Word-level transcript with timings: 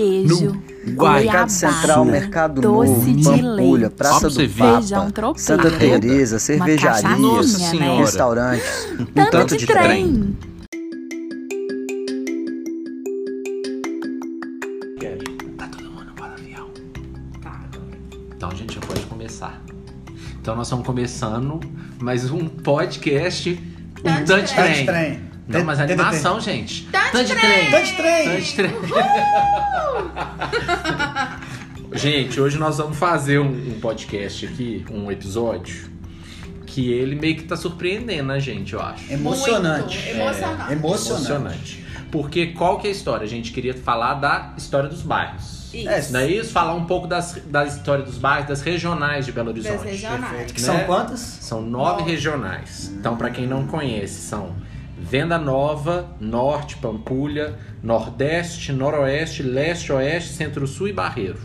queijo, 0.00 0.52
No 0.86 0.92
goiabada, 0.94 1.20
Mercado 1.20 1.50
Central, 1.50 2.04
Mercado 2.04 2.60
doce 2.60 2.90
Novo, 2.90 3.14
de 3.16 3.24
Pampulha, 3.24 3.80
leite, 3.82 3.94
Praça 3.96 4.30
do 4.30 4.48
Papa, 4.48 5.10
tropeiro, 5.12 5.38
Santa 5.38 5.70
Teresa, 5.70 6.38
cervejarias, 6.38 7.72
né? 7.72 7.96
Restaurantes, 7.98 8.88
um 8.98 9.04
Tanto, 9.04 9.30
tanto 9.30 9.56
de, 9.56 9.66
de 9.66 9.72
trem. 9.72 10.36
trem. 14.98 15.20
Tá 15.58 15.68
todo 15.68 15.90
mundo 15.90 16.12
para 16.16 16.32
avião. 16.32 16.70
Então 18.36 18.48
a 18.50 18.54
gente 18.54 18.74
já 18.74 18.80
pode 18.80 19.00
começar. 19.02 19.60
Então 20.40 20.56
nós 20.56 20.66
estamos 20.66 20.86
começando 20.86 21.60
mais 22.00 22.30
um 22.30 22.48
podcast, 22.48 23.50
um 23.98 24.02
Tanto 24.02 24.24
Tanto 24.26 24.46
de 24.48 24.54
Trem. 24.54 24.86
trem. 24.86 25.30
Não, 25.46 25.64
mas 25.64 25.80
animação, 25.80 26.40
gente. 26.40 26.88
Tanto 27.12 27.28
Tanto 27.28 27.40
trem. 27.40 27.70
Tanto 27.70 27.96
trem. 27.96 28.28
Tanto 28.28 28.54
Trem. 28.54 28.70
gente, 31.94 32.40
hoje 32.40 32.58
nós 32.58 32.78
vamos 32.78 32.96
fazer 32.98 33.38
um, 33.40 33.46
um 33.48 33.80
podcast 33.80 34.46
aqui, 34.46 34.84
um 34.90 35.10
episódio, 35.10 35.90
que 36.66 36.92
ele 36.92 37.16
meio 37.16 37.36
que 37.36 37.42
tá 37.44 37.56
surpreendendo 37.56 38.30
a 38.32 38.38
gente, 38.38 38.74
eu 38.74 38.80
acho. 38.80 39.12
Emocionante. 39.12 39.96
Muito 39.98 40.08
emocionante. 40.20 40.68
É, 40.68 40.72
emocionante. 40.72 41.30
Emocionante. 41.30 41.84
Porque 42.12 42.46
qual 42.48 42.78
que 42.78 42.86
é 42.86 42.90
a 42.90 42.92
história? 42.92 43.24
A 43.24 43.28
gente 43.28 43.52
queria 43.52 43.74
falar 43.74 44.14
da 44.14 44.54
história 44.56 44.88
dos 44.88 45.02
bairros. 45.02 45.60
Isso. 45.72 46.12
Não 46.12 46.18
é 46.20 46.26
isso? 46.28 46.50
Falar 46.52 46.74
um 46.74 46.84
pouco 46.84 47.06
das, 47.06 47.40
da 47.46 47.64
história 47.64 48.04
dos 48.04 48.18
bairros, 48.18 48.48
das 48.48 48.60
regionais 48.60 49.24
de 49.26 49.30
Belo 49.32 49.50
Horizonte. 49.50 49.74
Das 49.76 49.84
regionais. 49.84 50.20
Perfeito. 50.28 50.54
Que 50.54 50.60
Né? 50.60 50.66
são 50.66 50.78
quantas? 50.80 51.20
São 51.20 51.62
nove 51.62 52.00
Nove. 52.00 52.10
regionais. 52.10 52.90
Então, 52.98 53.16
para 53.16 53.30
quem 53.30 53.46
não 53.46 53.66
conhece, 53.68 54.20
são 54.20 54.52
Venda 55.00 55.38
Nova, 55.38 56.10
Norte, 56.20 56.76
Pampulha, 56.76 57.54
Nordeste, 57.82 58.72
Noroeste, 58.72 59.42
Leste, 59.42 59.92
Oeste, 59.92 60.32
Centro-Sul 60.34 60.88
e 60.88 60.92
Barreiro. 60.92 61.38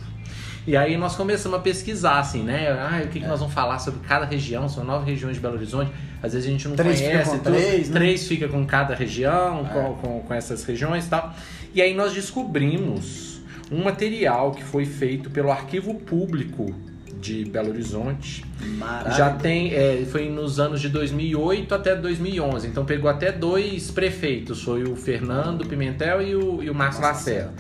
E 0.68 0.76
aí 0.76 0.98
nós 0.98 1.16
começamos 1.16 1.58
a 1.60 1.62
pesquisar, 1.62 2.20
assim, 2.20 2.42
né? 2.44 2.70
Ah, 2.72 3.02
o 3.04 3.08
que, 3.08 3.20
que 3.20 3.28
nós 3.28 3.40
vamos 3.40 3.54
falar 3.54 3.78
sobre 3.80 4.00
cada 4.08 4.26
região? 4.26 4.68
São 4.68 4.84
nove 4.84 5.10
regiões 5.10 5.36
de 5.36 5.42
Belo 5.42 5.56
Horizonte. 5.56 5.92
Às 6.24 6.34
vezes 6.34 6.48
a 6.48 6.52
gente 6.52 6.68
não 6.68 6.76
Três 6.76 6.98
fica 7.00 7.12
conhece. 7.12 7.30
com 7.30 7.38
tudo. 7.38 7.54
três, 7.54 7.90
né? 7.90 7.94
Três 8.00 8.28
fica 8.28 8.48
com 8.48 8.66
cada 8.66 8.96
região, 8.96 9.64
com, 9.66 9.94
com, 9.96 10.20
com 10.22 10.34
essas 10.34 10.64
regiões 10.64 11.06
e 11.06 11.10
tal. 11.10 11.34
E 11.74 11.82
aí 11.82 11.94
nós 11.94 12.14
descobrimos 12.14 13.42
um 13.72 13.84
material 13.84 14.52
que 14.52 14.64
foi 14.64 14.86
feito 14.86 15.30
pelo 15.30 15.52
Arquivo 15.52 15.94
Público 15.96 16.74
de 17.20 17.46
Belo 17.46 17.70
Horizonte. 17.70 18.46
Maravilha. 18.78 19.16
Já 19.16 19.30
tem, 19.32 19.74
é, 19.74 20.06
foi 20.10 20.30
nos 20.30 20.60
anos 20.60 20.82
de 20.82 20.90
2008 20.90 21.74
até 21.74 21.96
2011, 21.96 22.68
então 22.68 22.86
pegou 22.86 23.10
até 23.10 23.32
dois 23.32 23.92
prefeitos, 23.92 24.62
foi 24.62 24.84
o 24.84 24.96
Fernando 24.96 25.66
Pimentel 25.66 26.22
e 26.22 26.36
o, 26.36 26.64
e 26.64 26.70
o 26.70 26.76
Márcio 26.76 27.02
Lacerda. 27.02 27.54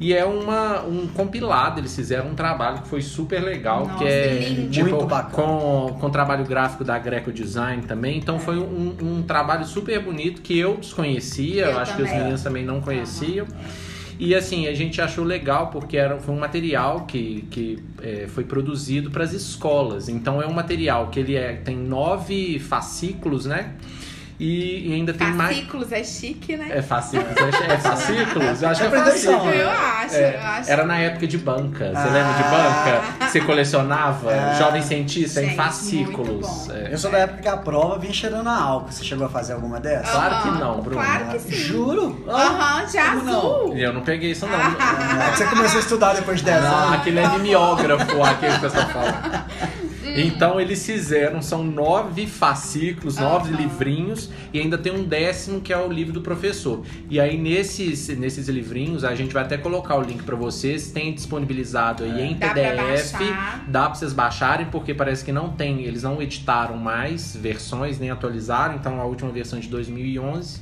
E 0.00 0.12
é 0.12 0.24
uma, 0.24 0.82
um 0.82 1.06
compilado, 1.06 1.78
eles 1.78 1.94
fizeram 1.94 2.30
um 2.30 2.34
trabalho 2.34 2.82
que 2.82 2.88
foi 2.88 3.00
super 3.00 3.40
legal, 3.40 3.86
Nossa, 3.86 3.98
que 3.98 4.04
é 4.04 4.66
tipo, 4.68 4.90
Muito 4.90 5.06
bacana. 5.06 5.30
com, 5.30 5.96
com 6.00 6.10
trabalho 6.10 6.44
gráfico 6.44 6.82
da 6.82 6.98
Greco 6.98 7.30
Design 7.30 7.82
também. 7.82 8.18
Então 8.18 8.36
foi 8.36 8.58
um, 8.58 8.96
um 9.00 9.22
trabalho 9.22 9.64
super 9.64 10.02
bonito 10.02 10.42
que 10.42 10.58
eu 10.58 10.76
desconhecia, 10.76 11.66
eu, 11.66 11.70
Eu 11.70 11.78
acho 11.78 11.94
que 11.94 12.02
os 12.02 12.08
também. 12.08 12.20
meninos 12.20 12.42
também 12.42 12.64
não 12.64 12.80
conheciam. 12.80 13.46
E 14.24 14.36
assim, 14.36 14.68
a 14.68 14.72
gente 14.72 15.02
achou 15.02 15.24
legal 15.24 15.66
porque 15.66 15.96
era, 15.96 16.16
foi 16.16 16.32
um 16.32 16.38
material 16.38 17.06
que, 17.06 17.44
que 17.50 17.82
é, 18.00 18.28
foi 18.28 18.44
produzido 18.44 19.10
para 19.10 19.24
as 19.24 19.32
escolas. 19.32 20.08
Então 20.08 20.40
é 20.40 20.46
um 20.46 20.52
material 20.52 21.08
que 21.08 21.18
ele 21.18 21.34
é, 21.34 21.54
tem 21.54 21.76
nove 21.76 22.60
fascículos, 22.60 23.46
né? 23.46 23.74
E, 24.44 24.88
e 24.88 24.92
ainda 24.94 25.14
tem 25.14 25.28
mais. 25.32 25.50
Fascículos 25.56 25.92
é 25.92 26.02
chique, 26.02 26.56
né? 26.56 26.66
É 26.70 26.82
fascículos? 26.82 27.36
É, 27.36 27.72
é 27.74 27.78
fascículos? 27.78 28.60
Eu 28.62 28.68
acho 28.70 28.80
que 28.80 28.86
é 28.88 28.90
fascículos. 28.90 29.54
Eu 29.54 29.70
acho, 29.70 30.14
É, 30.16 30.34
eu 30.34 30.40
acho. 30.48 30.70
Era 30.72 30.84
na 30.84 30.98
época 30.98 31.26
de 31.28 31.38
banca. 31.38 31.90
Você 31.90 31.96
Ah. 31.96 32.10
lembra 32.12 32.32
de 32.32 32.42
banca? 32.42 33.16
Que 33.20 33.30
você 33.30 33.40
colecionava 33.40 34.32
Ah. 34.32 34.54
jovem 34.58 34.82
cientista 34.82 35.40
em 35.40 35.44
Gente, 35.46 35.56
fascículos. 35.56 36.28
muito 36.28 36.40
bom. 36.44 36.72
É. 36.74 36.92
Eu 36.92 36.98
sou 36.98 37.12
da 37.12 37.18
época 37.18 37.40
que 37.40 37.48
a 37.48 37.56
prova 37.56 37.98
vinha 38.00 38.12
cheirando 38.12 38.48
a 38.48 38.56
álcool. 38.60 38.90
Você 38.90 39.04
chegou 39.04 39.26
a 39.26 39.30
fazer 39.30 39.52
alguma 39.52 39.78
dessas? 39.78 40.10
Claro 40.10 40.42
que 40.42 40.48
não, 40.58 40.80
Bruno. 40.80 41.00
Claro 41.00 41.24
que 41.26 41.38
sim. 41.38 41.52
Juro? 41.52 42.24
Aham, 42.28 42.84
de 42.84 42.98
Como 42.98 43.22
não? 43.22 43.38
azul. 43.38 43.76
Eu 43.76 43.92
não 43.92 44.00
peguei 44.02 44.32
isso, 44.32 44.44
não. 44.48 44.58
É 44.58 45.30
que 45.30 45.38
você 45.38 45.44
começou 45.46 45.76
a 45.76 45.80
estudar 45.80 46.14
depois 46.14 46.38
de 46.40 46.46
10 46.46 46.64
Não, 46.64 46.74
anos. 46.74 46.94
aquele 46.98 47.20
é 47.20 47.28
mimeógrafo, 47.28 48.20
aquele 48.24 48.52
que 48.58 48.58
o 48.58 48.70
pessoal 48.70 48.88
fala. 48.88 49.46
Então 50.14 50.60
eles 50.60 50.84
fizeram, 50.84 51.40
são 51.40 51.64
nove 51.64 52.26
fascículos, 52.26 53.16
nove 53.16 53.52
Aham. 53.52 53.62
livrinhos, 53.62 54.30
e 54.52 54.60
ainda 54.60 54.76
tem 54.76 54.92
um 54.92 55.04
décimo 55.04 55.60
que 55.60 55.72
é 55.72 55.78
o 55.78 55.90
livro 55.90 56.12
do 56.12 56.20
professor. 56.20 56.84
E 57.08 57.18
aí 57.18 57.38
nesses, 57.38 58.08
nesses 58.18 58.48
livrinhos, 58.48 59.04
a 59.04 59.14
gente 59.14 59.32
vai 59.32 59.42
até 59.42 59.56
colocar 59.56 59.96
o 59.96 60.02
link 60.02 60.22
pra 60.22 60.36
vocês, 60.36 60.90
tem 60.90 61.12
disponibilizado 61.14 62.04
aí 62.04 62.20
em 62.32 62.34
Dá 62.36 62.50
pra 62.50 62.54
PDF, 62.54 63.12
baixar. 63.12 63.64
dá 63.68 63.84
pra 63.86 63.94
vocês 63.94 64.12
baixarem, 64.12 64.66
porque 64.66 64.92
parece 64.94 65.24
que 65.24 65.32
não 65.32 65.50
tem, 65.50 65.82
eles 65.84 66.02
não 66.02 66.20
editaram 66.20 66.76
mais 66.76 67.34
versões, 67.36 67.98
nem 67.98 68.10
atualizaram, 68.10 68.74
então 68.74 69.00
a 69.00 69.04
última 69.04 69.30
versão 69.30 69.58
é 69.58 69.62
de 69.62 69.68
2011. 69.68 70.60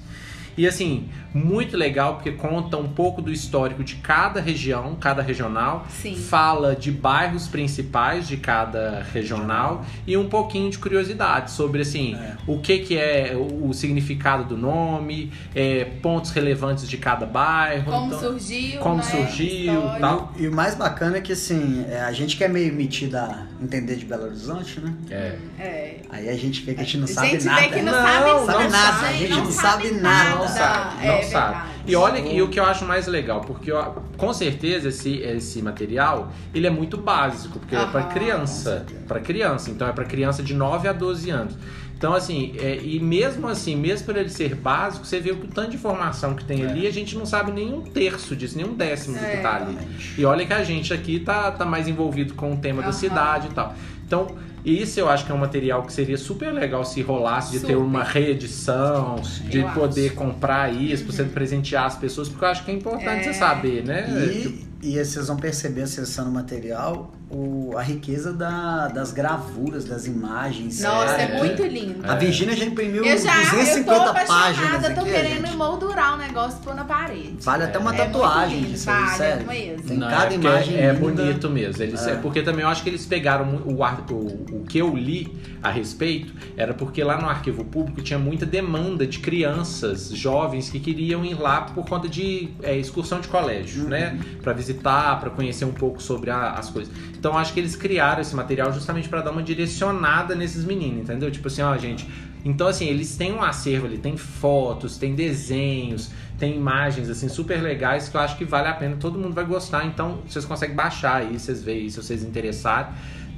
E 0.56 0.66
assim, 0.66 1.08
muito 1.32 1.76
legal 1.76 2.14
porque 2.14 2.32
conta 2.32 2.76
um 2.76 2.88
pouco 2.88 3.22
do 3.22 3.32
histórico 3.32 3.82
de 3.84 3.96
cada 3.96 4.40
região, 4.40 4.96
cada 4.96 5.22
regional. 5.22 5.86
Sim. 5.88 6.14
Fala 6.16 6.74
de 6.76 6.90
bairros 6.90 7.46
principais 7.48 8.26
de 8.28 8.36
cada 8.36 9.02
regional 9.12 9.84
e 10.06 10.16
um 10.16 10.28
pouquinho 10.28 10.70
de 10.70 10.78
curiosidade 10.78 11.50
sobre 11.52 11.82
assim, 11.82 12.14
É. 12.14 12.36
o 12.46 12.58
que 12.58 12.78
que 12.80 12.96
é 12.98 13.34
o, 13.36 13.72
significado 13.72 14.44
do 14.44 14.56
nome, 14.56 15.32
é, 15.54 15.84
pontos 16.02 16.30
relevantes 16.32 16.88
de 16.88 16.96
cada 16.98 17.24
bairro. 17.26 17.84
Como 17.90 18.06
então- 18.06 18.18
surgiu, 18.20 18.80
como 18.80 18.96
né? 18.96 19.02
surgiu, 19.02 19.80
tal. 20.00 20.32
E 20.36 20.48
o 20.48 20.52
mais 20.52 20.74
bacana 20.74 21.18
é 21.18 21.20
que, 21.20 21.32
assim, 21.32 21.84
é, 21.88 22.00
a 22.00 22.12
gente 22.12 22.36
que 22.36 22.44
é 22.44 22.48
meio 22.48 22.72
metido 22.74 23.16
a 23.16 23.46
entender 23.62 23.96
de 23.96 24.04
Belo 24.04 24.24
Horizonte, 24.24 24.80
né? 24.80 24.92
É. 25.10 25.36
É. 25.58 25.96
Aí 26.10 26.28
a 26.28 26.36
gente 26.36 26.62
vê 26.62 26.74
que 26.74 26.80
a 26.80 26.84
gente 26.84 26.98
não 26.98 27.04
A 27.04 27.08
sabe 27.08 27.28
gente 27.30 27.44
nada. 27.44 27.60
vê 27.60 27.68
que 27.68 27.82
não, 27.82 27.92
Não, 27.92 28.02
sabe, 28.02 28.30
não 28.30 28.46
sabe 28.46 28.68
nada, 28.68 29.06
a 29.06 29.12
gente 29.12 29.30
não 29.34 29.50
sabe 29.50 29.90
nada. 29.92 30.39
Não 30.40 30.48
sabe, 30.48 31.06
não 31.06 31.14
é 31.16 31.22
sabe. 31.22 31.52
verdade. 31.54 31.70
E 31.86 31.96
olha, 31.96 32.18
e 32.18 32.42
o 32.42 32.48
que 32.48 32.60
eu 32.60 32.64
acho 32.64 32.84
mais 32.84 33.06
legal, 33.06 33.40
porque 33.42 33.72
ó, 33.72 33.92
com 34.16 34.32
certeza 34.32 34.88
esse, 34.88 35.16
esse 35.18 35.62
material, 35.62 36.32
ele 36.54 36.66
é 36.66 36.70
muito 36.70 36.96
básico, 36.96 37.58
porque 37.58 37.74
é 37.74 37.86
para 37.86 38.00
Aham. 38.00 38.08
criança, 38.08 38.86
para 39.08 39.20
criança, 39.20 39.70
então 39.70 39.88
é 39.88 39.92
para 39.92 40.04
criança 40.04 40.42
de 40.42 40.54
9 40.54 40.88
a 40.88 40.92
12 40.92 41.30
anos. 41.30 41.54
Então, 41.96 42.14
assim, 42.14 42.54
é, 42.58 42.80
e 42.82 42.98
mesmo 42.98 43.46
assim, 43.46 43.76
mesmo 43.76 44.06
por 44.06 44.16
ele 44.16 44.30
ser 44.30 44.54
básico, 44.54 45.04
você 45.04 45.20
vê 45.20 45.32
o 45.32 45.36
tanto 45.36 45.70
de 45.72 45.76
informação 45.76 46.34
que 46.34 46.42
tem 46.44 46.64
ali, 46.64 46.86
a 46.86 46.90
gente 46.90 47.14
não 47.14 47.26
sabe 47.26 47.52
nem 47.52 47.74
um 47.74 47.82
terço 47.82 48.34
disso, 48.34 48.56
nem 48.56 48.64
um 48.64 48.72
décimo 48.72 49.18
do 49.18 49.26
que 49.26 49.36
É. 49.36 49.40
tá 49.40 49.56
ali. 49.56 49.76
E 50.16 50.24
olha 50.24 50.46
que 50.46 50.52
a 50.54 50.64
gente 50.64 50.94
aqui 50.94 51.20
tá, 51.20 51.50
tá 51.52 51.66
mais 51.66 51.86
envolvido 51.88 52.32
com 52.32 52.54
o 52.54 52.56
tema 52.56 52.80
da 52.82 52.90
cidade 52.92 53.48
e 53.48 53.50
tal. 53.50 53.74
Então, 54.06 54.28
isso 54.64 55.00
eu 55.00 55.08
acho 55.08 55.24
que 55.26 55.32
é 55.32 55.34
um 55.34 55.38
material 55.38 55.82
que 55.82 55.92
seria 55.92 56.18
super 56.18 56.52
legal 56.52 56.84
se 56.84 57.00
rolasse 57.02 57.52
de 57.52 57.60
ter 57.60 57.72
Super. 57.72 57.76
uma 57.78 58.02
reedição, 58.04 59.16
de 59.48 59.58
eu 59.58 59.68
poder 59.70 60.06
acho. 60.08 60.16
comprar 60.16 60.72
isso, 60.72 61.04
pra 61.04 61.12
você 61.14 61.24
presentear 61.24 61.84
as 61.86 61.96
pessoas, 61.96 62.28
porque 62.28 62.44
eu 62.44 62.48
acho 62.48 62.64
que 62.64 62.70
é 62.70 62.74
importante 62.74 63.28
É. 63.28 63.32
você 63.32 63.34
saber, 63.34 63.84
né? 63.84 64.02
Tipo, 64.02 64.68
E, 64.82 64.94
e 64.98 65.04
vocês 65.04 65.26
vão 65.28 65.36
perceber, 65.36 65.82
acessando 65.82 66.30
o 66.30 66.32
material, 66.32 67.12
o, 67.30 67.76
a 67.76 67.82
riqueza 67.82 68.32
da- 68.32 68.88
das 68.88 69.12
gravuras, 69.12 69.84
das 69.84 70.06
imagens. 70.06 70.80
Nossa, 70.80 71.14
é, 71.16 71.22
É. 71.36 71.38
muito 71.38 71.62
lindo. 71.62 72.00
A 72.10 72.16
Virgínia 72.16 72.56
já 72.56 72.64
imprimiu 72.64 73.04
Eu 73.04 73.16
já, 73.18 73.36
eu 73.36 73.44
tô 73.50 73.56
250 73.56 74.12
páginas 74.12 74.30
apaixonada, 74.30 74.88
eu 74.88 74.94
tô 74.94 75.00
aqui, 75.02 75.10
querendo 75.10 75.46
gente. 75.46 75.56
moldurar 75.56 76.14
o 76.14 76.16
negócio 76.18 76.58
e 76.60 76.64
pôr 76.64 76.74
na 76.74 76.84
parede. 76.84 77.36
Vale 77.40 77.64
até 77.64 77.78
uma 77.78 77.94
É 77.94 77.98
tatuagem 77.98 78.48
muito 78.56 78.64
lindo, 78.66 78.72
disso 78.72 78.86
vale, 78.86 79.16
sério. 79.16 79.46
mesmo. 79.46 79.82
Tem 79.88 79.96
Não, 79.96 80.08
cada 80.08 80.24
é 80.24 80.28
porque 80.30 80.46
imagem 80.46 80.76
É 80.76 80.92
linda. 80.92 80.98
bonito 81.22 81.50
mesmo. 81.50 81.82
Eles, 81.82 82.06
É. 82.06 82.10
é 82.12 82.14
porque 82.16 82.42
também 82.42 82.62
eu 82.62 82.68
acho 82.68 82.82
que 82.82 82.88
eles 82.88 83.06
pegaram 83.06 83.54
o, 83.64 83.74
o, 83.80 84.56
o 84.60 84.64
que 84.68 84.78
eu 84.78 84.96
li 84.96 85.32
a 85.62 85.70
respeito 85.70 86.32
era 86.56 86.74
porque 86.74 87.04
lá 87.04 87.20
no 87.20 87.28
arquivo 87.28 87.64
público 87.64 88.00
tinha 88.02 88.18
muita 88.18 88.44
demanda 88.44 89.06
de 89.06 89.18
crianças, 89.20 90.08
jovens 90.10 90.68
que 90.70 90.80
queriam 90.80 91.24
ir 91.24 91.34
lá 91.40 91.60
por 91.62 91.84
conta 91.86 92.08
de 92.08 92.48
é, 92.62 92.76
excursão 92.76 93.20
de 93.20 93.28
colégio, 93.28 93.84
Uhum. 93.84 93.88
né? 93.90 94.18
Pra 94.42 94.52
visitar, 94.52 95.20
pra 95.20 95.30
conhecer 95.30 95.64
um 95.64 95.72
pouco 95.72 96.02
sobre 96.02 96.30
a- 96.30 96.52
as 96.52 96.70
coisas. 96.70 96.92
Então 97.20 97.36
acho 97.36 97.52
que 97.52 97.60
eles 97.60 97.76
criaram 97.76 98.22
esse 98.22 98.34
material 98.34 98.72
justamente 98.72 99.06
pra 99.06 99.20
dar 99.20 99.30
uma 99.30 99.42
direcionada 99.42 100.34
nesses 100.34 100.64
meninos, 100.64 101.02
entendeu? 101.02 101.30
Tipo 101.30 101.48
assim, 101.48 101.60
ó, 101.60 101.76
gente. 101.76 102.08
Então 102.42 102.66
assim, 102.66 102.86
eles 102.86 103.14
têm 103.14 103.34
um 103.34 103.42
acervo 103.42 103.84
ali, 103.84 103.98
tem 103.98 104.16
fotos, 104.16 104.96
tem 104.96 105.14
desenhos, 105.14 106.10
tem 106.38 106.56
imagens 106.56 107.10
assim 107.10 107.28
super 107.28 107.60
legais 107.62 108.08
que 108.08 108.16
eu 108.16 108.20
acho 108.22 108.38
que 108.38 108.44
vale 108.46 108.68
a 108.68 108.72
pena, 108.72 108.96
todo 108.98 109.18
mundo 109.18 109.34
vai 109.34 109.44
gostar. 109.44 109.84
Então 109.84 110.20
vocês 110.26 110.46
conseguem 110.46 110.74
baixar 110.74 111.16
aí, 111.16 111.38
vocês 111.38 111.62
veem, 111.62 111.90
se 111.90 111.98
vocês 112.02 112.24
interessarem. 112.24 112.90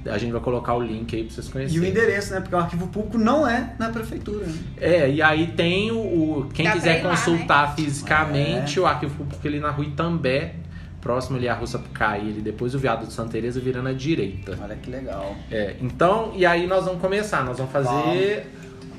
A 0.07 0.19
gente 0.19 0.33
vai 0.33 0.41
colocar 0.41 0.75
o 0.75 0.83
link 0.83 1.15
aí 1.15 1.25
pra 1.25 1.33
vocês 1.35 1.47
E 1.47 1.49
o 1.49 1.53
conhecerem. 1.53 1.91
endereço, 1.91 2.35
né? 2.35 2.41
Porque 2.41 2.55
o 2.55 2.59
arquivo 2.59 2.87
público 2.89 3.19
não 3.19 3.47
é 3.47 3.75
na 3.79 3.89
prefeitura. 3.89 4.47
Né? 4.47 4.55
É, 4.81 5.11
e 5.11 5.21
aí 5.23 5.49
tem 5.49 5.91
o. 5.93 5.97
o- 5.99 6.49
quem 6.53 6.69
quiser 6.71 7.03
lá, 7.05 7.11
consultar 7.11 7.75
fisicamente 7.77 8.79
É. 8.79 8.83
o 8.83 8.87
arquivo 8.87 9.15
público 9.15 9.47
ali 9.47 9.61
na 9.61 9.71
rua 9.71 9.85
Itambé, 9.87 10.55
próximo 11.03 11.37
ali 11.37 11.49
à 11.49 11.55
Rua 11.55 11.67
Sapucaí, 11.67 12.21
ali 12.21 12.41
depois 12.41 12.75
o 12.75 12.79
viado 12.79 13.07
de 13.07 13.13
Santa 13.13 13.33
Teresa 13.33 13.61
virando 13.61 13.89
à 13.89 13.93
direita. 13.93 14.57
Olha 14.63 14.77
que 14.77 14.89
legal. 14.91 15.35
É, 15.51 15.77
então, 15.83 16.33
e 16.35 16.47
aí 16.47 16.67
nós 16.67 16.87
vamos 16.87 17.01
começar, 17.03 17.45
nós 17.45 17.59
vamos 17.59 17.73
fazer. 17.73 18.51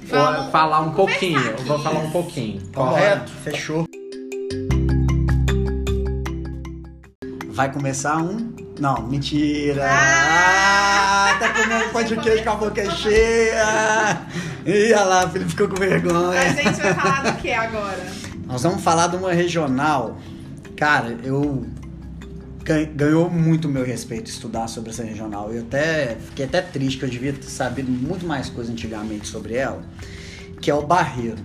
Vamos 0.05 0.51
falar 0.51 0.81
um 0.81 0.91
pouquinho, 0.91 1.39
aqui. 1.39 1.63
vamos 1.63 1.81
falar 1.81 1.99
um 1.99 2.11
pouquinho, 2.11 2.61
correto? 2.73 3.31
Fechou. 3.31 3.85
vai 7.53 7.71
começar 7.71 8.17
um. 8.17 8.53
Não, 8.79 9.03
mentira! 9.03 9.87
Ah! 9.87 11.29
Ah, 11.29 11.39
tá 11.39 11.49
comendo 11.49 11.89
pão 11.89 12.03
de 12.03 12.17
queijo 12.17 12.43
com 12.43 12.49
a 12.49 12.55
boca 12.55 12.91
cheia! 12.91 14.21
Ih, 14.65 14.93
olha 14.93 15.03
lá, 15.03 15.25
o 15.25 15.29
Felipe 15.29 15.51
ficou 15.51 15.67
com 15.67 15.75
A 15.75 15.79
vergonha. 15.79 16.53
gente 16.53 16.81
vai 16.81 16.93
falar 16.93 17.31
do 17.31 17.41
que 17.41 17.51
agora? 17.51 18.05
Nós 18.45 18.63
vamos 18.63 18.81
falar 18.83 19.07
de 19.07 19.15
uma 19.17 19.31
regional. 19.31 20.17
Cara, 20.75 21.15
eu. 21.23 21.65
Gan- 22.63 22.85
Ganhou 22.95 23.29
muito 23.29 23.67
meu 23.69 23.85
respeito 23.85 24.27
estudar 24.29 24.67
sobre 24.67 24.89
essa 24.91 25.03
regional. 25.03 25.51
Eu 25.51 25.61
até 25.63 26.15
fiquei 26.15 26.45
até 26.45 26.61
triste 26.61 26.97
que 26.99 27.05
eu 27.05 27.09
devia 27.09 27.33
ter 27.33 27.43
sabido 27.43 27.91
muito 27.91 28.25
mais 28.25 28.49
coisa 28.49 28.71
antigamente 28.71 29.27
sobre 29.27 29.55
ela, 29.55 29.83
que 30.61 30.69
é 30.71 30.73
o 30.73 30.81
Barreiro. 30.85 31.37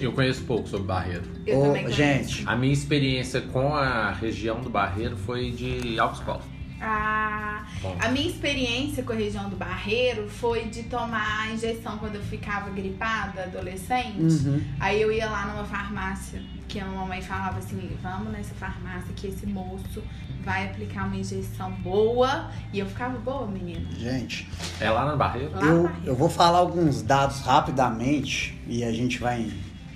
Eu 0.00 0.12
conheço 0.12 0.42
pouco 0.42 0.68
sobre 0.68 0.86
Barreiro. 0.86 1.22
Eu 1.46 1.60
também 1.62 1.82
conheço. 1.84 1.96
gente, 1.96 2.42
A 2.46 2.54
minha 2.54 2.72
experiência 2.72 3.40
com 3.40 3.74
a 3.74 4.12
região 4.12 4.60
do 4.60 4.68
Barreiro 4.68 5.16
foi 5.16 5.50
de 5.50 5.98
autoescola. 5.98 6.42
Ah, 6.80 7.64
Bom. 7.80 7.96
a 8.00 8.08
minha 8.08 8.28
experiência 8.28 9.02
com 9.02 9.12
a 9.12 9.16
região 9.16 9.48
do 9.48 9.56
Barreiro 9.56 10.28
foi 10.28 10.66
de 10.66 10.84
tomar 10.84 11.50
injeção 11.52 11.98
quando 11.98 12.16
eu 12.16 12.22
ficava 12.22 12.70
gripada, 12.70 13.44
adolescente. 13.44 14.20
Uhum. 14.46 14.62
Aí 14.78 15.00
eu 15.00 15.10
ia 15.10 15.28
lá 15.28 15.46
numa 15.46 15.64
farmácia, 15.64 16.42
que 16.68 16.78
a 16.80 16.84
mamãe 16.84 17.22
falava 17.22 17.58
assim, 17.58 17.90
vamos 18.02 18.32
nessa 18.32 18.54
farmácia 18.54 19.12
que 19.14 19.28
esse 19.28 19.46
moço 19.46 20.02
vai 20.44 20.66
aplicar 20.66 21.06
uma 21.06 21.16
injeção 21.16 21.70
boa. 21.72 22.50
E 22.72 22.78
eu 22.78 22.86
ficava 22.86 23.18
boa, 23.18 23.46
menina. 23.46 23.88
gente, 23.98 24.48
É 24.80 24.90
lá 24.90 25.10
no 25.10 25.16
Barreiro? 25.16 25.52
Lá 25.54 25.62
eu, 25.62 25.82
Barreiro. 25.84 26.06
eu 26.06 26.14
vou 26.14 26.28
falar 26.28 26.58
alguns 26.58 27.02
dados 27.02 27.40
rapidamente 27.40 28.58
e 28.66 28.84
a 28.84 28.92
gente 28.92 29.18
vai 29.18 29.50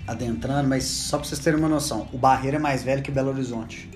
adentrando, 0.07 0.69
mas 0.69 0.85
só 0.85 1.19
pra 1.19 1.27
vocês 1.29 1.39
terem 1.41 1.59
uma 1.59 1.69
noção: 1.69 2.09
o 2.13 2.19
Barreiro 2.19 2.57
é 2.57 2.61
mais 2.61 2.83
velho 2.83 3.03
que 3.03 3.11
Belo 3.11 3.29
Horizonte. 3.31 3.89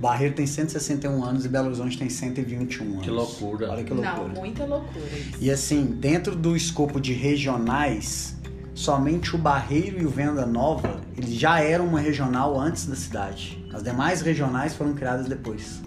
Barreiro 0.00 0.34
tem 0.34 0.46
161 0.46 1.24
anos 1.24 1.44
e 1.44 1.48
Belo 1.48 1.66
Horizonte 1.66 1.98
tem 1.98 2.08
121 2.08 2.84
anos. 2.92 3.02
Que 3.04 3.10
loucura. 3.10 3.70
Olha 3.70 3.82
que 3.84 3.92
loucura. 3.92 4.16
Não, 4.28 4.28
muita 4.28 4.64
loucura 4.64 5.04
isso. 5.06 5.38
E 5.40 5.50
assim, 5.50 5.84
dentro 5.86 6.36
do 6.36 6.56
escopo 6.56 7.00
de 7.00 7.12
regionais, 7.12 8.36
somente 8.74 9.34
o 9.34 9.38
Barreiro 9.38 10.00
e 10.00 10.06
o 10.06 10.08
Venda 10.10 10.46
Nova, 10.46 11.00
eles 11.16 11.34
já 11.34 11.60
eram 11.60 11.86
uma 11.86 11.98
regional 12.00 12.58
antes 12.58 12.86
da 12.86 12.94
cidade. 12.94 13.64
As 13.74 13.82
demais 13.82 14.20
regionais 14.20 14.74
foram 14.74 14.94
criadas 14.94 15.26
depois. 15.26 15.82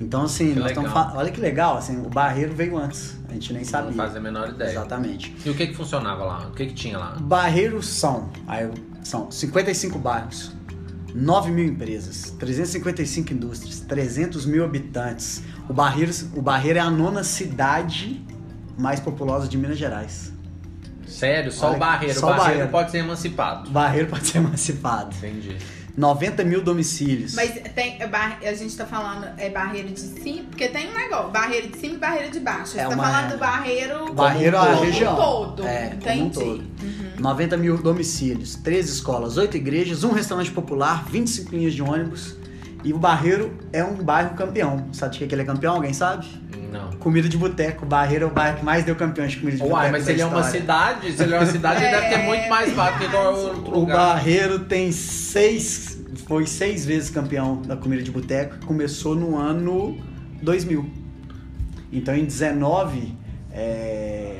Então 0.00 0.22
assim, 0.22 0.54
Que 0.54 0.58
nós 0.58 0.68
estamos 0.70 0.90
legal. 0.90 1.10
fa- 1.12 1.16
olha 1.18 1.30
que 1.30 1.40
legal, 1.40 1.76
assim, 1.76 2.00
o 2.04 2.08
Barreiro 2.08 2.54
veio 2.54 2.76
antes, 2.76 3.16
a 3.28 3.32
gente 3.34 3.52
nem 3.52 3.62
Não 3.62 3.68
sabia. 3.70 3.92
faz 3.92 4.16
a 4.16 4.20
menor 4.20 4.48
ideia. 4.48 4.70
Exatamente. 4.70 5.36
E 5.44 5.50
o 5.50 5.54
que 5.54 5.66
que 5.68 5.74
funcionava 5.74 6.24
lá? 6.24 6.48
O 6.48 6.52
que 6.52 6.66
que 6.66 6.74
tinha 6.74 6.98
lá? 6.98 7.16
Barreiros 7.20 7.86
são, 7.86 8.28
aí 8.48 8.68
são 9.04 9.30
55 9.30 9.98
bairros, 10.00 10.52
9 11.14 11.50
mil 11.50 11.66
empresas, 11.66 12.30
355 12.38 13.32
indústrias, 13.32 13.80
300 13.80 14.46
mil 14.46 14.64
habitantes. 14.64 15.42
O 15.68 15.72
Barreiro, 15.72 16.12
o 16.34 16.42
Barreiro 16.42 16.78
é 16.78 16.82
a 16.82 16.90
nona 16.90 17.22
cidade 17.22 18.24
mais 18.78 18.98
populosa 19.00 19.46
de 19.46 19.58
Minas 19.58 19.78
Gerais. 19.78 20.32
Sério? 21.06 21.52
Só 21.52 21.68
Olha, 21.68 21.76
o 21.76 21.78
Barreiro. 21.78 22.18
só 22.18 22.26
o 22.26 22.30
Barreiro, 22.30 22.48
Barreiro. 22.48 22.70
pode 22.70 22.90
ser 22.90 22.98
emancipado. 22.98 23.70
Barreiro 23.70 24.08
pode 24.08 24.26
ser 24.26 24.38
emancipado. 24.38 25.14
Entendi. 25.16 25.58
90 25.96 26.42
mil 26.44 26.62
domicílios. 26.62 27.34
Mas 27.34 27.50
tem, 27.74 27.98
é 28.00 28.06
a 28.48 28.54
gente 28.54 28.74
tá 28.76 28.86
falando 28.86 29.26
é 29.38 29.50
barreiro 29.50 29.88
de 29.88 30.00
cima, 30.00 30.44
porque 30.48 30.68
tem 30.68 30.88
um 30.88 30.94
negócio, 30.94 31.30
barreiro 31.30 31.68
de 31.68 31.78
cima 31.78 31.94
e 31.94 31.98
barreiro 31.98 32.30
de 32.32 32.40
baixo. 32.40 32.72
Você 32.72 32.80
É 32.80 32.84
tá 32.88 32.94
uma- 32.94 33.04
falando 33.04 33.32
do 33.32 33.38
barreiro, 33.38 34.12
Barreiro 34.14 34.56
como 34.56 34.68
a 34.70 34.74
um 34.76 34.80
região. 34.80 35.16
todo. 35.16 35.66
É, 35.66 35.88
como 36.02 36.12
um 36.22 36.26
entendi. 36.26 36.34
todo. 36.38 36.72
90 37.20 37.56
mil 37.56 37.76
domicílios, 37.76 38.56
13 38.56 38.92
escolas, 38.92 39.36
8 39.36 39.56
igrejas, 39.56 40.02
um 40.02 40.12
restaurante 40.12 40.50
popular, 40.50 41.04
25 41.08 41.54
linhas 41.54 41.74
de 41.74 41.82
ônibus. 41.82 42.36
E 42.84 42.92
o 42.92 42.98
Barreiro 42.98 43.56
é 43.72 43.84
um 43.84 43.94
bairro 43.94 44.34
campeão. 44.34 44.88
Sabe 44.92 45.12
de 45.18 45.26
que 45.26 45.34
ele 45.34 45.42
é 45.42 45.44
campeão? 45.44 45.74
Alguém 45.76 45.92
sabe? 45.92 46.26
Não. 46.70 46.90
Comida 46.92 47.28
de 47.28 47.36
boteco. 47.36 47.84
O 47.84 47.88
Barreiro 47.88 48.24
é 48.24 48.28
o 48.28 48.30
bairro 48.30 48.58
que 48.58 48.64
mais 48.64 48.84
deu 48.84 48.96
campeões 48.96 49.32
de 49.32 49.38
comida 49.38 49.56
de 49.56 49.62
boteco. 49.62 49.78
Uai, 49.78 49.90
mas 49.92 50.08
ele 50.08 50.20
é 50.22 50.26
uma 50.26 50.42
cidade, 50.42 51.12
se 51.12 51.22
ele 51.22 51.34
é 51.34 51.38
uma 51.38 51.46
cidade, 51.46 51.82
ele 51.84 51.90
deve 51.90 52.08
ter 52.08 52.14
É, 52.14 52.26
muito 52.26 52.48
mais 52.48 52.72
vaga 52.72 52.98
que 52.98 53.08
qualquer 53.08 53.28
outro 53.28 53.72
O 53.72 53.80
lugar. 53.80 53.96
Barreiro 53.96 54.60
tem 54.60 54.90
seis. 54.90 56.00
Foi 56.26 56.46
seis 56.46 56.84
vezes 56.86 57.10
campeão 57.10 57.60
da 57.62 57.76
comida 57.76 58.02
de 58.02 58.10
boteco. 58.10 58.64
Começou 58.66 59.14
no 59.14 59.36
ano 59.36 59.98
2000. 60.42 60.90
Então 61.92 62.14
em 62.16 62.24
19 62.24 63.14
é, 63.52 64.34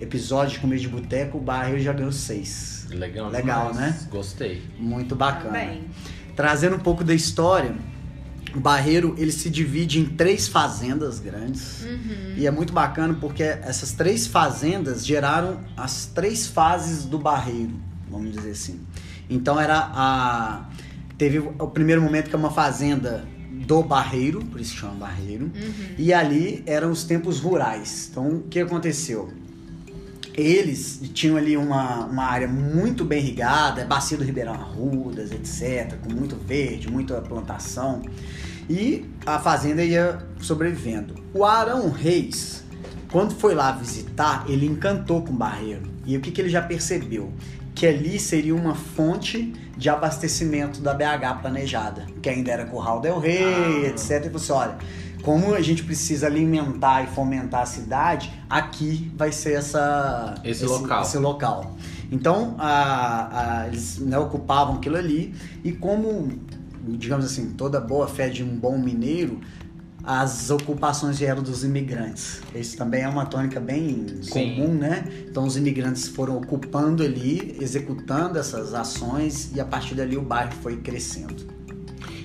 episódios 0.00 0.52
de 0.54 0.58
comida 0.60 0.80
de 0.80 0.88
boteco, 0.88 1.38
o 1.38 1.40
Barreiro 1.40 1.80
já 1.80 1.92
ganhou 1.92 2.12
seis. 2.12 2.86
Legal, 2.90 3.28
Legal, 3.30 3.74
né? 3.74 3.98
Gostei. 4.10 4.62
Muito 4.78 5.16
bacana. 5.16 5.50
Bem, 5.52 5.82
Trazendo 6.36 6.76
um 6.76 6.80
pouco 6.80 7.04
da 7.04 7.14
história, 7.14 7.74
o 8.54 8.60
Barreiro 8.60 9.14
ele 9.18 9.32
se 9.32 9.50
divide 9.50 9.98
em 9.98 10.04
três 10.04 10.46
fazendas 10.46 11.18
grandes. 11.18 11.82
uhum. 11.84 12.34
E 12.36 12.46
é 12.46 12.50
muito 12.50 12.72
bacana 12.72 13.14
porque 13.20 13.42
essas 13.42 13.92
três 13.92 14.26
fazendas 14.26 15.04
geraram 15.04 15.60
as 15.76 16.06
três 16.06 16.46
fases 16.46 17.04
do 17.04 17.18
Barreiro, 17.18 17.74
vamos 18.08 18.32
dizer 18.32 18.50
assim. 18.50 18.80
Então 19.28 19.58
era 19.58 19.90
a 19.92 20.68
teve 21.16 21.38
o 21.38 21.68
primeiro 21.68 22.02
momento 22.02 22.28
que 22.28 22.34
é 22.34 22.38
uma 22.38 22.50
fazenda 22.50 23.24
do 23.66 23.82
Barreiro, 23.82 24.44
por 24.44 24.60
isso 24.60 24.76
chama 24.76 24.94
Barreiro. 24.94 25.50
E 25.96 26.12
ali 26.12 26.62
eram 26.66 26.90
os 26.90 27.04
tempos 27.04 27.40
rurais. 27.40 28.08
Então 28.10 28.36
o 28.36 28.42
que 28.42 28.60
aconteceu? 28.60 29.32
Eles 30.36 31.00
tinham 31.14 31.36
ali 31.36 31.56
uma, 31.56 32.06
uma 32.06 32.24
área 32.24 32.48
muito 32.48 33.04
bem 33.04 33.20
irrigada, 33.20 33.84
bacia 33.84 34.18
do 34.18 34.24
Ribeirão 34.24 34.52
Arrudas, 34.54 35.30
etc., 35.30 35.96
com 36.02 36.12
muito 36.12 36.34
verde, 36.36 36.90
muita 36.90 37.20
plantação. 37.20 38.02
E 38.68 39.04
a 39.24 39.38
fazenda 39.38 39.84
ia 39.84 40.18
sobrevivendo. 40.40 41.14
O 41.32 41.44
Arão 41.44 41.88
Reis, 41.90 42.64
quando 43.12 43.32
foi 43.34 43.54
lá 43.54 43.70
visitar, 43.72 44.44
ele 44.48 44.66
encantou 44.66 45.22
com 45.22 45.32
o 45.32 45.36
Barreiro. 45.36 45.82
E 46.04 46.16
o 46.16 46.20
que, 46.20 46.30
que 46.32 46.40
ele 46.40 46.48
já 46.50 46.60
percebeu? 46.62 47.32
Que 47.74 47.86
ali 47.86 48.18
seria 48.18 48.54
uma 48.56 48.74
fonte 48.74 49.52
de 49.76 49.88
abastecimento 49.88 50.80
da 50.80 50.94
BH 50.94 51.40
planejada, 51.42 52.06
que 52.22 52.28
ainda 52.28 52.50
era 52.52 52.64
Curral 52.64 53.00
del 53.00 53.18
Rei, 53.18 53.84
Ah. 53.84 53.88
etc. 53.88 54.10
E 54.10 54.22
falou 54.24 54.36
assim, 54.36 54.52
olha, 54.52 54.76
como 55.24 55.54
a 55.54 55.60
gente 55.62 55.82
precisa 55.82 56.26
alimentar 56.26 57.02
e 57.04 57.06
fomentar 57.06 57.62
a 57.62 57.66
cidade, 57.66 58.30
aqui 58.48 59.10
vai 59.16 59.32
ser 59.32 59.54
essa, 59.54 60.34
Esse 60.44 60.64
local. 60.66 61.02
esse 61.02 61.18
local. 61.18 61.76
Então, 62.12 62.54
a- 62.58 63.62
a- 63.62 63.66
eles 63.68 63.98
né, 63.98 64.18
ocupavam 64.18 64.76
aquilo 64.76 64.96
ali 64.96 65.34
e 65.64 65.72
como, 65.72 66.30
digamos 66.86 67.24
assim, 67.24 67.50
toda 67.52 67.80
boa 67.80 68.06
fé 68.06 68.28
de 68.28 68.44
um 68.44 68.54
bom 68.56 68.78
mineiro, 68.78 69.40
as 70.06 70.50
ocupações 70.50 71.18
vieram 71.18 71.42
dos 71.42 71.64
imigrantes. 71.64 72.42
Isso 72.54 72.76
também 72.76 73.02
é 73.04 73.08
uma 73.08 73.24
tônica 73.24 73.58
bem 73.58 74.04
Sim. 74.20 74.56
comum, 74.56 74.74
né? 74.74 75.04
Então 75.26 75.44
os 75.44 75.56
imigrantes 75.56 76.06
foram 76.08 76.36
ocupando 76.36 77.02
ali, 77.02 77.56
executando 77.58 78.38
essas 78.38 78.74
ações 78.74 79.50
e 79.56 79.60
a 79.60 79.64
partir 79.64 79.94
dali 79.94 80.14
o 80.18 80.22
bairro 80.22 80.52
foi 80.62 80.76
crescendo. 80.76 81.34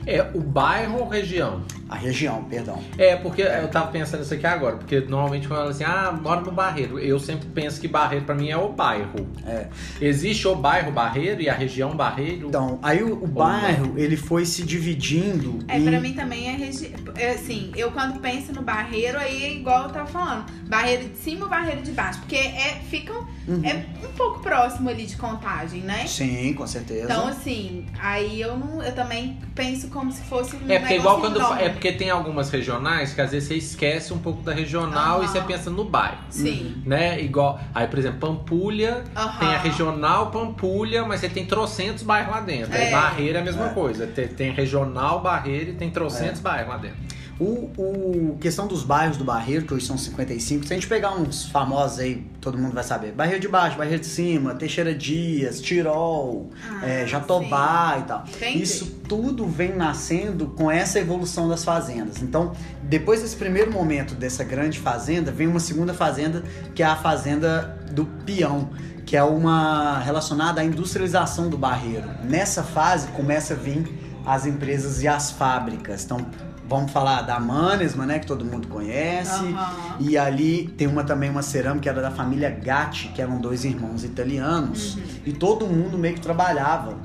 É 0.05 0.21
o 0.33 0.41
bairro 0.41 0.99
ou 0.99 1.07
região? 1.07 1.61
A 1.89 1.95
região, 1.95 2.43
perdão. 2.43 2.79
É, 2.97 3.15
porque 3.15 3.41
eu 3.41 3.67
tava 3.67 3.87
pensando 3.91 4.21
isso 4.21 4.33
aqui 4.33 4.45
agora, 4.45 4.77
porque 4.77 4.99
normalmente 5.01 5.47
quando 5.47 5.59
fala 5.59 5.71
assim, 5.71 5.83
ah, 5.83 6.11
mora 6.11 6.41
no 6.41 6.51
Barreiro, 6.51 6.99
eu 6.99 7.19
sempre 7.19 7.47
penso 7.47 7.81
que 7.81 7.87
Barreiro 7.87 8.25
pra 8.25 8.35
mim 8.35 8.49
é 8.49 8.57
o 8.57 8.69
bairro. 8.69 9.27
É. 9.45 9.67
Existe 9.99 10.47
o 10.47 10.55
bairro 10.55 10.91
Barreiro 10.91 11.41
e 11.41 11.49
a 11.49 11.53
região 11.53 11.95
Barreiro? 11.95 12.47
Então, 12.47 12.79
aí 12.83 13.01
o, 13.01 13.23
o 13.23 13.27
bairro, 13.27 13.97
ele 13.97 14.15
foi 14.15 14.45
se 14.45 14.63
dividindo 14.63 15.59
É, 15.67 15.79
em... 15.79 15.85
pra 15.85 15.99
mim 15.99 16.13
também 16.13 16.47
é 16.47 16.51
região. 16.51 16.91
Assim, 17.33 17.71
eu 17.75 17.91
quando 17.91 18.19
penso 18.19 18.53
no 18.53 18.61
barreiro, 18.61 19.17
aí 19.17 19.43
é 19.43 19.53
igual 19.53 19.83
eu 19.83 19.89
tava 19.89 20.05
falando. 20.05 20.45
Barreiro 20.67 21.09
de 21.09 21.17
cima 21.17 21.45
ou 21.45 21.49
barreiro 21.49 21.81
de 21.81 21.91
baixo? 21.91 22.19
Porque 22.19 22.35
é, 22.35 22.79
ficam. 22.89 23.27
Uhum. 23.47 23.61
É 23.63 23.85
um 24.05 24.11
pouco 24.13 24.39
próximo 24.41 24.89
ali 24.89 25.05
de 25.05 25.17
contagem, 25.17 25.81
né? 25.81 26.05
Sim, 26.05 26.53
com 26.53 26.67
certeza. 26.67 27.05
Então, 27.05 27.27
assim, 27.27 27.87
aí 27.99 28.39
eu 28.39 28.55
não. 28.55 28.83
Eu 28.83 28.93
também 28.93 29.39
penso 29.55 29.87
como 29.87 30.11
se 30.11 30.21
fosse 30.21 30.55
um. 30.55 30.69
É 30.69 30.79
porque 30.79 30.95
igual 30.95 31.19
quando 31.19 31.41
é 31.55 31.69
porque 31.79 31.93
tem 31.93 32.09
algumas 32.09 32.49
regionais 32.49 33.13
que 33.13 33.21
às 33.21 33.31
vezes 33.31 33.47
você 33.47 33.55
esquece 33.55 34.13
um 34.13 34.17
pouco 34.19 34.41
da 34.43 34.53
regional 34.53 35.21
e 35.21 35.25
Aham. 35.25 35.27
você 35.31 35.39
pensa 35.41 35.69
no 35.69 35.85
bairro. 35.85 36.17
Sim. 36.29 36.75
Né? 36.85 37.21
Igual, 37.21 37.57
aí 37.73 37.87
por 37.87 37.97
exemplo, 37.97 38.19
Pampulha 38.19 39.05
Aham. 39.15 39.39
tem 39.39 39.55
a 39.55 39.57
regional 39.57 40.29
Pampulha, 40.29 41.05
mas 41.05 41.21
você 41.21 41.29
tem 41.29 41.45
trocentos 41.45 42.03
bairros 42.03 42.33
lá 42.33 42.41
dentro. 42.41 42.73
Aí 42.75 42.87
É. 42.87 42.91
Barreira 42.91 43.39
é 43.39 43.41
a 43.41 43.45
mesma 43.45 43.67
É. 43.67 43.69
coisa. 43.73 44.05
Tem, 44.05 44.27
tem 44.27 44.51
regional 44.51 45.21
Barreira 45.21 45.69
e 45.69 45.73
tem 45.73 45.89
trocentos 45.89 46.41
bairros 46.41 46.67
lá 46.69 46.77
dentro. 46.77 46.97
O, 47.39 47.71
o 47.77 48.37
questão 48.41 48.67
dos 48.67 48.83
bairros 48.83 49.15
do 49.15 49.23
Barreiro, 49.23 49.65
que 49.65 49.73
hoje 49.73 49.85
são 49.85 49.97
55, 49.97 50.65
se 50.65 50.73
a 50.73 50.75
gente 50.75 50.87
pegar 50.87 51.13
uns 51.13 51.45
famosos 51.45 51.99
aí, 51.99 52.25
todo 52.41 52.57
mundo 52.57 52.73
vai 52.73 52.83
saber. 52.83 53.13
Barreiro 53.13 53.39
de 53.39 53.47
Baixo, 53.47 53.77
Barreiro 53.77 54.01
de 54.01 54.07
Cima, 54.07 54.55
Teixeira 54.55 54.93
Dias, 54.93 55.61
Tirol, 55.61 56.49
Ah, 56.69 56.85
é, 56.85 57.07
Jatobá 57.07 57.97
e 57.99 58.03
tal. 58.03 58.25
Entendi. 58.27 58.61
Isso 58.61 58.85
tudo 59.07 59.47
vem 59.47 59.73
nascendo 59.73 60.47
com 60.47 60.69
essa 60.69 60.99
evolução 60.99 61.47
das 61.47 61.63
fazendas. 61.63 62.21
Então, 62.21 62.51
depois 62.83 63.21
desse 63.21 63.37
primeiro 63.37 63.71
momento 63.71 64.15
dessa 64.15 64.43
grande 64.43 64.77
fazenda, 64.77 65.31
vem 65.31 65.47
uma 65.47 65.61
segunda 65.61 65.93
fazenda, 65.93 66.43
que 66.75 66.83
é 66.83 66.85
a 66.85 66.97
fazenda 66.97 67.79
do 67.91 68.05
peão, 68.25 68.69
que 69.05 69.15
é 69.15 69.23
uma 69.23 69.99
relacionada 69.99 70.59
à 70.59 70.63
industrialização 70.63 71.49
do 71.49 71.57
barreiro. 71.57 72.09
Nessa 72.23 72.63
fase 72.63 73.07
começa 73.07 73.53
a 73.53 73.57
vir 73.57 73.87
as 74.25 74.45
empresas 74.45 75.01
e 75.01 75.07
as 75.07 75.31
fábricas. 75.31 76.03
Então, 76.03 76.25
vamos 76.69 76.91
falar 76.91 77.23
da 77.23 77.39
Manesma, 77.39 78.05
né? 78.05 78.19
Que 78.19 78.27
todo 78.27 78.45
mundo 78.45 78.67
conhece. 78.67 79.47
Aham. 79.47 79.97
E 79.99 80.17
ali 80.17 80.67
tem 80.77 80.87
uma 80.87 81.03
também 81.03 81.29
uma 81.29 81.41
cerâmica 81.41 81.81
que 81.81 81.89
era 81.89 82.01
da 82.01 82.11
família 82.11 82.49
Gatti, 82.49 83.09
que 83.09 83.21
eram 83.21 83.41
dois 83.41 83.65
irmãos 83.65 84.03
italianos. 84.03 84.95
Uhum. 84.95 85.03
E 85.25 85.33
todo 85.33 85.65
mundo 85.65 85.97
meio 85.97 86.13
que 86.13 86.21
trabalhava 86.21 86.95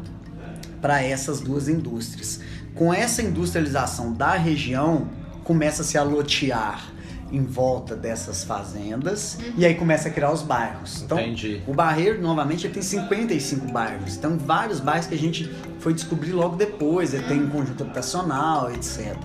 para 0.81 1.03
essas 1.03 1.41
duas 1.41 1.67
indústrias. 1.67 2.41
Com 2.75 2.93
essa 2.93 3.23
industrialização 3.23 4.13
da 4.13 4.33
região, 4.33 5.09
começa-se 5.43 5.97
a 5.97 6.03
lotear 6.03 6.94
em 7.35 7.45
volta 7.45 7.97
dessas 7.97 8.45
fazendas 8.45 9.39
e 9.57 9.67
aí 9.67 9.75
começa 9.75 10.09
a 10.09 10.13
criar 10.13 10.33
os 10.33 10.43
bairros. 10.43 11.03
Então, 11.03 11.19
Entendi. 11.19 11.63
o 11.67 11.75
Barreiro, 11.75 12.21
novamente, 12.23 12.67
ele 12.67 12.75
tem 12.75 12.83
55 12.83 13.73
bairros. 13.73 14.17
Então, 14.17 14.39
vários 14.39 14.81
bairros 14.81 15.07
que 15.07 15.15
a 15.15 15.19
gente 15.19 15.51
foi 15.81 15.93
descobrir 15.93 16.33
logo 16.33 16.57
depois. 16.57 17.13
Ele 17.13 17.25
tem 17.25 17.43
um 17.43 17.51
conjunto 17.51 17.83
habitacional, 17.83 18.73
etc. 18.73 19.17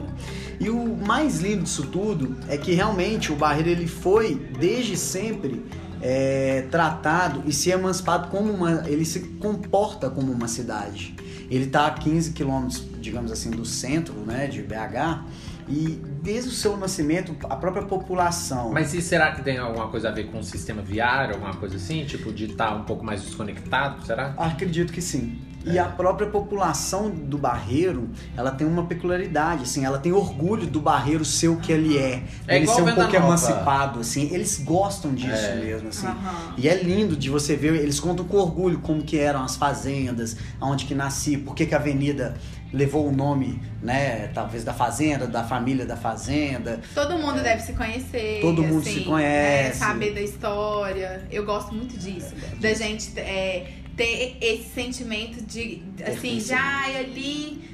E 0.60 0.70
o 0.70 0.98
mais 0.98 1.40
lindo 1.40 1.64
disso 1.64 1.88
tudo 1.88 2.36
é 2.48 2.58
que 2.58 2.74
realmente 2.74 3.32
o 3.32 3.36
Barreiro 3.36 3.70
ele 3.70 3.88
foi, 3.88 4.36
desde 4.60 4.98
sempre, 4.98 5.64
é, 6.02 6.66
tratado 6.72 7.44
e 7.46 7.54
se 7.54 7.70
emancipado 7.70 8.30
como 8.30 8.52
uma. 8.52 8.84
Ele 8.88 9.06
se 9.06 9.20
comporta 9.40 10.10
como 10.10 10.32
uma 10.32 10.48
cidade. 10.48 11.16
Ele 11.50 11.66
está 11.66 11.88
a 11.88 11.92
15 11.92 12.32
quilômetros, 12.32 12.84
digamos 13.00 13.32
assim, 13.32 13.50
do 13.50 13.66
centro 13.66 14.14
né, 14.26 14.48
de 14.48 14.62
BH. 14.62 15.24
E 15.70 16.02
desde 16.24 16.50
o 16.50 16.54
seu 16.54 16.76
nascimento, 16.76 17.36
a 17.50 17.56
própria 17.56 17.84
população. 17.84 18.72
Mas 18.72 18.94
e 18.94 19.02
será 19.02 19.32
que 19.32 19.42
tem 19.44 19.58
alguma 19.58 19.88
coisa 19.88 20.10
a 20.10 20.12
ver 20.12 20.26
com 20.32 20.40
o 20.40 20.44
sistema 20.44 20.82
viário, 20.82 21.36
alguma 21.36 21.54
coisa 21.54 21.76
assim? 21.78 22.04
Tipo, 22.06 22.34
de 22.34 22.46
estar 22.46 22.76
um 22.76 22.84
pouco 22.84 23.06
mais 23.06 23.22
desconectado, 23.22 24.04
será? 24.06 24.34
Acredito 24.38 24.92
que 24.92 25.02
sim. 25.02 25.40
E 25.66 25.78
É. 25.78 25.82
a 25.82 25.86
própria 25.86 26.28
população 26.30 27.10
do 27.10 27.38
Barreiro, 27.38 28.10
ela 28.38 28.50
tem 28.50 28.66
uma 28.66 28.86
peculiaridade, 28.86 29.64
assim, 29.64 29.84
ela 29.84 30.00
tem 30.00 30.14
orgulho 30.14 30.66
do 30.66 30.80
Barreiro 30.80 31.26
ser 31.26 31.50
o 31.50 31.58
que 31.58 31.70
ele 31.74 31.98
é. 31.98 32.24
É 32.48 32.56
ele 32.56 32.66
ser 32.66 32.82
um 32.82 32.86
pouco 32.86 33.02
Nova. 33.02 33.18
emancipado, 33.18 34.00
assim. 34.00 34.34
Eles 34.34 34.58
gostam 34.58 35.14
disso 35.14 35.36
É. 35.36 35.56
mesmo, 35.58 35.90
assim. 35.90 36.08
Aham. 36.08 36.54
E 36.58 36.68
é 36.70 36.82
lindo 36.82 37.16
de 37.16 37.30
você 37.30 37.58
ver, 37.58 37.76
eles 37.76 38.00
contam 38.00 38.24
com 38.26 38.38
orgulho 38.38 38.80
como 38.80 39.04
que 39.04 39.20
eram 39.20 39.44
as 39.44 39.58
fazendas, 39.58 40.38
aonde 40.62 40.86
que 40.86 40.96
nasci, 40.96 41.38
por 41.38 41.54
que 41.54 41.66
que 41.66 41.76
a 41.76 41.78
avenida 41.78 42.36
levou 42.72 43.08
o 43.08 43.12
nome, 43.12 43.62
né, 43.82 44.28
talvez 44.34 44.64
da 44.64 44.74
fazenda, 44.74 45.26
da 45.26 45.44
família 45.44 45.86
da 45.86 45.96
fazenda. 45.98 46.80
Todo 46.94 47.18
mundo 47.18 47.42
deve 47.42 47.62
se 47.62 47.74
conhecer. 47.74 48.38
É. 48.38 48.42
Todo 48.42 48.62
mundo 48.64 48.82
assim, 48.82 49.00
se 49.00 49.06
conhece. 49.06 49.80
né, 49.80 49.88
saber 49.88 50.14
da 50.14 50.22
história. 50.22 51.24
Eu 51.32 51.46
gosto 51.46 51.74
muito 51.74 51.98
disso. 51.98 52.34
Da 52.60 52.74
gente 52.74 53.18
é, 53.20 53.66
ter 53.98 54.38
esse 54.42 54.70
sentimento 54.74 55.44
de, 55.44 55.82
assim, 56.06 56.40
ai, 56.54 56.98
ali 56.98 57.70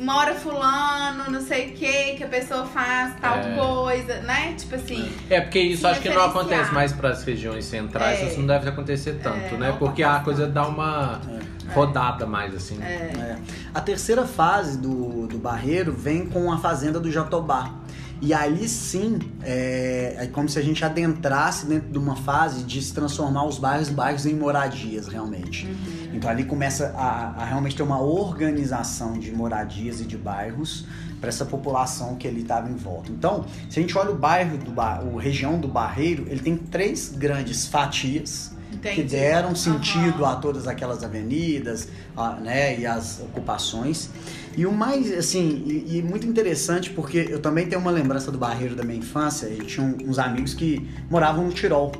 mora 0.00 0.32
fulano, 0.34 1.28
não 1.28 1.40
sei 1.40 1.70
o 1.70 1.72
que, 1.72 2.14
que 2.14 2.22
a 2.24 2.28
pessoa 2.28 2.64
faz 2.66 3.14
tal 3.20 3.38
É. 3.38 3.56
coisa, 3.56 4.20
né? 4.20 4.54
Tipo 4.56 4.76
assim. 4.76 5.10
É, 5.28 5.40
porque 5.40 5.58
isso 5.58 5.86
acho 5.88 6.00
que 6.00 6.08
não 6.08 6.22
acontece 6.24 6.72
mais 6.72 6.92
para 6.92 7.10
as 7.10 7.24
regiões 7.24 7.64
centrais, 7.64 8.20
É. 8.20 8.26
isso 8.26 8.38
não 8.38 8.46
deve 8.46 8.68
acontecer 8.68 9.14
tanto, 9.22 9.54
É, 9.56 9.58
né? 9.58 9.70
não 9.70 9.76
Porque 9.76 10.02
a 10.04 10.20
coisa 10.20 10.46
dá 10.46 10.66
uma 10.68 11.20
rodada 11.74 12.26
mais, 12.26 12.54
assim. 12.54 12.80
É. 12.82 13.12
É. 13.14 13.38
A 13.74 13.80
terceira 13.80 14.26
fase 14.26 14.78
do, 14.78 15.26
do 15.26 15.38
Barreiro 15.38 15.92
vem 15.92 16.26
com 16.26 16.52
a 16.52 16.58
fazenda 16.58 16.98
do 16.98 17.10
Jatobá. 17.10 17.74
E 18.20 18.34
aí 18.34 18.68
sim, 18.68 19.20
é, 19.44 20.16
é 20.18 20.26
como 20.26 20.48
se 20.48 20.58
a 20.58 20.62
gente 20.62 20.84
adentrasse 20.84 21.66
dentro 21.66 21.88
de 21.88 21.98
uma 21.98 22.16
fase 22.16 22.64
de 22.64 22.82
se 22.82 22.92
transformar 22.92 23.44
os 23.44 23.58
bairros 23.58 23.90
bairros 23.90 24.26
em 24.26 24.34
moradias, 24.34 25.06
realmente. 25.06 25.68
Então 26.12 26.28
ali 26.28 26.44
começa 26.44 26.92
a, 26.96 27.42
a 27.42 27.44
realmente 27.44 27.76
ter 27.76 27.84
uma 27.84 28.00
organização 28.00 29.12
de 29.12 29.30
moradias 29.30 30.00
e 30.00 30.04
de 30.04 30.16
bairros 30.16 30.84
para 31.20 31.28
essa 31.28 31.44
população 31.44 32.16
que 32.16 32.26
ele 32.26 32.40
estava 32.40 32.68
em 32.68 32.74
volta. 32.74 33.10
Então, 33.10 33.44
se 33.68 33.78
a 33.78 33.82
gente 33.82 33.96
olha 33.96 34.10
o 34.10 34.16
bairro 34.16 34.58
do 34.58 34.72
o 35.12 35.16
região 35.16 35.58
do 35.58 35.68
Barreiro, 35.68 36.26
ele 36.28 36.40
tem 36.40 36.56
três 36.56 37.10
grandes 37.16 37.66
fatias 37.66 38.52
que 38.70 38.76
Entendi. 38.76 39.02
deram 39.04 39.54
sentido 39.54 40.24
Aham. 40.24 40.32
a 40.34 40.36
todas 40.36 40.66
aquelas 40.68 41.02
avenidas, 41.02 41.88
a- 42.16 42.32
né, 42.34 42.78
e 42.78 42.86
as 42.86 43.20
ocupações. 43.20 44.10
E 44.56 44.66
o 44.66 44.72
mais, 44.72 45.10
assim, 45.12 45.62
e, 45.66 45.98
e 45.98 46.02
muito 46.02 46.26
interessante 46.26 46.90
porque 46.90 47.26
eu 47.30 47.40
também 47.40 47.66
tenho 47.66 47.80
uma 47.80 47.90
lembrança 47.90 48.30
do 48.30 48.38
Barreiro 48.38 48.74
da 48.74 48.82
minha 48.84 48.98
infância. 48.98 49.46
Eu 49.46 49.64
tinha 49.64 49.84
um- 49.86 49.96
uns 50.10 50.18
amigos 50.18 50.54
que 50.54 50.88
moravam 51.10 51.44
no 51.44 51.52
Tirol. 51.52 51.92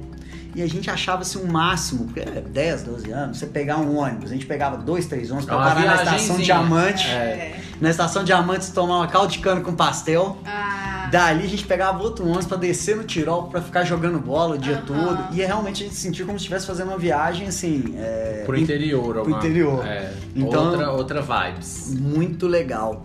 E 0.56 0.62
a 0.62 0.66
gente 0.66 0.90
achava 0.90 1.22
assim 1.22 1.38
um 1.38 1.46
máximo, 1.46 2.06
porque 2.06 2.20
é 2.20 2.40
10, 2.40 2.82
12 2.82 3.10
anos, 3.12 3.38
você 3.38 3.46
pegar 3.46 3.76
um 3.78 3.96
ônibus. 3.96 4.30
A 4.30 4.34
gente 4.34 4.46
pegava 4.46 4.76
dois, 4.78 5.06
três 5.06 5.30
ônibus 5.30 5.46
É 5.48 5.52
pra 5.54 5.58
parar 5.62 5.84
na 5.84 6.02
estação. 6.02 6.36
Diamante. 6.38 7.06
É. 7.06 7.60
Na 7.80 7.90
estação 7.90 8.24
Diamantes 8.24 8.70
tomar 8.70 8.96
uma 8.96 9.06
caldo 9.06 9.30
de 9.30 9.38
cana 9.38 9.60
com 9.60 9.72
pastel. 9.76 10.36
Ah, 10.44 10.67
Dali 11.10 11.44
a 11.44 11.48
gente 11.48 11.64
pegava 11.66 12.02
outro 12.02 12.24
ônibus 12.26 12.46
pra 12.46 12.56
descer 12.56 12.96
no 12.96 13.04
Tirol 13.04 13.44
pra 13.48 13.60
ficar 13.62 13.84
jogando 13.84 14.18
bola 14.18 14.54
o 14.56 14.58
dia 14.58 14.76
Aham. 14.76 14.84
todo. 14.86 15.34
E 15.34 15.42
é 15.42 15.46
realmente 15.46 15.82
a 15.82 15.86
gente 15.86 15.96
sentiu 15.96 16.26
como 16.26 16.38
se 16.38 16.42
estivesse 16.44 16.66
fazendo 16.66 16.88
uma 16.88 16.98
viagem 16.98 17.46
assim. 17.48 17.94
é, 17.96 18.42
Pro 18.46 18.56
interior, 18.58 19.02
pro 19.10 19.18
alguma- 19.20 19.38
interior. 19.38 19.86
É, 19.86 20.12
Então- 20.34 20.70
outra, 20.70 20.90
outra 20.92 21.22
vibes. 21.22 21.94
Muito 21.98 22.46
legal. 22.46 23.04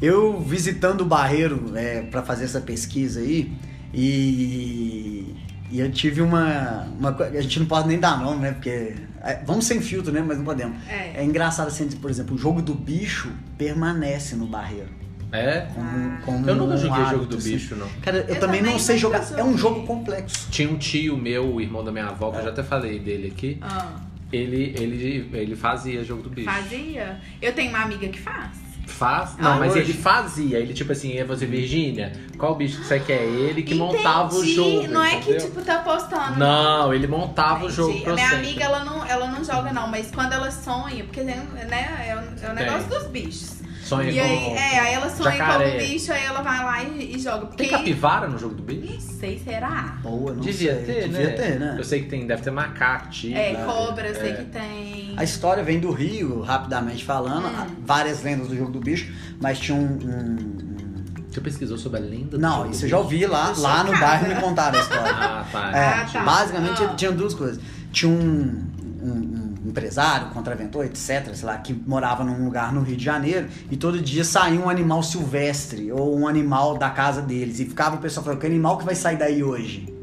Eu 0.00 0.40
visitando 0.40 1.00
o 1.00 1.04
Barreiro 1.04 1.72
é, 1.74 2.02
para 2.02 2.22
fazer 2.22 2.44
essa 2.44 2.60
pesquisa 2.60 3.20
aí 3.20 3.52
e, 3.92 5.34
e 5.70 5.80
eu 5.80 5.90
tive 5.90 6.22
uma, 6.22 6.86
uma 6.98 7.10
a 7.10 7.40
gente 7.40 7.58
não 7.60 7.66
pode 7.66 7.88
nem 7.88 7.98
dar 7.98 8.18
nome, 8.20 8.40
né? 8.42 8.52
Porque 8.52 8.94
é, 9.22 9.40
vamos 9.44 9.66
sem 9.66 9.80
filtro, 9.80 10.12
né? 10.12 10.22
Mas 10.26 10.38
não 10.38 10.44
podemos. 10.44 10.76
É. 10.88 11.14
É 11.20 11.24
engraçado 11.24 11.68
assim, 11.68 11.88
por 11.88 12.10
exemplo, 12.10 12.36
o 12.36 12.38
jogo 12.38 12.62
do 12.62 12.74
bicho 12.74 13.28
permanece 13.56 14.36
no 14.36 14.46
Barreiro. 14.46 14.88
É? 15.30 15.66
Como, 15.74 16.18
como 16.22 16.48
Eu 16.48 16.54
nunca 16.56 16.74
um 16.74 16.78
joguei 16.78 17.04
jogo 17.04 17.16
hábito, 17.16 17.26
do 17.26 17.36
assim. 17.36 17.52
bicho, 17.52 17.76
não. 17.76 17.86
Cara, 18.02 18.18
eu, 18.18 18.34
Eu 18.34 18.40
também 18.40 18.60
não 18.62 18.68
também 18.68 18.78
sei 18.78 18.96
nunca 18.96 19.22
jogar. 19.22 19.38
É 19.38 19.44
um 19.44 19.58
jogo 19.58 19.86
complexo. 19.86 20.48
Tinha 20.50 20.70
um 20.70 20.76
tio 20.78 21.16
meu, 21.18 21.54
o 21.54 21.60
irmão 21.60 21.84
da 21.84 21.92
minha 21.92 22.06
avó, 22.06 22.30
que 22.30 22.38
eu 22.38 22.44
já 22.44 22.48
até 22.50 22.62
falei 22.62 22.98
dele 22.98 23.28
aqui. 23.36 23.58
ah, 23.60 23.96
Ele, 24.32 24.74
ele, 24.78 25.28
ele 25.34 25.54
fazia 25.56 26.02
jogo 26.04 26.22
do 26.22 26.30
bicho. 26.30 26.50
fazia? 26.50 27.20
Eu 27.42 27.52
tenho 27.52 27.70
uma 27.70 27.80
amiga 27.82 28.08
que 28.08 28.18
faz. 28.18 28.68
Faz? 28.86 29.36
Não, 29.38 29.52
Ah, 29.52 29.56
mas 29.58 29.72
hoje? 29.72 29.80
ele 29.80 29.92
fazia. 29.92 30.58
Ele, 30.58 30.72
tipo 30.72 30.90
assim, 30.92 31.18
é 31.18 31.22
você, 31.24 31.44
Virgínia, 31.44 32.10
qual 32.38 32.54
bicho 32.54 32.78
que 32.80 32.86
você 32.86 32.98
quer? 32.98 33.22
Ele 33.22 33.62
que 33.62 33.74
montava 33.74 34.34
o 34.34 34.38
Entendi. 34.38 34.54
jogo. 34.54 34.88
Não 34.88 35.04
é 35.04 35.10
que, 35.16 35.30
entendeu? 35.30 35.40
tipo, 35.46 35.60
tá 35.60 35.78
postando. 35.80 36.38
Não, 36.38 36.92
ele 36.94 37.06
montava 37.06 37.66
o 37.66 37.70
jogo 37.70 37.90
Entendi. 37.90 38.04
pra 38.04 38.12
A 38.14 38.16
minha 38.16 38.30
amiga, 38.32 38.64
ela 38.64 38.82
não, 38.84 39.04
ela 39.04 39.26
não 39.28 39.44
joga, 39.44 39.74
não, 39.74 39.86
mas 39.88 40.10
quando 40.10 40.32
ela 40.32 40.50
sonha, 40.50 41.04
porque 41.04 41.20
né, 41.22 41.46
é, 42.08 42.16
o, 42.16 42.46
é 42.46 42.50
o 42.50 42.54
negócio 42.54 42.88
dos 42.88 43.06
bichos. 43.08 43.57
Sonha 43.88 44.10
e 44.10 44.20
aí, 44.20 44.44
com... 44.44 44.54
é, 44.56 44.78
aí 44.80 44.94
ela 44.94 45.08
sonha 45.10 45.36
jacaré. 45.36 45.70
como 45.70 45.78
bicho, 45.88 46.12
aí 46.12 46.24
ela 46.24 46.42
vai 46.42 46.64
lá 46.64 46.82
e, 46.84 47.16
e 47.16 47.18
joga. 47.18 47.46
Porque, 47.46 47.62
Tem 47.64 47.68
capivara 47.70 48.28
no 48.28 48.38
jogo 48.38 48.54
do 48.54 48.62
bicho? 48.62 48.92
Não 48.92 49.00
sei, 49.00 49.38
será? 49.42 49.98
Boa, 50.02 50.32
não 50.34 50.40
Devia 50.40 50.74
sei. 50.74 50.84
ter, 50.84 51.08
Devia 51.08 51.26
né? 51.28 51.32
ter, 51.32 51.58
né? 51.60 51.74
Eu 51.78 51.84
sei 51.84 52.02
que 52.02 52.08
tem, 52.08 52.26
deve 52.26 52.42
ter 52.42 52.50
macaco, 52.50 53.08
tigre. 53.10 53.38
É, 53.40 53.52
né? 53.54 53.64
cobra, 53.64 54.08
eu 54.08 54.14
sei 54.14 54.30
É. 54.32 54.34
que 54.34 54.44
tem. 54.44 55.14
A 55.16 55.24
história 55.24 55.62
vem 55.62 55.80
do 55.80 55.90
Rio, 55.90 56.42
rapidamente 56.42 57.04
falando, 57.04 57.46
Hum. 57.46 57.66
várias 57.84 58.22
lendas 58.22 58.48
do 58.48 58.56
jogo 58.56 58.70
do 58.72 58.80
bicho, 58.80 59.12
mas 59.40 59.58
tinha 59.58 59.76
um- 59.76 59.84
um 59.84 60.68
Você 61.30 61.40
pesquisou 61.42 61.76
sobre 61.78 61.98
a 62.00 62.02
lenda 62.02 62.30
do 62.36 62.38
Não, 62.38 62.68
isso 62.70 62.84
eu 62.86 62.88
já 62.88 62.98
ouvi 62.98 63.24
lá, 63.26 63.52
lá 63.58 63.84
no 63.84 63.92
chocada. 63.94 64.06
bairro 64.06 64.28
me 64.28 64.34
contaram 64.40 64.78
a 64.78 64.82
história. 64.82 65.12
Ah, 65.14 65.44
tá. 65.52 65.70
É, 65.76 65.84
Ah, 65.84 66.08
tá. 66.12 66.22
basicamente 66.24 66.82
Ah. 66.82 66.94
tinha 66.96 67.12
duas 67.12 67.34
coisas. 67.34 67.60
Tinha 67.92 68.10
um, 68.10 68.64
um- 69.02 69.34
um 69.36 69.37
empresário, 69.78 70.30
contraventor, 70.30 70.84
etc, 70.84 71.34
sei 71.34 71.44
lá, 71.44 71.56
que 71.58 71.72
morava 71.72 72.24
num 72.24 72.44
lugar 72.44 72.72
no 72.72 72.82
Rio 72.82 72.96
de 72.96 73.04
Janeiro 73.04 73.48
e 73.70 73.76
todo 73.76 74.00
dia 74.00 74.24
saía 74.24 74.60
um 74.60 74.68
animal 74.68 75.02
silvestre 75.02 75.92
ou 75.92 76.18
um 76.18 76.26
animal 76.26 76.76
da 76.76 76.90
casa 76.90 77.22
deles 77.22 77.60
e 77.60 77.64
ficava 77.64 77.96
o 77.96 77.98
pessoal 77.98 78.24
falando, 78.24 78.40
que 78.40 78.46
animal 78.46 78.76
que 78.78 78.84
vai 78.84 78.94
sair 78.94 79.16
daí 79.16 79.42
hoje? 79.42 79.97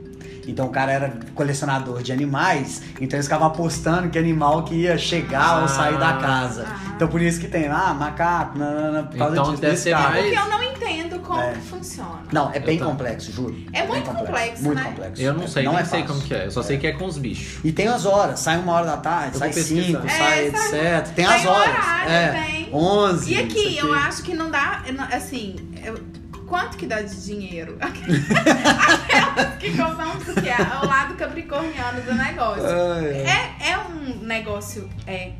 Então 0.47 0.67
o 0.67 0.69
cara 0.69 0.91
era 0.91 1.13
colecionador 1.33 2.01
de 2.03 2.11
animais, 2.11 2.81
então 2.99 3.17
eles 3.17 3.25
ficavam 3.25 3.47
apostando 3.47 4.09
que 4.09 4.17
animal 4.19 4.63
que 4.63 4.75
ia 4.75 4.97
chegar 4.97 5.61
ou 5.61 5.67
sair 5.67 5.97
da 5.97 6.13
casa. 6.13 6.65
Ah. 6.67 6.93
Então 6.95 7.07
por 7.07 7.21
isso 7.21 7.39
que 7.39 7.47
tem, 7.47 7.67
ah, 7.67 7.93
macaco, 7.93 8.57
nanana, 8.57 9.03
por 9.03 9.17
causa 9.17 9.33
Então 9.33 9.49
disso, 9.51 9.61
deve 9.61 9.71
desse 9.73 9.83
ser 9.83 9.91
cara. 9.91 10.09
mais- 10.09 10.23
Porque 10.25 10.39
eu 10.39 10.49
não 10.49 10.63
entendo 10.63 11.19
como 11.19 11.41
É. 11.41 11.51
que 11.53 11.59
funciona. 11.61 12.19
Não, 12.31 12.51
é 12.51 12.59
bem 12.59 12.77
complexo, 12.79 13.31
juro. 13.31 13.55
É 13.73 13.85
muito 13.85 14.09
complexo, 14.09 14.63
muito 14.63 14.77
né? 14.81 14.89
complexo. 14.89 15.21
Eu 15.21 15.33
não 15.33 15.47
sei, 15.47 15.63
não 15.63 15.71
nem 15.73 15.81
é 15.81 15.85
sei 15.85 16.03
como 16.03 16.21
que 16.21 16.33
é. 16.33 16.45
Eu 16.47 16.51
só 16.51 16.61
sei 16.63 16.77
que 16.77 16.87
é 16.87 16.91
com 16.93 17.05
os 17.05 17.17
bichos. 17.17 17.59
E 17.63 17.71
tem 17.71 17.87
as 17.87 18.05
horas, 18.05 18.39
sai 18.39 18.57
uma 18.59 18.73
hora 18.73 18.85
da 18.85 18.97
tarde, 18.97 19.35
Eu 19.35 19.39
sai 19.39 19.53
cinco, 19.53 20.05
É, 20.05 20.09
sai 20.09 20.51
sai- 20.51 20.97
etc. 20.97 21.13
Tem 21.15 21.25
as 21.25 21.41
tem 21.41 21.47
horas. 21.49 21.69
horário, 21.69 22.11
é, 22.11 22.31
tem. 22.31 22.69
11. 22.73 23.33
E 23.33 23.37
aqui, 23.39 23.77
eu 23.77 23.93
acho 23.93 24.23
que 24.23 24.33
não 24.35 24.49
dá, 24.51 24.81
não- 24.95 25.05
assim, 25.05 25.55
eu- 25.83 25.99
quanto 26.47 26.77
que 26.77 26.85
dá 26.85 27.01
de 27.01 27.15
dinheiro? 27.25 27.77
Aquelas 27.81 29.55
que 29.59 29.71
contamos 29.75 30.23
que 30.25 30.49
é 30.49 30.57
o 30.83 30.87
lado 30.87 31.15
capricorniano 31.15 32.01
do 32.01 32.13
negócio. 32.13 32.63
Ai, 32.65 33.05
É, 33.25 33.71
é 33.71 33.77
um 33.79 34.19
negócio 34.25 34.89
é, 35.07 35.31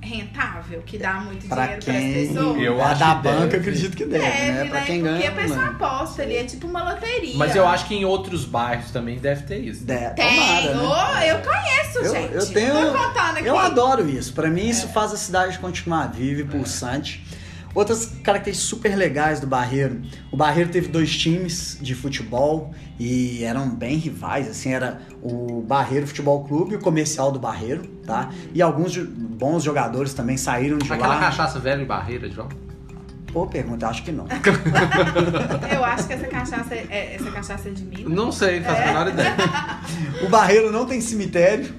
rentável, 0.00 0.82
que 0.84 0.98
dá 0.98 1.14
muito 1.14 1.46
Pra 1.48 1.62
dinheiro 1.76 1.84
para 1.84 1.94
as 1.94 2.04
pessoas? 2.28 2.62
Eu 2.62 2.78
é 2.78 2.82
acho 2.84 3.00
da 3.00 3.14
banca, 3.14 3.40
deve. 3.46 3.56
acredito 3.56 3.96
que 3.96 4.04
deve, 4.04 4.24
Deve, 4.24 4.52
né? 4.52 4.64
Pra 4.68 4.80
quem 4.82 5.02
ganha. 5.02 5.14
Porque 5.14 5.26
a 5.28 5.42
pessoa 5.42 5.66
aposta 5.66 6.22
ali, 6.22 6.36
é 6.36 6.44
tipo 6.44 6.66
uma 6.66 6.92
loteria. 6.92 7.36
Mas 7.36 7.56
eu 7.56 7.66
acho 7.66 7.86
que 7.86 7.94
em 7.94 8.04
outros 8.04 8.44
bairros 8.44 8.90
também 8.90 9.18
deve 9.18 9.42
ter 9.44 9.58
isso. 9.60 9.84
De- 9.84 10.10
Tem, 10.10 10.36
tomara, 10.36 10.74
né? 10.74 11.30
Eu 11.32 11.38
conheço, 11.38 11.98
Eu- 11.98 12.10
gente. 12.14 12.34
eu 12.34 12.46
tenho- 12.52 12.74
Tô 12.74 12.98
contando 12.98 13.38
aqui. 13.38 13.46
Eu 13.46 13.58
adoro 13.58 14.08
isso. 14.08 14.32
Pra 14.34 14.48
mim, 14.50 14.66
É. 14.66 14.70
isso 14.70 14.88
faz 14.88 15.12
a 15.12 15.16
cidade 15.16 15.58
continuar 15.58 16.06
viva 16.12 16.42
e 16.42 16.44
pulsante. 16.44 17.24
Outras 17.74 18.06
características 18.22 18.68
super 18.68 18.96
legais 18.96 19.40
do 19.40 19.46
Barreiro. 19.46 20.00
O 20.30 20.36
Barreiro 20.36 20.70
teve 20.70 20.88
dois 20.88 21.16
times 21.16 21.76
de 21.80 21.94
futebol 21.94 22.72
e 23.00 23.42
eram 23.42 23.68
bem 23.68 23.96
rivais, 23.96 24.48
assim, 24.48 24.72
era 24.72 25.00
o 25.20 25.60
Barreiro 25.60 26.06
Futebol 26.06 26.44
Clube 26.44 26.74
e 26.74 26.76
o 26.76 26.80
Comercial 26.80 27.32
do 27.32 27.40
Barreiro, 27.40 27.82
tá? 28.06 28.30
E 28.54 28.62
alguns 28.62 28.96
bons 28.96 29.64
jogadores 29.64 30.14
também 30.14 30.36
saíram 30.36 30.78
de 30.78 30.92
Aquela 30.92 31.14
lá. 31.14 31.20
cachaça 31.20 31.58
velha 31.58 31.82
e 31.82 31.84
barreira, 31.84 32.30
João. 32.30 32.48
Pô, 33.32 33.44
pergunta, 33.48 33.88
acho 33.88 34.04
que 34.04 34.12
não. 34.12 34.26
Eu 35.74 35.84
acho 35.84 36.06
que 36.06 36.12
essa 36.12 36.26
cachaça 36.28 36.74
é, 36.74 37.16
essa 37.16 37.30
cachaça 37.32 37.68
é 37.68 37.72
de 37.72 37.84
Minas. 37.84 38.12
Não 38.12 38.30
sei, 38.30 38.60
faço 38.60 38.82
a 38.82 38.86
menor 38.86 39.08
ideia. 39.08 39.34
O 40.24 40.28
Barreiro 40.28 40.70
não 40.70 40.86
tem 40.86 41.00
cemitério. 41.00 41.74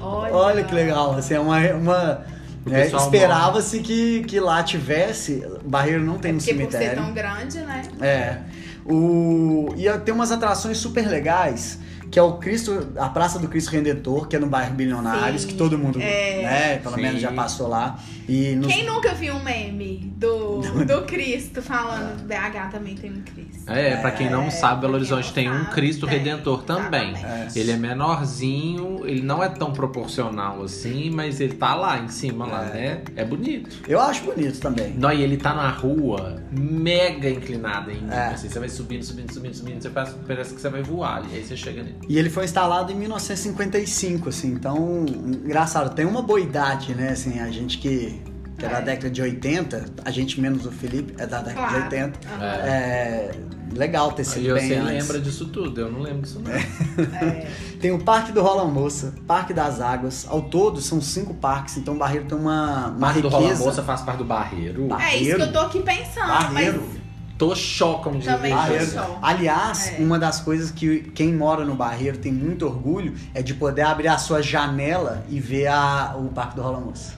Olha, 0.00 0.34
Olha 0.34 0.64
que 0.64 0.74
legal, 0.74 1.14
assim, 1.14 1.34
é 1.34 1.40
uma... 1.40 1.58
uma 1.74 2.24
O 2.30 2.33
é, 2.70 2.86
Esperava-se 2.86 3.80
que, 3.80 4.22
que 4.24 4.40
lá 4.40 4.62
tivesse, 4.62 5.44
o 5.64 5.68
Barreiro 5.68 6.02
não 6.04 6.18
tem 6.18 6.30
É 6.30 6.34
um 6.34 6.38
porque 6.38 6.54
por 6.54 6.70
ser 6.70 6.78
cemitério. 6.78 7.02
tão 7.02 7.12
grande, 7.12 7.58
né? 7.60 7.82
É. 8.00 8.38
O... 8.84 9.74
E 9.76 9.88
tem 10.00 10.14
umas 10.14 10.30
atrações 10.30 10.78
super 10.78 11.06
legais, 11.08 11.78
que 12.10 12.18
é 12.18 12.22
o 12.22 12.34
Cristo, 12.34 12.88
a 12.96 13.08
Praça 13.08 13.38
do 13.38 13.48
Cristo 13.48 13.70
Redentor, 13.70 14.28
que 14.28 14.36
é 14.36 14.38
no 14.38 14.46
bairro 14.46 14.74
Bilionários, 14.74 15.42
Sim, 15.42 15.48
que 15.48 15.54
todo 15.54 15.76
mundo, 15.78 16.00
é. 16.00 16.42
né, 16.42 16.78
pelo 16.78 16.94
Sim. 16.94 17.02
menos 17.02 17.20
já 17.20 17.32
passou 17.32 17.68
lá. 17.68 17.98
E 18.28 18.54
nos... 18.56 18.72
Quem 18.72 18.84
nunca 18.86 19.14
viu 19.14 19.34
um 19.34 19.42
meme 19.42 20.12
do, 20.16 20.60
do 20.84 21.02
Cristo 21.02 21.60
falando 21.62 22.22
BH 22.26 22.70
também 22.72 22.94
tem 22.94 23.10
um 23.12 23.20
Cristo? 23.22 23.64
É, 23.70 23.96
pra 23.96 24.10
quem 24.10 24.30
não 24.30 24.44
É, 24.44 24.50
sabe, 24.50 24.82
Belo 24.82 24.94
Horizonte 24.94 25.32
tem 25.32 25.50
um 25.50 25.64
sabe, 25.64 25.74
Cristo 25.74 26.06
tem, 26.06 26.18
Redentor 26.18 26.62
também. 26.62 27.12
exatamente. 27.12 27.58
Ele 27.58 27.70
é 27.70 27.76
menorzinho, 27.76 29.00
ele 29.06 29.22
não 29.22 29.42
é 29.42 29.48
tão 29.48 29.72
proporcional 29.72 30.62
assim, 30.62 31.10
mas 31.10 31.40
ele 31.40 31.54
tá 31.54 31.74
lá 31.74 31.98
em 31.98 32.08
cima, 32.08 32.46
lá, 32.46 32.62
né? 32.64 33.02
É 33.16 33.24
bonito. 33.24 33.82
Eu 33.88 34.00
acho 34.00 34.24
bonito 34.24 34.58
também. 34.60 34.94
Não, 34.94 35.12
e 35.12 35.22
ele 35.22 35.36
tá 35.36 35.54
na 35.54 35.68
rua 35.70 36.42
mega 36.50 37.28
inclinada 37.28 37.90
ainda. 37.90 38.14
É. 38.14 38.28
Assim, 38.28 38.48
você 38.48 38.58
vai 38.58 38.68
subindo, 38.68 39.02
subindo, 39.02 39.32
subindo, 39.32 39.54
subindo, 39.54 39.82
você 39.82 39.90
parece, 39.90 40.14
parece 40.26 40.54
que 40.54 40.60
você 40.60 40.68
vai 40.68 40.82
voar. 40.82 41.22
E 41.30 41.36
aí 41.36 41.44
você 41.44 41.56
chega 41.56 41.82
nele. 41.82 41.96
E 42.08 42.18
ele 42.18 42.30
foi 42.30 42.44
instalado 42.44 42.92
em 42.92 42.94
1955, 42.96 44.28
assim, 44.28 44.48
então, 44.52 45.04
engraçado, 45.08 45.94
tem 45.94 46.04
uma 46.04 46.22
boa 46.22 46.40
idade, 46.40 46.94
né, 46.94 47.10
assim, 47.10 47.40
a 47.40 47.50
gente 47.50 47.78
que, 47.78 48.13
que 48.58 48.64
é 48.64 48.68
da 48.68 48.78
É. 48.78 48.82
década 48.82 49.10
de 49.10 49.20
80, 49.22 49.84
a 50.04 50.10
gente 50.10 50.40
menos 50.40 50.64
o 50.66 50.70
Felipe 50.70 51.14
é 51.18 51.26
da 51.26 51.38
década 51.40 51.54
Claro. 51.68 51.74
de 51.76 51.82
80, 51.96 52.18
Aham. 52.34 52.44
é 52.44 53.30
legal 53.74 54.12
ter 54.12 54.22
Aí 54.22 54.26
sido 54.26 54.44
você 54.54 54.68
bem 54.68 54.78
antes. 54.78 54.92
lembra 55.08 55.20
disso 55.20 55.46
tudo, 55.46 55.80
eu 55.80 55.90
não 55.90 56.00
lembro 56.00 56.22
disso 56.22 56.40
não. 56.40 56.52
É. 56.52 57.46
Tem 57.80 57.90
o 57.90 57.98
Parque 57.98 58.30
do 58.32 58.40
Rola 58.42 58.64
Moça, 58.64 59.12
Parque 59.26 59.52
das 59.52 59.80
Águas, 59.80 60.24
ao 60.28 60.42
todo 60.42 60.80
são 60.80 61.00
cinco 61.00 61.34
parques, 61.34 61.76
então 61.76 61.94
o 61.94 61.98
Barreiro 61.98 62.26
tem 62.26 62.38
uma, 62.38 62.88
uma 62.88 62.98
Parte 63.08 63.20
do 63.20 63.28
Rola 63.28 63.42
riqueza. 63.44 63.64
Moça 63.64 63.82
faz 63.82 64.00
parte 64.02 64.18
do 64.18 64.24
Barreiro. 64.24 64.86
Ba- 64.86 65.02
É 65.04 65.16
isso 65.16 65.36
que 65.36 65.42
eu 65.42 65.52
tô 65.52 65.58
aqui 65.58 65.80
pensando, 65.82 66.28
Barreiro. 66.28 66.82
mas 66.88 67.04
Tô 67.36 67.52
chocam 67.52 68.16
de 68.16 68.26
Também 68.26 68.54
Barreiro. 68.54 68.86
Aliás, 69.20 69.88
É. 69.88 69.96
uma 70.00 70.20
das 70.20 70.38
coisas 70.40 70.70
que 70.70 71.00
quem 71.16 71.34
mora 71.34 71.64
no 71.64 71.74
Barreiro 71.74 72.16
tem 72.16 72.32
muito 72.32 72.64
orgulho 72.64 73.12
é 73.34 73.42
de 73.42 73.54
poder 73.54 73.82
abrir 73.82 74.06
a 74.06 74.16
sua 74.18 74.40
janela 74.40 75.24
e 75.28 75.40
ver 75.40 75.66
a, 75.66 76.14
o 76.16 76.28
Parque 76.28 76.54
do 76.54 76.62
Rola 76.62 76.78
Moça. 76.78 77.14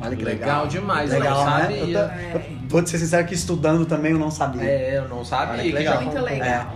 Olha 0.00 0.16
que 0.16 0.24
legal. 0.24 0.48
Legal 0.64 0.66
demais, 0.66 1.10
Legal, 1.10 1.38
eu 1.38 1.44
não 1.44 1.54
né? 1.56 1.60
sabia. 1.62 1.78
Eu, 1.78 1.86
tô- 2.32 2.38
eu 2.38 2.42
vou 2.68 2.82
te 2.82 2.90
ser 2.90 2.98
sincero 2.98 3.26
que 3.26 3.34
estudando 3.34 3.86
também 3.86 4.12
eu 4.12 4.18
não 4.18 4.30
sabia. 4.30 4.62
É, 4.64 4.98
eu 4.98 5.08
não 5.08 5.24
sabia 5.24 5.54
Olha 5.54 5.62
que 5.62 5.72
legal. 5.72 6.02
muito 6.02 6.18
legal. 6.20 6.72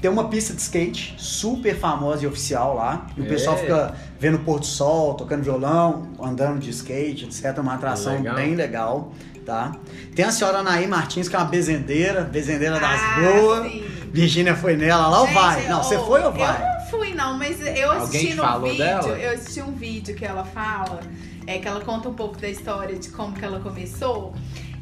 Tem 0.00 0.10
uma 0.10 0.28
pista 0.28 0.52
de 0.52 0.60
skate 0.60 1.14
super 1.16 1.74
famosa 1.76 2.24
e 2.24 2.26
oficial 2.26 2.74
lá. 2.74 3.06
E 3.16 3.20
o 3.22 3.24
É. 3.24 3.28
pessoal 3.28 3.56
fica 3.56 3.94
vendo 4.20 4.36
o 4.36 4.38
pôr 4.40 4.60
do 4.60 4.66
sol, 4.66 5.14
tocando 5.14 5.42
violão, 5.42 6.08
andando 6.20 6.58
de 6.58 6.68
skate, 6.70 7.24
etc. 7.24 7.58
Uma 7.58 7.74
atração 7.74 8.14
Legal. 8.16 8.34
bem 8.34 8.54
legal, 8.54 9.12
tá? 9.46 9.72
Tem 10.14 10.24
a 10.24 10.30
senhora 10.30 10.58
Anaí 10.58 10.86
Martins, 10.86 11.28
que 11.28 11.34
é 11.34 11.38
uma 11.38 11.46
bezendeira, 11.46 12.22
bezendeira 12.22 12.78
das 12.78 13.00
Ah, 13.00 13.20
boas. 13.20 13.72
sim. 13.72 13.84
Virgínia 14.12 14.54
foi 14.54 14.76
nela 14.76 15.08
lá 15.08 15.20
ou 15.22 15.26
vai? 15.28 15.66
Não, 15.68 15.82
você 15.82 15.98
foi 15.98 16.22
ou 16.22 16.32
vai? 16.32 16.56
Eu 16.62 16.78
não 16.78 16.86
fui, 16.90 17.14
não, 17.14 17.36
mas 17.38 17.60
eu 17.60 17.90
assisti 17.92 18.38
Alguém 18.38 18.70
no 18.70 18.70
vídeo. 18.70 18.78
dela? 18.78 19.08
Eu 19.18 19.32
assisti 19.34 19.60
um 19.62 19.72
vídeo 19.72 20.14
que 20.14 20.24
ela 20.24 20.44
fala, 20.44 21.00
é 21.46 21.58
que 21.58 21.68
ela 21.68 21.80
conta 21.80 22.08
um 22.08 22.14
pouco 22.14 22.36
da 22.38 22.48
história 22.48 22.98
de 22.98 23.08
como 23.10 23.34
que 23.34 23.44
ela 23.44 23.60
começou. 23.60 24.34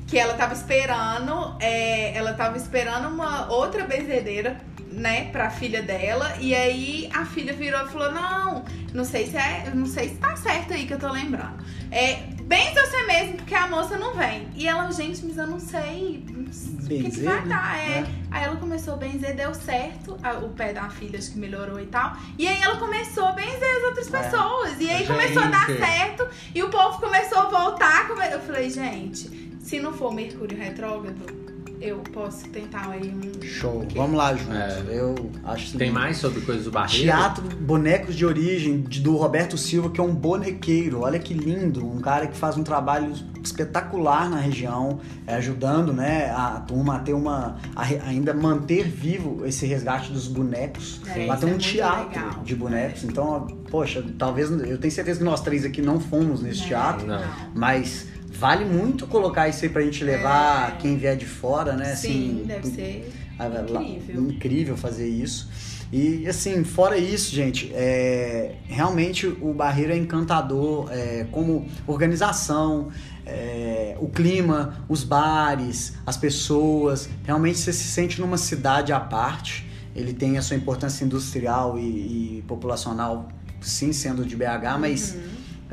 Que 0.07 0.19
ela 0.19 0.35
tava 0.35 0.53
esperando, 0.55 1.57
é, 1.61 2.17
ela 2.17 2.35
tava 2.35 2.57
esperando 2.57 3.09
uma 3.09 3.51
outra 3.51 3.85
benzedeira, 3.85 4.61
né, 4.93 5.31
pra 5.31 5.51
filha 5.51 5.83
dela. 5.83 6.37
E 6.41 6.55
aí 6.55 7.09
a 7.13 7.25
filha 7.25 7.53
virou 7.53 7.85
e 7.85 7.89
falou: 7.89 8.13
Não, 8.13 8.65
não 8.93 9.05
sei 9.05 9.27
se 9.27 9.37
é. 9.37 9.71
Não 9.75 9.87
sei 9.87 10.11
se 10.11 10.17
tá 10.17 10.37
certo 10.37 10.73
aí 10.73 10.87
que 10.87 10.95
eu 10.95 10.99
tô 10.99 11.11
lembrando. 11.11 11.65
É, 11.91 12.34
benze 12.47 12.75
você 12.81 13.03
mesmo, 13.05 13.37
porque 13.37 13.55
a 13.55 13.67
moça 13.67 13.97
não 13.97 14.15
vem. 14.15 14.49
E 14.55 14.69
ela, 14.69 14.91
gente, 14.91 15.25
mas 15.25 15.37
eu 15.37 15.47
não 15.47 15.59
sei. 15.59 16.25
O 16.29 16.87
que, 16.87 17.11
que 17.11 17.21
vai 17.23 17.43
dar? 17.47 17.79
É. 17.79 17.99
É. 18.01 18.07
Aí 18.31 18.45
ela 18.45 18.57
começou 18.57 18.95
a 18.95 18.97
benzer, 18.97 19.35
deu 19.35 19.55
certo. 19.55 20.17
o 20.43 20.49
pé 20.51 20.73
da 20.73 20.89
filha 20.91 21.19
acho 21.19 21.33
que 21.33 21.39
melhorou 21.39 21.81
e 21.81 21.87
tal. 21.87 22.17
E 22.39 22.47
aí 22.47 22.61
ela 22.61 22.77
começou 22.77 23.25
a 23.27 23.33
benzer 23.33 23.77
as 23.77 23.83
outras 23.85 24.13
É. 24.13 24.23
pessoas. 24.23 24.81
E 24.81 24.91
aí 24.91 24.99
Gente. 24.99 25.07
começou 25.07 25.43
a 25.43 25.47
dar 25.47 25.67
certo. 25.67 26.29
E 26.55 26.63
o 26.63 26.69
povo 26.69 27.01
começou 27.01 27.39
a 27.39 27.45
voltar. 27.49 28.09
Eu 28.31 28.41
falei, 28.41 28.69
gente, 28.71 29.57
se 29.61 29.81
não 29.81 29.93
for 29.93 30.13
Mercúrio 30.13 30.57
retrógrado, 30.59 31.44
eu 31.85 31.99
posso 32.13 32.49
tentar 32.49 32.89
aí 32.91 33.13
um. 33.15 33.43
Show. 33.43 33.87
Vamos 33.95 34.17
lá 34.17 34.35
junto. 34.35 34.53
É. 34.55 34.83
Eu 34.89 35.31
acho 35.45 35.73
que 35.73 35.79
Tem 35.79 35.91
mais 35.91 36.17
sobre 36.17 36.41
coisas 36.41 36.65
do 36.65 36.71
Barreiro? 36.71 37.05
Teatro 37.05 37.45
Bonecos 37.57 38.15
de 38.17 38.25
Origem, 38.25 38.81
de- 38.83 39.01
do 39.01 39.17
Roberto 39.17 39.57
Silva, 39.59 39.91
que 39.91 40.01
é 40.01 40.03
um 40.05 40.15
bonequeiro. 40.15 41.01
Olha 41.01 41.19
que 41.19 41.35
lindo. 41.35 41.87
Um 41.87 42.01
cara 42.01 42.27
que 42.27 42.37
faz 42.37 42.57
um 42.57 42.63
trabalho 42.63 43.13
espetacular 43.43 44.29
na 44.31 44.39
região, 44.39 45.01
é, 45.27 45.35
ajudando 45.35 45.93
né, 45.93 46.31
a 46.31 46.61
turma 46.67 46.97
a 46.97 46.99
ter 47.01 47.13
uma. 47.13 47.57
a 47.77 47.83
ainda 47.83 48.33
manter 48.35 48.85
vivo 48.89 49.45
esse 49.47 49.67
resgate 49.67 50.11
dos 50.13 50.27
bonecos. 50.27 51.01
É, 51.15 51.27
Lá 51.27 51.37
tem 51.37 51.45
é 51.49 51.53
um 51.53 51.55
muito 51.57 51.63
teatro 51.69 52.09
legal. 52.21 52.43
de 52.45 52.55
bonecos. 52.57 53.05
Então, 53.05 53.47
poxa, 53.71 54.05
talvez. 54.19 54.51
Eu 54.51 54.79
tenho 54.79 54.93
certeza 54.93 55.19
que 55.19 55.25
nós 55.25 55.41
três 55.41 55.65
aqui 55.65 55.81
não 55.83 56.01
fomos 56.01 56.41
nesse 56.43 56.63
É, 56.65 56.67
teatro, 56.69 57.07
Não. 57.07 57.23
mas. 57.55 58.14
Vale 58.39 58.65
muito 58.65 59.07
colocar 59.07 59.49
isso 59.49 59.65
aí 59.65 59.71
pra 59.71 59.83
gente 59.83 60.03
levar 60.05 60.75
É. 60.75 60.77
quem 60.77 60.97
vier 60.97 61.17
de 61.17 61.27
fora, 61.27 61.75
né? 61.75 61.95
Sim, 61.95 62.41
assim, 62.41 62.45
deve 62.47 62.67
ser. 62.69 63.13
ah, 63.39 63.47
Incrível. 63.83 64.23
incrível 64.31 64.77
fazer 64.77 65.09
isso. 65.09 65.49
E 65.93 66.27
assim, 66.27 66.65
fora 66.65 66.97
isso, 66.99 67.33
gente, 67.33 67.71
é, 67.73 68.57
realmente 68.67 69.27
o 69.29 69.53
Barreiro 69.53 69.93
é 69.93 69.97
encantador 69.97 70.89
é, 70.91 71.25
como 71.31 71.67
organização, 71.87 72.89
é, 73.25 73.97
o 74.01 74.09
clima, 74.09 74.85
os 74.89 75.05
bares, 75.05 75.95
as 76.07 76.17
pessoas. 76.17 77.09
Realmente 77.25 77.59
você 77.59 77.73
se 77.73 77.85
sente 77.85 78.21
numa 78.21 78.37
cidade 78.39 78.93
à 78.93 78.99
parte. 79.01 79.67
Ele 79.95 80.13
tem 80.13 80.37
a 80.37 80.43
sua 80.43 80.57
importância 80.57 81.05
industrial 81.05 81.79
e, 81.79 82.39
e 82.39 82.45
populacional, 82.49 83.29
sim, 83.61 83.93
sendo 83.93 84.25
de 84.25 84.35
BH, 84.35 84.79
mas 84.81 85.15
Uhum. 85.15 85.21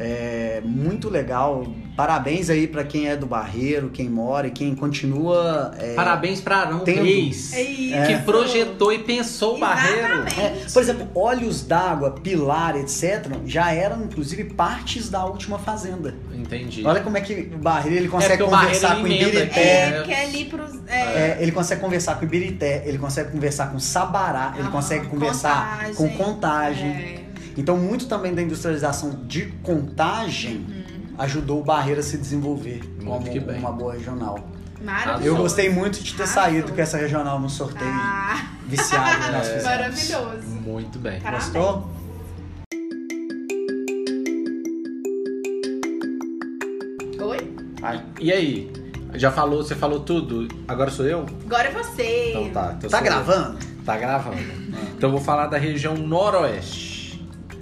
É 0.03 0.61
muito 0.65 1.09
legal. 1.09 1.65
Parabéns 1.95 2.49
aí 2.49 2.67
pra 2.67 2.83
quem 2.83 3.07
é 3.07 3.15
do 3.15 3.25
Barreiro, 3.27 3.89
quem 3.89 4.09
mora 4.09 4.47
e 4.47 4.51
quem 4.51 4.73
continua. 4.73 5.71
é, 5.77 5.93
Parabéns 5.93 6.41
pra 6.41 6.57
Arão 6.57 6.79
Tendo- 6.79 7.03
Reis, 7.03 7.53
É 7.53 7.61
isso. 7.61 8.07
que 8.07 8.17
projetou 8.23 8.91
e 8.91 8.99
pensou 8.99 9.57
o 9.57 9.59
Barreiro. 9.59 10.23
É, 10.39 10.65
por 10.73 10.81
exemplo, 10.81 11.07
olhos 11.13 11.61
d'água, 11.63 12.11
pilar, 12.11 12.75
etc., 12.77 13.27
já 13.45 13.71
eram 13.73 14.03
inclusive 14.03 14.45
partes 14.45 15.09
da 15.09 15.23
última 15.25 15.59
fazenda. 15.59 16.15
Entendi. 16.33 16.81
Olha 16.85 17.01
como 17.01 17.17
é 17.17 17.21
que 17.21 17.51
o 17.53 17.57
Barreiro 17.59 17.97
ele 17.97 18.07
consegue 18.07 18.41
o 18.43 18.47
Barreiro, 18.49 18.73
conversar 18.79 18.99
com 19.01 19.07
ele 19.07 19.21
Ibirité. 19.23 19.59
É, 19.61 19.89
né? 19.91 20.03
que 20.05 20.11
é 20.11 20.23
ali 20.23 20.45
pros. 20.45 20.71
É, 20.87 21.01
É, 21.01 21.37
ele 21.41 21.51
consegue 21.51 21.81
conversar 21.81 22.15
com 22.15 22.21
o 22.21 22.27
Ibirité, 22.27 22.83
ele 22.85 22.97
consegue 22.97 23.31
conversar 23.31 23.71
com 23.71 23.79
Sabará, 23.79 24.53
ele 24.55 24.63
aham, 24.63 24.71
consegue 24.71 25.07
conversar 25.07 25.91
com 25.95 26.09
contagem. 26.09 27.19
Então, 27.57 27.77
muito 27.77 28.07
também 28.07 28.33
da 28.33 28.41
industrialização 28.41 29.09
de 29.27 29.47
contagem 29.63 30.65
ajudou 31.17 31.59
o 31.61 31.63
Barreiro 31.63 31.99
a 31.99 32.03
se 32.03 32.17
desenvolver 32.17 32.81
Muito 32.97 33.05
como 33.05 33.29
que 33.29 33.39
bem. 33.39 33.59
uma 33.59 33.71
boa 33.71 33.93
regional. 33.93 34.39
Maravilhoso. 34.81 35.27
Eu 35.27 35.35
gostei 35.35 35.69
muito 35.69 36.01
de 36.01 36.13
ter 36.15 36.23
Arrasou. 36.23 36.43
saído 36.43 36.71
com 36.73 36.81
essa 36.81 36.97
regional 36.97 37.39
no 37.39 37.49
sorteio 37.49 37.91
Ah, 37.93 38.47
viciado 38.65 39.19
que 39.25 39.31
nós 39.31 39.47
É. 39.47 39.53
fizemos. 39.59 39.63
maravilhoso. 39.65 40.47
Muito 40.65 40.97
bem. 40.97 41.19
Parabéns. 41.21 41.49
Gostou? 41.49 41.89
Oi? 47.21 47.55
Ai, 47.81 48.03
E 48.19 48.31
aí? 48.31 48.71
Já 49.13 49.29
falou, 49.29 49.61
você 49.63 49.75
falou 49.75 49.99
tudo? 49.99 50.47
Agora 50.67 50.89
sou 50.89 51.05
eu? 51.05 51.25
Agora 51.45 51.67
é 51.67 51.71
você. 51.71 52.29
Então 52.29 52.49
tá. 52.49 52.73
então 52.77 52.89
Tá 52.89 52.97
sou 52.97 52.99
eu. 52.99 53.03
gravando? 53.13 53.57
Tá 53.85 53.97
gravando. 53.97 54.37
Então 55.01 55.09
eu 55.09 55.15
vou 55.15 55.25
falar 55.25 55.47
da 55.47 55.57
região 55.57 55.95
noroeste, 55.95 56.90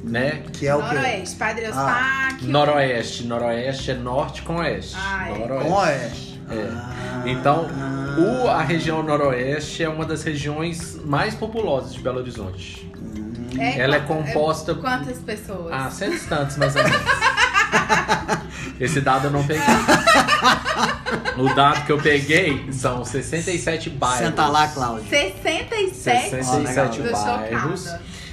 né? 0.09 0.43
Que 0.53 0.67
é 0.67 0.75
o? 0.75 0.79
Noroeste, 0.81 1.35
Padre 1.35 1.65
Ah, 1.65 1.67
Eustáquio. 1.67 2.47
Noroeste. 2.49 3.23
Noroeste 3.25 3.91
é 3.91 3.93
norte 3.95 4.41
com 4.41 4.55
oeste. 4.57 4.95
Ah, 4.99 5.29
é. 5.29 5.37
Noroeste. 5.37 5.67
Com 5.69 5.75
oeste. 5.75 6.41
É. 6.51 6.67
Ah. 6.71 7.23
Então, 7.25 7.67
o, 8.17 8.47
a 8.47 8.63
região 8.63 9.03
noroeste 9.03 9.83
é 9.83 9.89
uma 9.89 10.05
das 10.05 10.23
regiões 10.23 10.95
mais 11.05 11.35
populosas 11.35 11.93
de 11.93 11.99
Belo 11.99 12.19
Horizonte. 12.19 12.89
Ela 13.59 13.97
é 13.97 13.99
composta- 13.99 14.73
Quantas 14.75 15.17
pessoas? 15.19 15.71
Ah, 15.73 15.89
cento 15.91 16.15
e 16.15 16.19
tantos 16.27 16.57
mais 16.57 16.75
ou 16.75 16.83
menos. 16.83 16.99
Esse 18.79 19.01
dado 19.01 19.27
eu 19.27 19.31
não 19.31 19.45
peguei. 19.45 19.63
o 21.37 21.53
dado 21.53 21.85
que 21.85 21.91
eu 21.91 21.97
peguei 21.97 22.71
são 22.71 23.03
67 23.03 23.89
bairros. 23.89 24.19
Senta 24.27 24.47
lá, 24.47 24.67
Cláudio. 24.69 25.07
67? 25.09 25.95
67 25.95 27.01
Tô 27.01 27.11
bairros. 27.11 27.89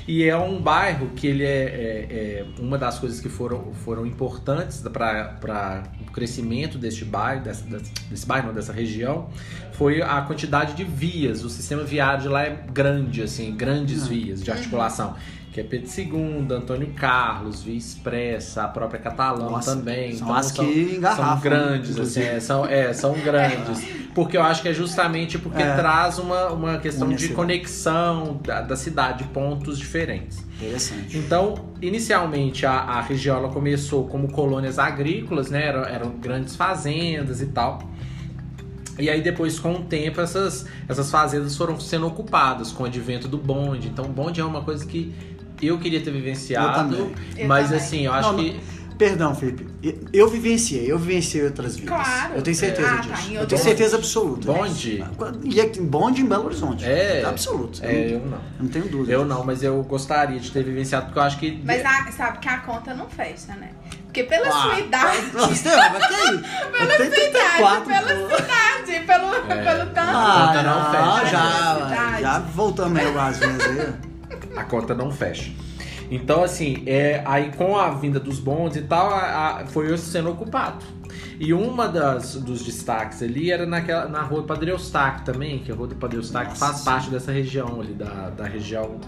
E 0.09 0.23
é 0.23 0.37
um 0.37 0.61
bairro 0.61 1.11
que 1.16 1.27
ele 1.27 1.42
é, 1.45 1.49
é- 1.49 2.07
é 2.11 2.47
uma 2.61 2.79
das 2.79 2.99
coisas 2.99 3.19
que 3.21 3.29
foram, 3.29 3.73
foram 3.85 4.07
importantes 4.07 4.81
para 4.92 5.83
o 6.01 6.12
crescimento 6.12 6.79
deste 6.79 7.05
bairro, 7.05 7.42
dessa, 7.42 7.64
desse, 8.09 8.25
bairro, 8.25 8.47
não, 8.49 8.55
dessa 8.55 8.73
região, 8.73 9.29
foi 9.73 10.01
a 10.01 10.21
quantidade 10.23 10.75
de 10.75 10.85
vias. 10.85 11.45
O 11.45 11.51
sistema 11.51 11.83
viário 11.83 12.23
de 12.23 12.29
lá 12.29 12.45
é 12.45 12.57
grande, 12.73 13.21
assim, 13.23 13.55
grandes 13.57 14.07
vias 14.07 14.42
de 14.42 14.51
articulação. 14.51 15.16
Que 15.57 15.62
é 15.62 15.64
Pedro 15.64 15.88
II, 15.90 16.47
Antônio 16.55 16.88
Carlos, 16.95 17.62
Via 17.62 17.79
Expressa, 17.79 18.64
a 18.64 18.69
própria 18.69 19.01
Catalão 19.01 19.53
Nossa, 19.53 19.75
também. 19.75 20.12
são 20.14 20.27
Então, 20.27 20.37
as 20.37 20.53
que 20.53 20.62
engarrafam, 20.99 21.25
São 21.33 21.40
grandes, 21.40 21.99
assim, 21.99 22.21
é, 22.21 22.40
são, 22.40 22.66
é, 22.66 22.92
são 22.92 23.14
grandes. 23.25 23.83
Porque 24.14 24.37
eu 24.37 24.42
acho 24.42 24.61
que 24.61 24.69
é 24.69 24.75
justamente 24.75 25.38
porque 25.38 25.62
É. 25.62 25.75
traz 25.75 26.19
uma, 26.19 26.49
uma 26.49 26.77
questão 26.77 27.09
de 27.09 27.31
conexão 27.31 28.38
da, 28.45 28.61
da 28.61 28.77
cidade, 28.77 29.25
pontos 29.25 29.79
diferentes. 29.79 30.45
Interessante. 30.61 31.16
Então, 31.16 31.71
inicialmente 31.81 32.66
a, 32.66 32.73
a 32.73 33.01
região 33.01 33.38
ela 33.38 33.49
começou 33.49 34.07
como 34.07 34.31
colônias 34.31 34.79
agrícolas, 34.79 35.49
né? 35.49 35.69
Eram, 35.69 35.85
eram 35.85 36.11
grandes 36.19 36.55
fazendas 36.55 37.40
e 37.40 37.47
tal. 37.47 37.79
E 38.99 39.09
aí 39.09 39.23
depois, 39.23 39.59
com 39.59 39.73
o 39.73 39.85
tempo, 39.85 40.21
essas, 40.21 40.66
essas 40.87 41.11
fazendas 41.11 41.57
foram 41.57 41.81
sendo 41.81 42.07
ocupadas 42.07 42.73
com 42.73 42.83
o 42.83 42.87
advento 42.87 43.27
do 43.27 43.38
bonde. 43.38 43.88
Então, 43.88 44.05
o 44.05 44.09
bonde 44.09 44.38
é 44.38 44.45
uma 44.45 44.61
coisa 44.61 44.85
que 44.85 45.14
eu 45.62 45.79
queria 45.79 46.01
ter 46.01 46.11
vivenciado. 46.11 46.95
Eu 46.97 47.07
também. 47.07 47.14
Eu 47.37 47.47
mas 47.49 47.64
também. 47.66 47.81
assim, 47.83 48.07
eu 48.07 48.12
acho 48.12 48.33
Não, 48.33 48.38
que. 48.38 48.61
Perdão, 48.99 49.35
Felipe. 49.35 49.66
Eu 50.11 50.27
vivenciei, 50.27 50.90
eu 50.90 50.99
vivenciei 50.99 51.45
outras 51.45 51.77
vidas. 51.77 51.95
Claro. 51.95 52.33
Eu 52.37 52.40
tenho 52.42 52.57
certeza 52.57 52.88
Ah, 52.88 52.97
tá, 52.97 53.03
disso. 53.03 53.31
em 53.31 53.35
eu 53.35 53.47
tenho 53.47 53.61
certeza 53.61 53.97
absoluta. 53.99 54.51
Bonde? 54.51 55.05
E 55.45 55.61
é 55.61 55.66
bonde 55.69 56.23
em 56.23 56.25
Belo 56.27 56.47
Horizonte. 56.47 56.83
É. 56.87 57.23
Absoluto. 57.27 57.81
É, 57.85 58.14
eu 58.14 58.21
não. 58.21 58.38
Eu 58.38 58.42
não 58.61 58.69
tenho 58.69 58.88
dúvida. 58.88 59.12
Eu 59.12 59.25
não, 59.27 59.45
mas 59.45 59.62
eu 59.62 59.83
gostaria 59.83 60.40
de 60.40 60.51
ter 60.51 60.62
vivenciado, 60.64 61.07
porque 61.07 61.19
eu 61.19 61.23
acho 61.25 61.38
que. 61.38 61.62
Mas 61.62 61.85
a- 61.85 62.11
sabe 62.11 62.38
que 62.38 62.49
a 62.49 62.57
conta 62.61 62.95
não 62.95 63.07
fecha, 63.07 63.55
né? 63.57 63.69
Porque 64.07 64.23
pela 64.23 64.49
Ah, 64.49 64.62
sua 64.62 64.79
idade. 64.81 65.27
Nossa, 65.35 65.62
tem, 65.62 65.77
mas 65.92 66.07
que 66.07 66.14
aí? 66.14 66.35
Eu 66.81 66.97
tenho 66.97 67.11
34. 67.11 67.85
pela 67.85 68.01
pô. 68.01 68.37
cidade, 68.37 69.07
pelo, 69.07 69.35
É. 69.35 69.62
pelo 69.75 69.90
tanto. 69.90 70.01
Ah, 70.16 70.47
conta 70.47 70.62
não 70.62 70.90
fecha. 71.21 71.31
já, 71.33 72.19
já 72.23 72.38
voltamos 72.38 72.99
aí 72.99 73.07
algumas 73.07 73.37
vezes 73.38 73.61
aí. 73.61 73.92
A 74.57 74.64
conta 74.64 74.95
não 74.95 75.11
fecha. 75.11 75.51
Então, 76.11 76.42
assim, 76.45 76.83
é, 76.87 77.21
aí 77.25 77.51
com 77.57 77.77
a 77.77 77.90
vinda 77.90 78.21
dos 78.21 78.38
bondes 78.38 78.77
e 78.79 78.83
tal, 78.83 79.09
a- 79.11 79.61
a- 79.62 79.66
foi 79.66 79.97
sendo 79.99 80.31
ocupado. 80.31 80.85
E 81.38 81.52
uma 81.52 81.87
das, 81.88 82.35
dos 82.37 82.62
destaques 82.64 83.22
ali 83.22 83.50
era 83.50 83.66
naquela, 83.66 84.09
na 84.09 84.22
rua 84.22 84.42
Padre 84.44 84.70
Eustáquio 84.70 85.24
também, 85.24 85.59
que 85.59 85.70
a 85.70 85.74
rua 85.74 85.87
do 85.87 85.94
Padre 85.94 86.16
Eustáquio 86.18 86.50
Nossa 86.50 86.66
faz 86.66 86.83
parte 86.83 87.11
dessa 87.11 87.31
região 87.33 87.81
ali, 87.81 87.92
da, 87.92 88.31
da 88.31 88.44
região 88.44 88.98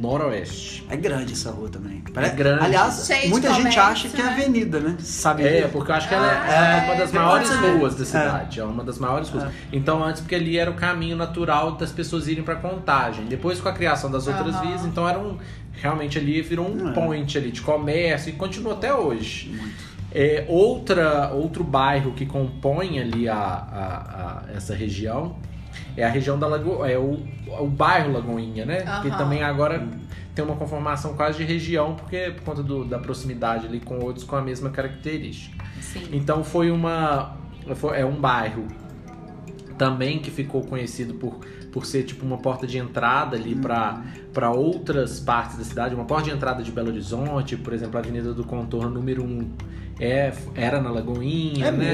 noroeste. 0.00 0.84
É 0.90 0.96
grande 0.96 1.32
essa 1.32 1.50
rua 1.50 1.68
também. 1.68 2.02
grande. 2.34 2.64
Aliás, 2.64 3.04
Cheio 3.06 3.30
muita 3.30 3.48
gente 3.48 3.58
comércio, 3.58 3.82
acha 3.82 4.08
que 4.08 4.20
é 4.20 4.24
né? 4.24 4.30
avenida, 4.32 4.80
né? 4.80 4.96
Sabe? 5.00 5.44
É, 5.44 5.68
porque 5.68 5.90
eu 5.90 5.94
acho 5.94 6.08
que 6.08 6.14
ela 6.14 6.26
é, 6.26 6.36
Ah, 6.36 6.76
é 6.82 6.84
uma 6.86 6.96
das 6.96 7.14
é, 7.14 7.18
maiores 7.18 7.48
ser. 7.48 7.56
ruas 7.76 7.94
da 7.94 8.02
É. 8.02 8.06
cidade. 8.06 8.60
É, 8.60 8.64
uma 8.64 8.84
das 8.84 8.98
maiores 8.98 9.28
ruas. 9.28 9.48
Então, 9.72 10.02
antes, 10.02 10.20
porque 10.22 10.34
ali 10.34 10.58
era 10.58 10.70
o 10.70 10.74
caminho 10.74 11.16
natural 11.16 11.72
das 11.72 11.92
pessoas 11.92 12.26
irem 12.28 12.42
pra 12.42 12.56
contagem. 12.56 13.26
Depois, 13.26 13.60
com 13.60 13.68
a 13.68 13.72
criação 13.72 14.10
das 14.10 14.26
outras 14.26 14.54
Aham. 14.54 14.66
vias, 14.66 14.84
então 14.84 15.08
era 15.08 15.18
um. 15.18 15.38
Realmente 15.72 16.18
ali 16.18 16.40
virou 16.40 16.66
um 16.74 16.88
É. 16.88 16.92
point 16.92 17.36
ali 17.36 17.50
de 17.52 17.60
comércio 17.60 18.30
e 18.30 18.32
continua 18.32 18.72
até 18.72 18.94
hoje. 18.94 19.52
É, 20.12 20.44
outra, 20.48 21.30
outro 21.32 21.62
bairro 21.64 22.12
que 22.12 22.24
compõe 22.24 22.98
ali 22.98 23.28
a, 23.28 23.36
a- 23.36 24.44
a- 24.48 24.52
essa 24.56 24.74
região 24.74 25.36
é 25.96 26.04
a 26.04 26.08
região 26.08 26.38
da 26.38 26.46
Lagoa, 26.46 26.90
é 26.90 26.96
o, 26.96 27.18
o 27.60 27.66
bairro 27.66 28.12
Lagoinha, 28.12 28.64
né? 28.64 28.78
Que 29.02 29.08
Aham. 29.08 29.16
também 29.18 29.42
agora 29.42 29.86
tem 30.34 30.44
uma 30.44 30.56
conformação 30.56 31.14
quase 31.14 31.38
de 31.38 31.44
região, 31.44 31.94
porque 31.96 32.30
por 32.36 32.44
conta 32.44 32.62
do- 32.62 32.84
da 32.84 32.98
proximidade 32.98 33.66
ali 33.66 33.80
com 33.80 33.98
outros 33.98 34.24
com 34.24 34.36
a 34.36 34.42
mesma 34.42 34.70
característica. 34.70 35.64
Sim. 35.80 36.08
Então 36.12 36.42
foi 36.44 36.70
uma. 36.70 37.36
foi- 37.74 37.98
é 38.00 38.04
um 38.06 38.16
bairro 38.20 38.66
também 39.76 40.18
que 40.18 40.30
ficou 40.30 40.62
conhecido 40.62 41.14
por, 41.14 41.40
por 41.76 41.84
ser 41.84 42.04
tipo 42.04 42.24
uma 42.24 42.38
porta 42.38 42.66
de 42.66 42.78
entrada 42.78 43.36
ali 43.36 43.54
para 43.54 44.00
para 44.32 44.50
outras 44.50 45.20
partes 45.20 45.56
da 45.58 45.64
cidade, 45.64 45.94
uma 45.94 46.04
porta 46.06 46.24
de 46.24 46.30
entrada 46.30 46.62
de 46.62 46.70
Belo 46.70 46.88
Horizonte, 46.88 47.54
por 47.56 47.72
exemplo, 47.74 47.96
a 47.98 48.00
Avenida 48.00 48.32
do 48.34 48.44
Contorno 48.44 48.90
número 48.90 49.22
1 49.24 49.50
é, 49.98 50.30
era 50.54 50.78
na 50.78 50.90
Lagoinha, 50.90 51.68
É 51.68 51.70
né? 51.72 51.86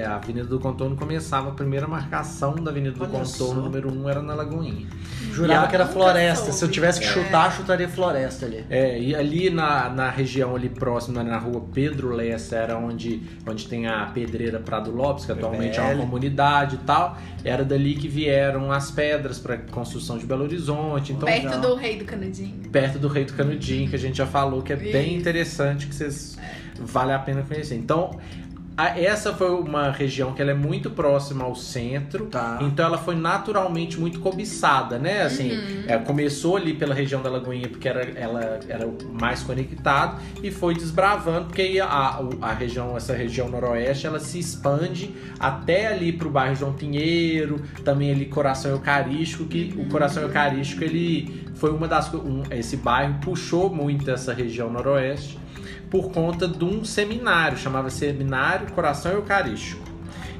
É, 0.00 0.04
a 0.06 0.16
Avenida 0.16 0.46
do 0.46 0.60
Contorno 0.60 0.94
começava, 0.96 1.48
a 1.48 1.52
primeira 1.52 1.86
marcação 1.88 2.54
da 2.56 2.70
Avenida 2.70 2.92
do 2.94 3.00
Olha 3.04 3.10
Contorno 3.10 3.54
só. 3.54 3.54
número 3.54 3.90
1 3.90 4.06
era 4.06 4.20
na 4.20 4.34
Lagoinha. 4.34 4.86
Jurava 5.32 5.64
a- 5.64 5.68
que 5.68 5.74
era 5.76 5.86
floresta. 5.86 6.52
Se 6.52 6.62
eu 6.62 6.70
tivesse 6.70 7.00
que 7.00 7.06
É. 7.06 7.08
chutar, 7.08 7.50
chutaria 7.56 7.88
floresta 7.88 8.44
ali. 8.44 8.66
É, 8.68 9.00
e 9.00 9.14
ali 9.14 9.48
na, 9.48 9.88
na 9.88 10.10
região 10.10 10.54
ali 10.54 10.68
próxima, 10.68 11.24
na 11.24 11.38
rua 11.38 11.62
Pedro 11.72 12.10
Lessa, 12.10 12.54
era 12.56 12.76
onde, 12.76 13.22
onde 13.48 13.66
tem 13.66 13.86
a 13.86 14.04
pedreira 14.12 14.58
Prado 14.58 14.90
Lopes, 14.90 15.24
que 15.24 15.32
atualmente 15.32 15.78
é 15.78 15.82
uma 15.82 16.04
comunidade 16.04 16.74
e 16.74 16.78
tal. 16.80 17.16
Era 17.42 17.64
dali 17.64 17.94
que 17.94 18.08
vieram 18.08 18.70
as 18.70 18.90
pedras 18.90 19.17
para 19.38 19.56
construção 19.58 20.18
de 20.18 20.26
Belo 20.26 20.44
Horizonte. 20.44 21.12
Então, 21.12 21.26
Perto 21.26 21.50
Não. 21.50 21.60
do 21.60 21.74
Rei 21.74 21.96
do 21.98 22.04
Canudinho. 22.04 22.68
perto 22.70 22.98
do 22.98 23.08
Rei 23.08 23.24
do 23.24 23.32
Canudinho, 23.34 23.88
que 23.88 23.96
a 23.96 23.98
gente 23.98 24.16
já 24.18 24.26
falou, 24.26 24.62
que 24.62 24.72
é 24.72 24.76
bem 24.76 25.16
interessante, 25.16 25.86
que 25.86 25.94
vocês 25.94 26.38
vale 26.78 27.12
a 27.12 27.18
pena 27.18 27.42
conhecer. 27.42 27.74
Então, 27.74 28.18
essa 28.86 29.32
foi 29.34 29.50
uma 29.50 29.90
região 29.90 30.32
que 30.32 30.40
ela 30.40 30.52
é 30.52 30.54
muito 30.54 30.90
próxima 30.90 31.44
ao 31.44 31.54
centro. 31.54 32.26
Tá. 32.26 32.58
Então 32.62 32.84
ela 32.86 32.98
foi 32.98 33.16
naturalmente 33.16 33.98
muito 33.98 34.20
cobiçada, 34.20 34.98
né? 34.98 35.22
Assim, 35.22 35.50
Uhum. 35.52 35.84
é, 35.88 35.98
começou 35.98 36.56
ali 36.56 36.74
pela 36.74 36.94
região 36.94 37.20
da 37.22 37.28
Lagoinha 37.30 37.68
porque 37.68 37.88
era, 37.88 38.02
ela 38.18 38.60
era 38.68 38.86
o 38.86 38.96
mais 39.20 39.42
conectado 39.42 40.20
e 40.42 40.50
foi 40.50 40.74
desbravando 40.74 41.46
porque 41.46 41.80
a, 41.82 42.20
o- 42.20 42.38
a 42.40 42.52
região, 42.52 42.96
essa 42.96 43.14
região 43.14 43.48
noroeste, 43.48 44.06
ela 44.06 44.20
se 44.20 44.38
expande 44.38 45.10
até 45.40 45.88
ali 45.88 46.12
pro 46.12 46.30
bairro 46.30 46.54
João 46.54 46.72
Pinheiro, 46.72 47.60
também 47.84 48.10
ali 48.12 48.26
Coração 48.26 48.70
Eucarístico, 48.70 49.44
que 49.44 49.74
o 49.76 49.86
Coração 49.88 50.22
Eucarístico 50.22 50.84
ele 50.84 51.46
foi 51.54 51.70
uma 51.72 51.88
das 51.88 52.12
um, 52.14 52.42
esse 52.50 52.76
bairro 52.76 53.14
puxou 53.20 53.68
muito 53.68 54.08
essa 54.10 54.32
região 54.32 54.70
noroeste 54.70 55.38
por 55.90 56.10
conta 56.12 56.46
de 56.46 56.64
um 56.64 56.84
seminário, 56.84 57.56
chamava 57.56 57.90
Seminário 57.90 58.72
Coração 58.72 59.12
Eucarístico 59.12 59.88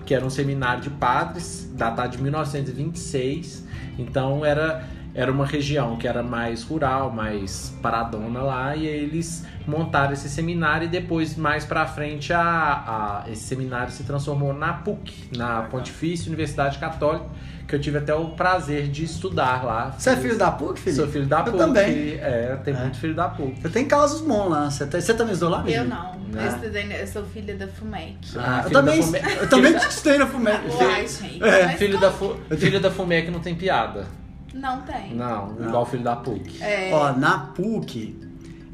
que 0.09 0.15
era 0.15 0.25
um 0.25 0.31
seminário 0.31 0.81
de 0.81 0.89
padres, 0.89 1.71
datado 1.75 2.17
de 2.17 2.23
1926. 2.23 3.63
Então 3.99 4.43
era, 4.43 4.89
era 5.15 5.31
uma 5.31 5.45
região 5.45 5.99
que 5.99 6.09
era 6.09 6.23
mais 6.23 6.63
rural, 6.63 7.13
mais 7.13 7.77
paradona 7.83 8.41
lá, 8.41 8.75
e 8.75 8.87
eles 8.87 9.45
montaram 9.69 10.13
esse 10.15 10.29
seminário 10.29 10.87
e 10.87 10.89
depois, 10.89 11.37
mais 11.37 11.65
pra 11.65 11.87
frente, 11.87 12.33
a, 12.33 12.41
a- 12.43 13.31
esse 13.31 13.43
seminário 13.43 13.93
se 13.93 14.03
transformou 14.03 14.53
na 14.55 14.73
PUC, 14.73 15.29
na 15.37 15.63
Pontifícia 15.63 16.29
Universidade 16.29 16.79
Católica, 16.79 17.27
que 17.67 17.75
eu 17.75 17.81
tive 17.81 17.99
até 17.99 18.15
o 18.15 18.31
prazer 18.31 18.89
de 18.89 19.05
estudar 19.05 19.63
lá. 19.63 19.91
Você 19.97 20.09
é 20.11 20.17
filho 20.17 20.39
da 20.39 20.51
PUC, 20.51 20.81
Felipe? 20.81 21.03
Sou 21.03 21.07
filho 21.13 21.27
da 21.27 21.41
Eu 21.41 21.45
PUC. 21.45 21.59
também. 21.59 22.15
É, 22.15 22.59
tem 22.65 22.75
É. 22.75 22.79
muito 22.79 22.97
filho 22.99 23.15
da 23.15 23.29
PUC. 23.29 23.57
Eu 23.63 23.71
tenho 23.71 23.87
casos 23.87 24.23
bons 24.23 24.49
lá. 24.49 24.71
Você, 24.71 24.87
tá- 24.87 24.99
você 25.01 25.13
também 25.13 25.35
estudou 25.35 25.55
lá? 25.59 25.65
Eu 25.69 25.85
não. 25.85 26.17
Eu, 26.35 26.47
estudei, 26.49 27.01
eu 27.03 27.07
sou 27.07 27.25
filha 27.25 27.55
da 27.57 27.69
FUMEC. 27.69 28.17
Ah, 28.37 28.59
eu 28.59 28.63
filho 28.65 28.73
também, 28.75 29.03
Fume- 29.03 29.21
eu 29.41 29.49
também 29.49 29.77
estudei 29.77 30.19
na 30.19 30.27
FUMEC. 30.27 30.61
Uai, 30.71 31.07
gente. 31.09 31.45
É, 31.45 31.69
Filho 31.71 31.95
não- 31.95 32.01
da, 32.01 32.11
Fu, 32.11 32.37
filho 32.57 32.81
da 32.81 32.91
FUMEC 32.91 33.31
não 33.31 33.41
tem 33.41 33.55
piada. 33.55 34.07
Não 34.55 34.81
tem. 34.83 35.15
Não, 35.15 35.53
Não. 35.53 35.69
igual 35.69 35.85
filho 35.87 36.03
da 36.03 36.17
PUC. 36.17 36.63
É, 36.63 36.91
Ó, 36.93 37.13
na 37.13 37.39
PUC, 37.39 38.19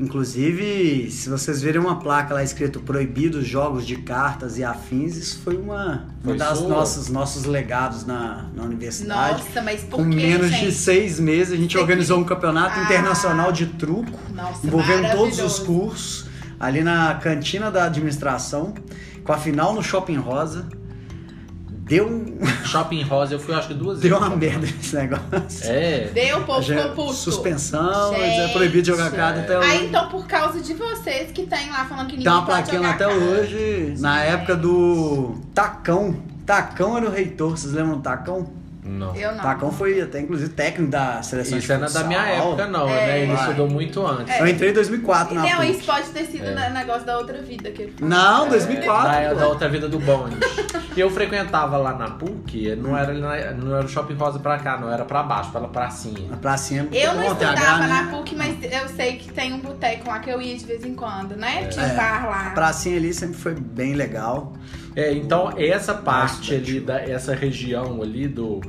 inclusive, 0.01 1.11
se 1.11 1.29
vocês 1.29 1.61
verem 1.63 1.81
uma 1.81 1.99
placa 1.99 2.35
lá 2.35 2.43
escrito 2.43 2.81
proibidos 2.81 3.47
jogos 3.47 3.87
de 3.87 3.97
cartas 3.97 4.59
e 4.59 4.65
afins, 4.65 5.17
isso 5.17 5.41
foi 5.45 5.57
uma, 5.57 6.07
Foi 6.23 6.33
uma 6.33 6.39
das 6.39 6.59
sua? 6.59 6.69
nossos, 6.69 7.09
nossos 7.09 7.45
legados 7.45 8.05
na, 8.07 8.47
na 8.55 8.63
universidade. 8.65 9.43
Nossa, 9.43 9.63
mas 9.63 9.83
por 9.83 9.97
Com 9.99 10.11
que, 10.11 10.17
menos 10.17 10.51
de 10.51 10.57
gente? 10.57 10.73
seis 10.73 11.21
meses, 11.21 11.53
a 11.53 11.57
gente 11.57 11.73
Tem 11.75 11.81
organizou 11.81 12.17
que- 12.19 12.23
um 12.25 12.27
campeonato 12.27 12.79
Ah. 12.79 12.85
internacional 12.85 13.53
de 13.53 13.67
truco, 13.67 14.19
Nossa, 14.35 14.67
envolvendo 14.67 15.11
todos 15.17 15.39
os 15.41 15.59
cursos, 15.59 16.27
ali 16.59 16.83
na 16.83 17.15
cantina 17.15 17.71
da 17.71 17.85
administração, 17.85 18.75
com 19.23 19.33
a 19.33 19.37
final 19.39 19.75
no 19.75 19.83
Shopping 19.83 20.17
Rosa. 20.17 20.67
Deu, 21.95 22.07
um- 22.09 22.65
Shopping 22.67 23.03
Rosa 23.03 23.35
eu 23.35 23.39
fui 23.39 23.55
acho 23.55 23.69
que 23.69 23.75
duas 23.75 24.01
deu 24.01 24.11
vezes. 24.19 24.27
uma 24.27 24.37
merda 24.37 24.67
esse 24.67 24.97
negócio. 24.97 25.25
É. 25.65 26.11
Deu, 26.13 26.39
o 26.39 26.45
povo 26.45 26.63
Já- 26.63 26.89
puto. 26.89 27.13
Suspensão, 27.13 28.15
Gente. 28.15 28.41
é 28.41 28.49
proibido 28.49 28.83
de 28.83 28.89
jogar 28.89 29.11
carta 29.11 29.41
até 29.41 29.59
hoje. 29.59 29.69
Ah, 29.71 29.77
então 29.77 30.09
por 30.09 30.27
causa 30.27 30.61
de 30.61 30.75
vocês 30.75 31.31
que 31.33 31.47
tem 31.47 31.71
lá 31.71 31.85
falando 31.85 32.07
que 32.09 32.17
ninguém 32.17 32.25
Tem 32.25 32.33
uma 32.33 32.45
plaquinha 32.47 32.91
até 32.91 33.05
carta. 33.05 33.19
hoje, 33.21 33.95
na 33.99 34.23
época 34.23 34.57
do 34.57 35.37
Tacão. 35.55 36.17
Tacão 36.45 36.97
era 36.99 37.07
o 37.07 37.11
reitor, 37.11 37.57
vocês 37.57 37.73
lembram 37.73 37.97
do 37.97 38.03
Tacão? 38.03 38.47
Não. 38.85 39.17
Eu 39.17 39.33
não. 39.33 39.41
Tacão 39.43 39.73
foi 39.73 39.99
até, 40.01 40.21
inclusive, 40.21 40.51
técnico 40.51 40.91
da 40.91 41.23
seleção 41.23 41.57
Isso 41.57 41.67
de 41.67 41.73
é 41.73 41.77
na 41.77 41.81
da 41.83 41.87
futsal. 41.89 42.07
minha 42.09 42.21
época, 42.21 42.67
não, 42.67 42.87
É. 42.89 43.07
né? 43.07 43.19
Ele 43.23 43.33
Vai. 43.33 43.43
estudou 43.45 43.69
muito 43.71 44.07
antes. 44.07 44.39
Eu 44.39 44.47
entrei 44.47 44.71
em 44.71 44.75
2004 44.75 45.35
na 45.35 45.43
Não, 45.43 45.51
PUC. 45.57 45.71
isso 45.71 45.85
pode 45.85 46.09
ter 46.11 46.25
sido 46.27 46.45
É. 46.47 46.69
o 46.69 46.73
negócio 46.75 47.07
da 47.07 47.17
outra 47.19 47.41
vida 47.41 47.71
que 47.71 47.83
ele 47.83 47.93
falou. 47.93 48.09
Não, 48.15 48.49
2004. 48.49 49.23
Da, 49.25 49.29
pô. 49.31 49.35
da 49.37 49.49
outra 49.49 49.69
vida 49.71 49.89
do 49.89 49.99
bonde. 49.99 50.37
E 50.95 51.01
eu 51.01 51.11
frequentava 51.11 51.77
lá 51.79 51.95
na 51.95 52.11
PUC, 52.11 52.77
não 52.77 52.97
era, 52.97 53.13
não 53.15 53.77
era 53.77 53.85
o 53.85 53.89
Shopping 53.89 54.15
Rosa 54.15 54.39
pra 54.39 54.59
cá, 54.59 54.77
não 54.79 54.93
era 54.93 55.05
pra 55.05 55.23
baixo, 55.23 55.51
pela 55.51 55.67
pracinha. 55.69 56.29
Na 56.29 56.37
pracinha. 56.37 56.87
Eu 56.93 57.15
não 57.15 57.25
estudava 57.33 57.87
na 57.87 58.09
PUC, 58.11 58.37
mas 58.37 58.57
eu 58.63 58.89
sei 58.91 59.17
que 59.17 59.33
tem 59.33 59.53
um 59.55 59.61
boteco 59.61 60.09
lá 60.09 60.19
que 60.19 60.29
eu 60.31 60.41
ia 60.43 60.57
de 60.57 60.65
vez 60.65 60.85
em 60.85 60.95
quando, 60.95 61.37
né? 61.37 61.67
Tinha 61.69 61.87
um 61.87 61.97
bar 61.97 62.27
lá. 62.29 62.47
A 62.49 62.51
pracinha 62.51 62.97
ali 62.97 63.15
sempre 63.15 63.37
foi 63.37 63.55
bem 63.55 63.95
legal. 63.95 64.53
É, 64.97 65.13
então 65.13 65.53
essa 65.57 65.95
parte 65.95 66.51
Bastante. 66.51 66.55
ali, 66.55 66.81
da, 66.81 67.01
essa 67.01 67.35
região 67.35 68.01
ali 68.03 68.29
do 68.29 68.61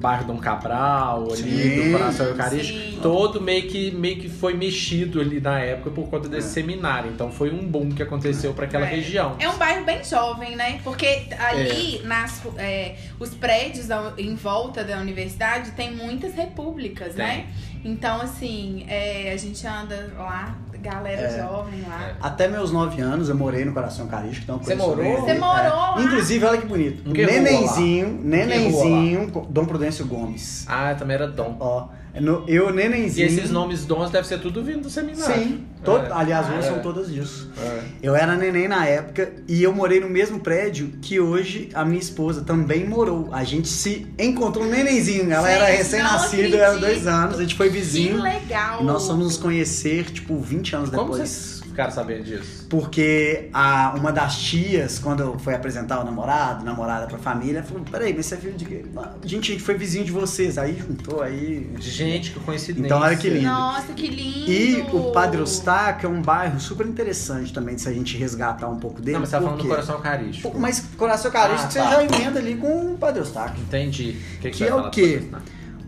bairro 0.00 0.26
Dom 0.26 0.36
Cabral, 0.36 1.28
ali 1.32 1.36
Sim. 1.36 1.84
do 1.92 1.98
Coração 1.98 2.26
Eucarístico, 2.26 2.78
Sim. 2.78 2.98
todo 3.00 3.40
meio 3.40 3.62
que, 3.68 3.90
meio 3.92 4.16
que 4.20 4.28
foi 4.28 4.52
mexido 4.52 5.18
ali 5.20 5.40
na 5.40 5.58
época 5.60 5.90
por 5.90 6.08
conta 6.10 6.28
desse 6.28 6.48
seminário. 6.48 7.10
Então 7.10 7.30
foi 7.32 7.50
um 7.50 7.66
boom 7.66 7.90
que 7.90 8.02
aconteceu 8.02 8.52
pra 8.52 8.66
aquela 8.66 8.84
É. 8.86 8.90
região. 8.90 9.34
É 9.38 9.48
um 9.48 9.56
bairro 9.56 9.84
bem 9.86 10.04
jovem, 10.04 10.56
né? 10.56 10.78
Porque 10.84 11.22
ali, 11.38 12.00
É. 12.02 12.06
nas, 12.06 12.42
é, 12.58 12.96
os 13.18 13.30
prédios 13.30 13.86
da- 13.86 14.12
em 14.18 14.34
volta 14.34 14.84
da 14.84 14.98
universidade 14.98 15.70
tem 15.70 15.94
muitas 15.94 16.34
repúblicas, 16.34 17.14
Tem. 17.14 17.24
né? 17.24 17.46
Então, 17.82 18.20
assim, 18.20 18.84
é, 18.88 19.32
a 19.32 19.36
gente 19.38 19.66
anda 19.66 20.12
lá, 20.18 20.56
galera 20.84 21.22
É. 21.22 21.38
jovem 21.42 21.82
lá. 21.88 22.12
Até 22.20 22.46
meus 22.48 22.70
9 22.70 23.00
anos 23.00 23.28
eu 23.28 23.34
morei 23.34 23.64
no 23.64 23.72
Coração 23.72 24.04
Eucarístico. 24.04 24.44
Então 24.44 24.58
Você 24.58 24.74
morou? 24.74 25.20
Você 25.20 25.30
ali. 25.32 25.40
morou 25.40 25.56
É. 25.64 25.68
lá? 25.68 25.94
Inclusive, 26.02 26.44
olha 26.44 26.58
que 26.60 26.66
bonito. 26.66 27.10
Que 27.12 27.26
nenenzinho, 27.26 28.20
nenenzinho, 28.22 29.30
Dom 29.48 29.64
Prudêncio 29.64 30.06
Gomes. 30.06 30.64
Ah, 30.68 30.94
também 30.94 31.14
era 31.16 31.26
Dom. 31.26 31.56
Ó, 31.58 31.88
no- 32.20 32.44
eu, 32.46 32.70
E 32.70 32.72
nenenzinho. 32.72 33.26
esses 33.26 33.50
nomes 33.50 33.84
dons 33.84 34.10
devem 34.10 34.28
ser 34.28 34.38
tudo 34.40 34.62
vindo 34.62 34.82
do 34.82 34.90
seminário. 34.90 35.34
Sim, 35.42 35.64
to- 35.84 35.96
É. 35.96 36.08
aliás, 36.12 36.46
ruas 36.46 36.64
É. 36.64 36.68
são 36.68 36.78
todas 36.80 37.12
disso. 37.12 37.50
É. 37.60 37.80
Eu 38.02 38.14
era 38.14 38.36
neném 38.36 38.68
na 38.68 38.86
época 38.86 39.32
e 39.48 39.62
eu 39.62 39.72
morei 39.74 39.98
no 40.00 40.08
mesmo 40.08 40.38
prédio 40.40 40.92
que 41.02 41.18
hoje 41.18 41.68
a 41.74 41.84
minha 41.84 41.98
esposa 42.00 42.42
também 42.42 42.86
morou. 42.86 43.28
A 43.32 43.42
gente 43.44 43.68
se 43.68 44.06
encontrou 44.18 44.64
um 44.64 44.70
nenenzinho. 44.70 45.30
Ela 45.32 45.50
era 45.50 45.66
Gente, 45.66 45.76
recém-nascida, 45.78 46.56
era 46.56 46.76
dois 46.78 47.06
anos. 47.06 47.38
A 47.38 47.42
gente 47.42 47.54
foi 47.56 47.68
Que 47.68 47.74
vizinho. 47.78 48.22
legal! 48.22 48.80
E 48.80 48.84
nós 48.84 49.06
fomos 49.06 49.24
nos 49.24 49.36
conhecer, 49.36 50.04
tipo, 50.10 50.38
20 50.38 50.74
anos 50.76 50.90
Como 50.90 51.10
depois. 51.12 51.28
vocês 51.28 51.63
ficaram 51.74 51.90
sabendo 51.90 52.22
disso? 52.24 52.66
Porque 52.70 53.48
a, 53.52 53.94
uma 53.96 54.12
das 54.12 54.38
tias, 54.38 54.98
quando 54.98 55.38
foi 55.38 55.54
apresentar 55.54 56.00
o 56.00 56.04
namorado, 56.04 56.64
namorada 56.64 57.06
pra 57.06 57.18
família, 57.18 57.62
falou: 57.62 57.82
Peraí, 57.90 58.14
mas 58.14 58.26
você 58.26 58.36
é 58.36 58.38
filho 58.38 58.54
de 58.54 58.64
quê? 58.64 58.84
A 58.96 59.26
gente 59.26 59.58
foi 59.58 59.74
vizinho 59.76 60.04
de 60.04 60.12
vocês. 60.12 60.56
Aí 60.56 60.78
juntou 60.78 61.20
aí. 61.22 61.68
Gente, 61.80 62.30
que 62.30 62.40
coincidência. 62.40 62.86
Então, 62.86 63.00
olha 63.00 63.16
que 63.16 63.28
lindo. 63.28 63.46
Nossa, 63.46 63.92
que 63.92 64.06
lindo! 64.06 64.50
E 64.50 64.80
o 64.92 65.10
Padre 65.12 65.40
Eustáquio 65.40 66.06
é 66.06 66.10
um 66.10 66.22
bairro 66.22 66.58
super 66.60 66.86
interessante 66.86 67.52
também, 67.52 67.76
se 67.76 67.88
a 67.88 67.92
gente 67.92 68.16
resgatar 68.16 68.68
um 68.68 68.78
pouco 68.78 69.00
dele. 69.02 69.12
Não, 69.14 69.20
mas 69.20 69.28
você 69.30 69.36
tá 69.36 69.42
falando 69.42 69.62
do 69.62 69.68
coração 69.68 70.00
carístico. 70.00 70.58
Mas 70.58 70.80
Coração 70.96 71.30
Eucarístico 71.30 71.66
Ah, 71.66 71.70
você 71.70 71.78
tá. 71.80 71.90
já 71.90 72.04
emenda 72.04 72.38
ali 72.38 72.56
com 72.56 72.94
o 72.94 72.98
Padre 72.98 73.20
Eustáquio. 73.20 73.62
Entendi. 73.62 74.16
O 74.36 74.40
que, 74.40 74.50
Que 74.50 74.58
você 74.58 74.64
é 74.68 74.74
o 74.74 74.90
quê? 74.90 75.22
né? 75.30 75.38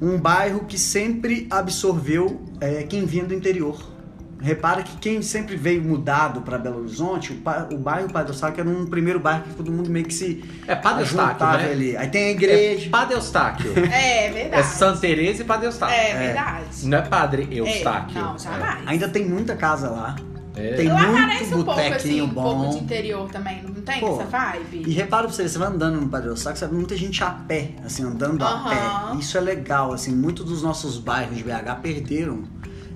Um 0.01 0.19
bairro 0.19 0.65
que 0.67 0.79
sempre 0.79 1.47
absorveu 1.51 2.43
é, 2.61 2.83
quem 2.83 3.07
vinha 3.07 3.25
do 3.25 3.33
interior. 3.33 3.96
Repara 4.41 4.83
que 4.83 4.97
quem 4.99 5.23
sempre 5.23 5.57
veio 5.57 5.83
mudado 5.83 6.43
para 6.43 6.59
Belo 6.59 6.81
Horizonte, 6.81 7.33
o, 7.33 7.75
o 7.75 7.79
bairro 7.79 8.13
Padre 8.13 8.33
Eustáquio 8.33 8.61
era 8.61 8.69
um 8.69 8.85
primeiro 8.87 9.19
bairro 9.19 9.45
que 9.45 9.55
todo 9.55 9.73
mundo 9.73 9.89
meio 9.91 10.05
que 10.05 10.13
se 10.13 10.45
É 10.67 10.75
Padre 10.77 11.05
Eustáquio, 11.05 11.47
né? 11.47 11.71
ali. 11.71 11.97
Aí 11.97 12.09
tem 12.09 12.27
a 12.27 12.31
igreja. 12.33 12.87
É 12.87 12.89
Padre 12.91 13.15
Eustáquio. 13.17 13.73
É 13.91 14.27
é 14.27 14.31
verdade. 14.31 14.67
Santa 14.67 15.01
Teresa 15.01 15.43
e 15.43 15.45
Padre 15.45 15.67
Eustáquio. 15.67 15.97
É 15.97 16.19
verdade. 16.19 16.67
Não 16.85 16.99
é 16.99 17.03
Padre 17.03 17.49
É, 17.51 17.55
Eustáquio. 17.57 18.21
não, 18.21 18.39
jamais. 18.39 18.87
Ainda 18.87 19.09
tem 19.09 19.25
muita 19.27 19.57
casa 19.57 19.89
lá. 19.91 20.17
É. 20.55 20.73
Tem 20.75 20.89
Lá 20.89 21.07
muito 21.07 21.59
um 21.59 21.65
pouco 21.65 21.81
assim, 21.81 22.21
um 22.23 22.29
pouco 22.31 22.55
bom. 22.65 22.71
de 22.71 22.79
interior 22.79 23.29
também, 23.31 23.63
não 23.63 23.75
tem 23.75 24.01
Pô, 24.01 24.15
essa 24.21 24.25
vibe? 24.25 24.85
E 24.87 24.91
repara 24.93 25.25
pra 25.25 25.33
você, 25.35 25.47
você 25.47 25.59
vai 25.59 25.69
andando 25.69 26.01
no 26.01 26.09
Padre 26.09 26.29
Eustáquio, 26.31 26.59
você 26.59 26.67
vê 26.67 26.75
muita 26.75 26.97
gente 26.97 27.23
a 27.23 27.29
pé, 27.31 27.73
assim, 27.85 28.03
andando 28.05 28.43
a 28.43 28.49
Aham. 28.49 28.71
pé. 29.13 29.19
Isso 29.19 29.37
é 29.37 29.41
legal, 29.43 29.93
assim, 29.93 30.15
muitos 30.17 30.47
dos 30.47 30.63
nossos 30.63 30.97
bairros 30.97 31.37
de 31.37 31.45
BH 31.45 31.75
perderam 31.83 32.45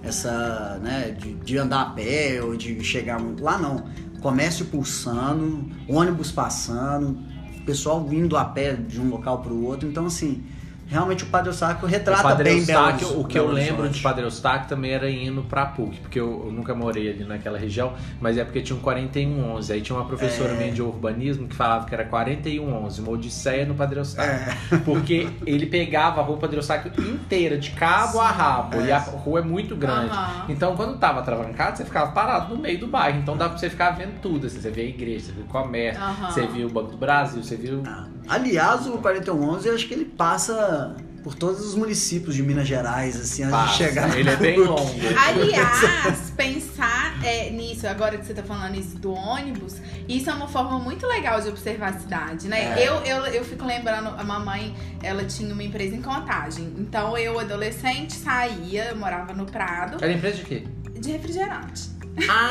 essa, 0.02 0.78
né, 0.82 1.10
de, 1.10 1.34
de 1.34 1.58
andar 1.58 1.82
a 1.82 1.90
pé 1.90 2.40
ou 2.42 2.56
de 2.56 2.82
chegar 2.82 3.20
muito. 3.20 3.42
Lá 3.42 3.58
não. 3.58 3.84
Comércio 4.20 4.66
pulsando, 4.66 5.66
ônibus 5.88 6.30
passando, 6.30 7.18
pessoal 7.64 8.04
vindo 8.04 8.36
a 8.36 8.44
pé 8.44 8.74
de 8.74 9.00
um 9.00 9.08
local 9.08 9.40
pro 9.40 9.64
outro. 9.64 9.88
Então, 9.88 10.06
assim, 10.06 10.42
realmente 10.90 11.24
o 11.24 11.26
Padre 11.28 11.50
Eustáquio 11.50 11.86
retrata 11.88 12.20
o 12.20 12.22
Padre 12.24 12.44
bem 12.50 12.58
Eustáquio, 12.58 13.08
Belo- 13.08 13.20
o 13.20 13.24
que 13.24 13.38
eu 13.38 13.44
Belo 13.44 13.54
lembro 13.54 13.74
Horizonte. 13.82 13.96
de 13.96 14.02
Padre 14.02 14.24
Eustáquio 14.24 14.68
também 14.68 14.90
era 14.92 15.10
indo 15.10 15.42
pra 15.42 15.66
PUC, 15.66 16.00
porque 16.00 16.18
eu, 16.20 16.42
eu 16.46 16.52
nunca 16.52 16.74
morei 16.74 17.10
ali 17.10 17.24
naquela 17.24 17.58
região, 17.58 17.92
mas 18.20 18.36
é 18.36 18.44
porque 18.44 18.60
tinha 18.60 18.76
um 18.76 18.80
4111. 18.82 19.72
Aí 19.72 19.80
tinha 19.80 19.96
uma 19.96 20.04
professora 20.04 20.52
É. 20.52 20.56
minha 20.56 20.72
de 20.72 20.82
urbanismo 20.82 21.46
que 21.48 21.54
falava 21.54 21.86
que 21.86 21.94
era 21.94 22.04
4111, 22.04 23.00
uma 23.00 23.10
odisseia 23.12 23.64
no 23.64 23.74
Padre 23.74 24.00
Eustáquio. 24.00 24.32
É. 24.72 24.76
Porque 24.84 25.28
ele 25.46 25.66
pegava 25.66 26.20
a 26.20 26.24
rua 26.24 26.36
Padre 26.38 26.56
Eustáquio 26.56 26.92
inteira, 26.98 27.56
de 27.58 27.70
cabo 27.70 28.18
a 28.20 28.28
rabo, 28.30 28.80
e 28.80 28.90
a 28.90 28.98
rua 28.98 29.40
é 29.40 29.42
muito 29.42 29.76
grande. 29.76 30.10
Aham. 30.10 30.46
Então, 30.48 30.74
quando 30.76 30.98
tava 30.98 31.22
travancado, 31.22 31.76
você 31.78 31.84
ficava 31.84 32.10
parado 32.12 32.54
no 32.54 32.60
meio 32.60 32.78
do 32.78 32.86
bairro. 32.86 33.18
Então, 33.20 33.36
dava 33.36 33.50
pra 33.50 33.58
você 33.58 33.70
ficar 33.70 33.90
vendo 33.90 34.20
tudo. 34.20 34.46
assim, 34.46 34.60
você 34.60 34.70
via 34.70 34.84
a 34.84 34.88
igreja, 34.88 35.26
você 35.26 35.32
via 35.32 35.44
o 35.44 35.46
comércio, 35.46 36.02
Aham. 36.02 36.30
você 36.30 36.46
viu 36.46 36.66
o 36.66 36.70
Banco 36.70 36.90
do 36.92 36.96
Brasil, 36.96 37.42
você 37.42 37.56
viu... 37.56 37.82
Ah, 37.86 38.06
Aliás, 38.28 38.86
o 38.86 38.98
4111, 38.98 39.68
eu 39.68 39.74
acho 39.74 39.88
que 39.88 39.94
ele 39.94 40.04
passa 40.04 40.96
por 41.22 41.34
todos 41.34 41.60
os 41.66 41.74
municípios 41.74 42.34
de 42.34 42.42
Minas 42.42 42.66
Gerais, 42.66 43.14
assim, 43.20 43.42
antes 43.42 43.70
de 43.72 43.76
chegar 43.76 44.18
Ele 44.18 44.30
é 44.30 44.36
bem 44.36 44.58
longo. 44.58 44.90
Aliás, 45.18 46.32
pensar 46.36 47.18
é, 47.22 47.50
nisso, 47.50 47.86
agora 47.86 48.16
que 48.16 48.24
você 48.24 48.32
tá 48.32 48.42
falando 48.42 48.74
isso 48.76 48.96
do 48.96 49.12
ônibus, 49.12 49.76
isso 50.08 50.30
é 50.30 50.32
uma 50.32 50.48
forma 50.48 50.78
muito 50.78 51.06
legal 51.06 51.40
de 51.40 51.48
observar 51.48 51.90
a 51.90 51.98
cidade, 51.98 52.48
né? 52.48 52.80
É. 52.80 52.88
Eu, 52.88 52.94
eu, 53.02 53.26
eu 53.26 53.44
fico 53.44 53.66
lembrando, 53.66 54.08
a 54.08 54.24
mamãe, 54.24 54.74
ela 55.02 55.24
tinha 55.24 55.52
uma 55.52 55.62
empresa 55.62 55.94
em 55.94 56.02
contagem. 56.02 56.74
Então 56.78 57.16
eu, 57.18 57.38
adolescente, 57.38 58.14
saía, 58.14 58.86
eu 58.86 58.96
morava 58.96 59.32
no 59.34 59.44
Prado, 59.44 60.02
Era 60.02 60.12
empresa 60.12 60.38
de 60.38 60.44
quê? 60.44 60.64
de 61.00 61.12
refrigerante. 61.12 61.90
Ah, 62.28 62.48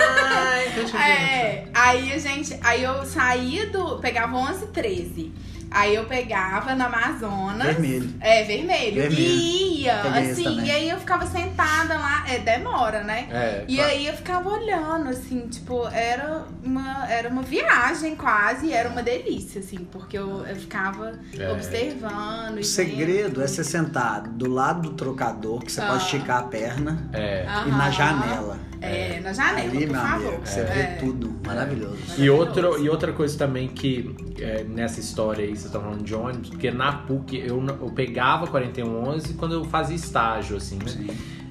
de 0.73 0.97
É, 0.97 1.67
aí 1.73 2.13
a 2.13 2.17
gente, 2.17 2.57
aí 2.61 2.83
eu 2.83 3.05
saía 3.05 3.67
do, 3.67 3.99
pegava 3.99 4.35
11 4.35 4.67
13. 4.67 5.31
Aí 5.71 5.95
eu 5.95 6.05
pegava 6.05 6.73
na 6.75 6.85
Amazonas. 6.87 7.67
Vermelho. 7.67 8.09
É, 8.19 8.43
vermelho. 8.43 8.95
Vermelho. 9.01 9.21
E 9.21 9.83
ia, 9.83 9.99
Peguei 10.01 10.31
assim, 10.31 10.61
e 10.63 10.71
aí 10.71 10.89
eu 10.89 10.97
ficava 10.99 11.25
sentada 11.27 11.95
lá, 11.97 12.25
é, 12.27 12.39
demora, 12.39 13.03
né? 13.03 13.27
É, 13.31 13.65
E 13.67 13.75
claro. 13.75 13.91
aí 13.91 14.07
eu 14.07 14.13
ficava 14.13 14.49
olhando, 14.49 15.09
assim, 15.09 15.47
tipo, 15.47 15.87
era 15.87 16.45
uma, 16.63 17.07
era 17.09 17.29
uma 17.29 17.41
viagem 17.43 18.15
quase, 18.15 18.73
era 18.73 18.89
uma 18.89 19.03
delícia, 19.03 19.59
assim, 19.59 19.87
porque 19.91 20.17
eu, 20.17 20.45
eu 20.45 20.55
ficava 20.55 21.13
É. 21.37 21.51
observando. 21.51 22.57
O 22.59 22.63
segredo 22.63 23.35
vendo. 23.35 23.43
é 23.43 23.47
você 23.47 23.63
sentar 23.63 24.21
do 24.23 24.49
lado 24.49 24.89
do 24.89 24.95
trocador, 24.95 25.59
que 25.63 25.71
você 25.71 25.81
Ah. 25.81 25.87
pode 25.87 26.03
esticar 26.03 26.39
a 26.39 26.43
perna, 26.43 27.09
É. 27.13 27.45
e 27.67 27.69
na 27.71 27.85
Aham. 27.85 27.91
janela. 27.91 28.59
É, 28.81 29.19
na 29.21 29.33
janela, 29.33 29.69
Ali, 29.69 29.87
por 29.87 29.95
favor. 29.95 30.27
amigo, 30.27 30.41
você 30.47 30.59
É. 30.61 30.63
vê 30.63 30.83
tudo. 31.05 31.35
Maravilhoso. 31.45 31.97
E, 32.17 32.29
outro, 32.29 32.81
e 32.83 32.89
outra 32.89 33.11
coisa 33.11 33.37
também 33.37 33.67
que 33.67 34.15
é, 34.39 34.63
nessa 34.63 34.99
história 34.99 35.43
aí, 35.43 35.49
vocês 35.49 35.65
estão 35.65 35.81
falando 35.81 36.03
de 36.03 36.15
ônibus, 36.15 36.49
porque 36.49 36.71
na 36.71 36.91
PUC 36.93 37.37
eu, 37.45 37.61
eu 37.65 37.91
pegava 37.91 38.47
4111 38.47 39.33
quando 39.33 39.53
eu 39.55 39.63
fazia 39.65 39.95
estágio, 39.95 40.55
assim, 40.57 40.77
né? 40.77 40.87
Sim. 40.87 41.07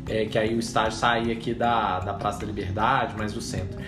É, 0.08 0.24
que 0.24 0.38
aí 0.38 0.54
o 0.54 0.58
estágio 0.58 0.92
saía 0.98 1.34
aqui 1.34 1.52
da, 1.52 2.00
da 2.00 2.14
Praça 2.14 2.40
da 2.40 2.46
Liberdade, 2.46 3.14
mais 3.18 3.32
do 3.34 3.42
centro. 3.42 3.78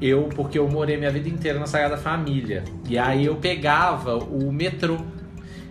Eu, 0.00 0.24
porque 0.34 0.58
eu 0.58 0.68
morei 0.68 0.98
minha 0.98 1.10
vida 1.10 1.28
inteira 1.28 1.58
na 1.58 1.66
Sagrada 1.66 1.96
Família. 1.96 2.64
E 2.86 2.98
aí 2.98 3.24
eu 3.24 3.36
pegava 3.36 4.16
o 4.18 4.52
metrô. 4.52 4.98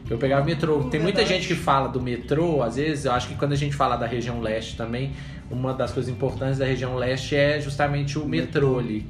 Eu 0.10 0.18
pegava 0.18 0.42
o 0.42 0.46
metrô. 0.46 0.80
Tem 0.86 1.00
muita 1.00 1.24
gente 1.26 1.48
que 1.48 1.54
fala 1.56 1.88
do 1.88 2.02
metrô, 2.02 2.64
às 2.64 2.76
vezes, 2.76 3.06
eu 3.06 3.12
acho 3.12 3.28
que 3.28 3.36
quando 3.36 3.54
a 3.54 3.56
gente 3.56 3.76
fala 3.76 3.96
da 3.96 4.08
região 4.08 4.42
leste 4.42 4.76
também, 4.76 5.12
uma 5.54 5.74
das 5.74 5.92
coisas 5.92 6.12
importantes 6.12 6.58
da 6.58 6.66
região 6.66 6.96
leste 6.96 7.36
é 7.36 7.62
justamente 7.62 8.18
o 8.18 8.26
metrô 8.26 8.80
ali. 8.80 9.06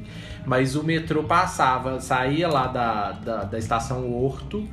Mas 0.45 0.75
o 0.75 0.83
metrô 0.83 1.23
passava, 1.23 1.99
saía 2.01 2.47
lá 2.47 2.67
da, 2.67 3.11
da, 3.13 3.43
da 3.45 3.57
estação 3.57 4.11
Horto 4.11 4.67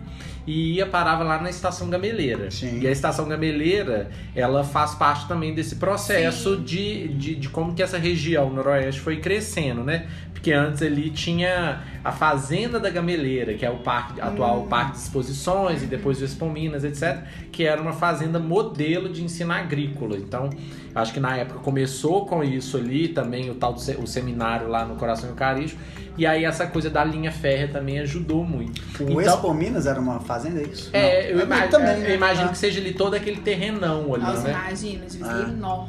e 0.47 0.75
ia 0.75 0.87
parava 0.87 1.23
lá 1.23 1.41
na 1.41 1.49
estação 1.49 1.89
Gameleira. 1.89 2.51
Sim. 2.51 2.81
E 2.81 2.89
a 2.89 2.91
estação 2.91 3.29
Gameleira, 3.29 4.11
ela 4.35 4.65
faz 4.65 4.95
parte 4.95 5.29
também 5.29 5.55
desse 5.55 5.77
processo 5.77 6.57
de, 6.57 7.09
de, 7.09 7.35
de 7.37 7.49
como 7.49 7.75
que 7.75 7.83
essa 7.83 7.99
região 7.99 8.51
noroeste 8.51 9.01
foi 9.01 9.19
crescendo, 9.19 9.85
né? 9.85 10.09
Porque 10.33 10.53
antes 10.53 10.83
ali 10.83 11.11
tinha 11.11 11.83
a 12.03 12.11
Fazenda 12.11 12.81
da 12.81 12.89
Gameleira, 12.89 13.55
que 13.55 13.65
é 13.65 13.71
o 13.71 13.77
parque, 13.77 14.21
atual 14.21 14.63
Parque 14.65 14.93
de 14.93 14.99
Exposições, 14.99 15.83
e 15.83 15.87
depois 15.87 16.21
o 16.21 16.25
Expo 16.25 16.49
Minas, 16.49 16.83
etc., 16.83 17.19
que 17.53 17.65
era 17.65 17.81
uma 17.81 17.93
fazenda 17.93 18.39
modelo 18.39 19.11
de 19.11 19.23
ensino 19.23 19.53
agrícola. 19.53 20.17
Então, 20.17 20.49
Acho 20.95 21.13
que 21.13 21.21
na 21.21 21.37
época 21.37 21.61
começou 21.61 22.27
com 22.27 22.43
isso 22.43 22.77
ali, 22.77 23.09
também 23.09 23.49
o 23.51 23.55
tal 23.55 23.73
do 23.73 23.81
se- 23.81 23.97
o 23.97 24.07
seminário 24.07 24.69
lá 24.69 24.85
no 24.85 24.97
Coração 24.97 25.29
Eucarístico. 25.31 25.81
E 26.19 26.27
aí 26.27 26.45
essa 26.45 26.67
coisa 26.67 26.91
da 26.91 27.03
linha 27.05 27.31
férrea 27.33 27.69
também 27.69 27.99
ajudou 28.01 28.45
muito. 28.45 28.83
O 29.01 29.21
Então- 29.21 29.21
Expo 29.21 29.55
Minas 29.55 29.87
era 29.87 29.99
uma 30.01 30.19
fazenda, 30.21 30.61
é 30.61 30.65
isso? 30.65 30.91
É, 30.93 31.33
Não. 31.33 31.39
eu, 31.41 31.47
ima- 31.47 31.69
também, 31.69 31.95
eu 31.95 32.01
né? 32.01 32.15
imagino 32.15 32.49
Ah. 32.49 32.53
que 32.53 32.59
seja 32.59 32.81
ali 32.81 32.93
todo 32.93 33.15
aquele 33.15 33.41
terrenão 33.41 34.13
ali, 34.15 34.25
Nossa, 34.25 34.43
né? 34.43 34.51
imagina, 34.51 35.07
devia 35.07 35.27
ser 35.27 35.33
Ah. 35.33 35.49
enorme. 35.49 35.89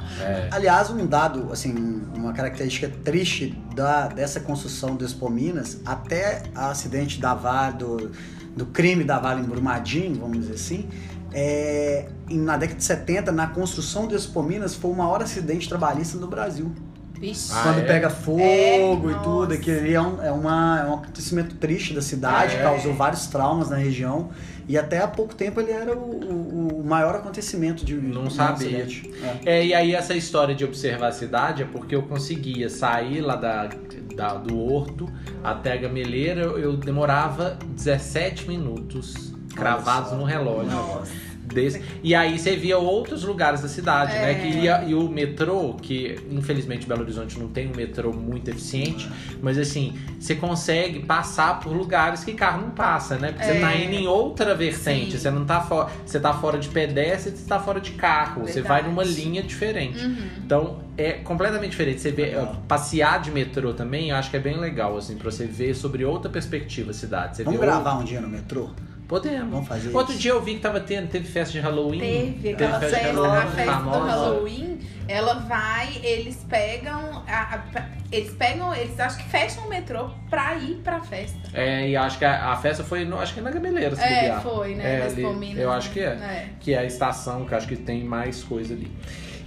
Aliás, 0.51 0.89
um 0.91 1.05
dado, 1.05 1.49
assim, 1.51 1.73
uma 2.15 2.31
característica 2.33 2.87
triste 3.03 3.57
da, 3.75 4.07
dessa 4.07 4.39
construção 4.39 4.95
do 4.95 5.03
Expo 5.03 5.29
Minas, 5.29 5.81
até 5.85 6.43
o 6.55 6.59
acidente 6.59 7.19
da 7.19 7.33
Vale, 7.33 7.77
do, 7.77 8.11
do 8.55 8.65
crime 8.67 9.03
da 9.03 9.17
Vale 9.19 9.41
em 9.41 9.45
Brumadinho, 9.45 10.15
vamos 10.15 10.37
dizer 10.39 10.53
assim, 10.53 10.87
é, 11.33 12.05
em- 12.29 12.39
na 12.39 12.57
década 12.57 12.77
de 12.79 12.83
70, 12.83 13.31
na 13.31 13.47
construção 13.47 14.07
do 14.07 14.15
Expo 14.15 14.41
Minas, 14.43 14.75
foi 14.75 14.91
o 14.91 14.95
maior 14.95 15.21
acidente 15.21 15.67
trabalhista 15.69 16.17
do 16.17 16.27
Brasil. 16.27 16.71
Vixe. 17.19 17.51
Ah, 17.53 17.61
Quando 17.63 17.79
é? 17.79 17.83
pega 17.83 18.09
fogo 18.09 18.39
É, 18.41 18.93
e 19.11 19.15
tudo, 19.23 19.53
aquilo 19.53 19.77
ali 19.77 19.93
é 19.93 20.01
um, 20.01 20.23
é, 20.23 20.31
uma, 20.31 20.79
é 20.81 20.85
um 20.89 20.93
acontecimento 20.95 21.53
triste 21.55 21.93
da 21.93 22.01
cidade, 22.01 22.55
É. 22.55 22.63
causou 22.63 22.95
vários 22.95 23.27
traumas 23.27 23.69
na 23.69 23.75
região. 23.77 24.29
E 24.67 24.75
até 24.77 24.99
há 24.99 25.07
pouco 25.07 25.35
tempo 25.35 25.59
ele 25.59 25.71
era 25.71 25.95
o, 25.95 25.99
o- 25.99 26.79
o 26.81 26.83
maior 26.83 27.13
acontecimento 27.15 27.85
de 27.85 27.93
Não 27.95 28.21
de 28.23 28.27
um 28.27 28.29
sabia. 28.31 28.53
acidente. 28.83 29.11
É. 29.45 29.59
É, 29.59 29.65
e 29.67 29.73
aí 29.73 29.93
essa 29.93 30.15
história 30.15 30.55
de 30.55 30.65
observar 30.65 31.09
a 31.09 31.11
cidade 31.11 31.61
é 31.61 31.65
porque 31.65 31.93
eu 31.93 32.01
conseguia 32.03 32.69
sair 32.69 33.21
lá 33.21 33.35
da, 33.35 33.69
da- 34.15 34.35
do 34.37 34.57
Horto 34.59 35.07
até 35.43 35.73
a 35.73 35.77
Gameleira, 35.77 36.41
eu, 36.41 36.57
eu 36.57 36.77
demorava 36.77 37.57
17 37.75 38.47
minutos 38.47 39.30
cravados 39.51 40.11
no 40.13 40.23
relógio. 40.23 40.71
Nossa. 40.71 41.31
Desse. 41.51 41.83
E 42.01 42.15
aí 42.15 42.39
você 42.39 42.55
via 42.55 42.77
outros 42.77 43.25
lugares 43.25 43.59
da 43.61 43.67
cidade, 43.67 44.13
né? 44.13 44.31
É. 44.31 44.35
Que 44.35 44.47
ia, 44.59 44.85
e 44.87 44.95
o 44.95 45.09
metrô, 45.09 45.73
que 45.73 46.17
infelizmente 46.31 46.87
Belo 46.87 47.01
Horizonte 47.01 47.37
não 47.37 47.49
tem 47.49 47.67
um 47.67 47.75
metrô 47.75 48.13
muito 48.13 48.49
eficiente, 48.49 49.11
mas 49.41 49.57
assim, 49.57 49.93
você 50.17 50.33
consegue 50.33 51.01
passar 51.01 51.59
por 51.59 51.73
lugares 51.73 52.23
que 52.23 52.31
carro 52.35 52.61
não 52.61 52.69
passa, 52.69 53.17
né? 53.17 53.33
Porque 53.33 53.43
você 53.43 53.57
É. 53.57 53.59
tá 53.59 53.75
indo 53.75 53.93
em 53.95 54.07
outra 54.07 54.55
vertente, 54.55 55.11
Sim. 55.11 55.17
você 55.17 55.29
não 55.29 55.43
tá 55.43 55.59
fora. 55.59 55.89
Você 56.05 56.21
tá 56.21 56.31
fora 56.33 56.57
de 56.57 56.69
pedestre, 56.69 57.35
você 57.35 57.45
tá 57.45 57.59
fora 57.59 57.81
de 57.81 57.91
carro. 57.91 58.43
Você 58.43 58.61
vai 58.61 58.81
Verdade. 58.83 58.87
numa 58.87 59.03
linha 59.03 59.43
diferente. 59.43 60.05
Uhum. 60.05 60.17
Então 60.45 60.79
é 60.97 61.11
completamente 61.13 61.71
diferente. 61.71 61.99
Você 61.99 62.11
vê 62.11 62.31
passear 62.65 63.19
de 63.19 63.29
metrô 63.29 63.73
também, 63.73 64.11
eu 64.11 64.15
acho 64.15 64.29
que 64.29 64.37
é 64.37 64.39
bem 64.39 64.57
legal, 64.57 64.95
assim, 64.95 65.17
pra 65.17 65.29
você 65.29 65.45
ver 65.45 65.73
sobre 65.75 66.05
outra 66.05 66.31
perspectiva 66.31 66.91
a 66.91 66.93
cidade. 66.93 67.35
Você 67.35 67.43
Vamos 67.43 67.59
gravar 67.59 67.95
um 67.95 68.05
dia 68.05 68.21
no 68.21 68.29
metrô? 68.29 68.69
Outro- 69.11 69.29
Podemos. 69.29 69.51
Vamos 69.51 69.67
fazer 69.67 69.95
Outro 69.95 70.13
isso. 70.13 70.21
dia 70.21 70.31
eu 70.31 70.41
vi 70.41 70.55
que 70.55 70.61
tava 70.61 70.79
tendo, 70.79 71.07
teve 71.09 71.27
festa 71.27 71.51
de 71.51 71.59
Halloween. 71.59 71.99
Teve 71.99 72.53
aquela 72.53 72.79
festa 72.79 72.95
de 72.97 73.03
festa, 73.03 73.21
Halloween 73.21 73.37
a 73.37 73.47
festa 73.47 73.73
do. 73.81 73.89
Halloween, 73.89 74.79
ela 75.07 75.33
vai, 75.35 75.97
eles 76.03 76.37
pegam, 76.49 77.23
a- 77.27 77.55
a- 77.75 77.85
eles 78.11 78.31
pegam, 78.33 78.73
eles 78.73 78.99
acho 78.99 79.17
que 79.17 79.29
fecham 79.29 79.65
o 79.65 79.69
metrô 79.69 80.09
pra 80.29 80.55
ir 80.55 80.75
pra 80.83 81.01
festa. 81.01 81.37
É, 81.53 81.89
e 81.89 81.95
acho 81.97 82.17
que 82.17 82.25
a, 82.25 82.51
a 82.51 82.57
festa 82.57 82.83
foi, 82.83 83.03
no, 83.05 83.19
acho 83.19 83.33
que 83.33 83.41
na 83.41 83.51
Gameleira, 83.51 83.95
se 83.95 84.01
É, 84.01 84.15
bobear. 84.21 84.41
foi, 84.41 84.75
né? 84.75 84.99
É, 84.99 85.03
ali, 85.05 85.21
Palminas, 85.23 85.57
eu 85.61 85.69
né? 85.69 85.75
acho 85.75 85.89
que 85.91 85.99
é. 85.99 86.03
É. 86.03 86.49
Que 86.59 86.73
é 86.73 86.77
a 86.79 86.85
estação, 86.85 87.45
que 87.45 87.53
eu 87.53 87.57
acho 87.57 87.67
que 87.67 87.75
tem 87.75 88.03
mais 88.03 88.43
coisa 88.43 88.73
ali. 88.73 88.91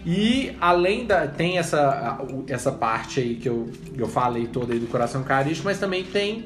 E 0.06 0.54
além 0.60 1.06
da. 1.06 1.26
Tem 1.26 1.56
essa, 1.58 2.18
essa 2.48 2.70
parte 2.70 3.20
aí 3.20 3.36
que 3.36 3.48
eu, 3.48 3.70
eu 3.96 4.06
falei 4.06 4.46
toda 4.46 4.74
aí 4.74 4.78
do 4.78 4.86
Coração 4.86 5.22
Eucarístico, 5.22 5.64
mas 5.66 5.78
também 5.78 6.04
tem 6.04 6.44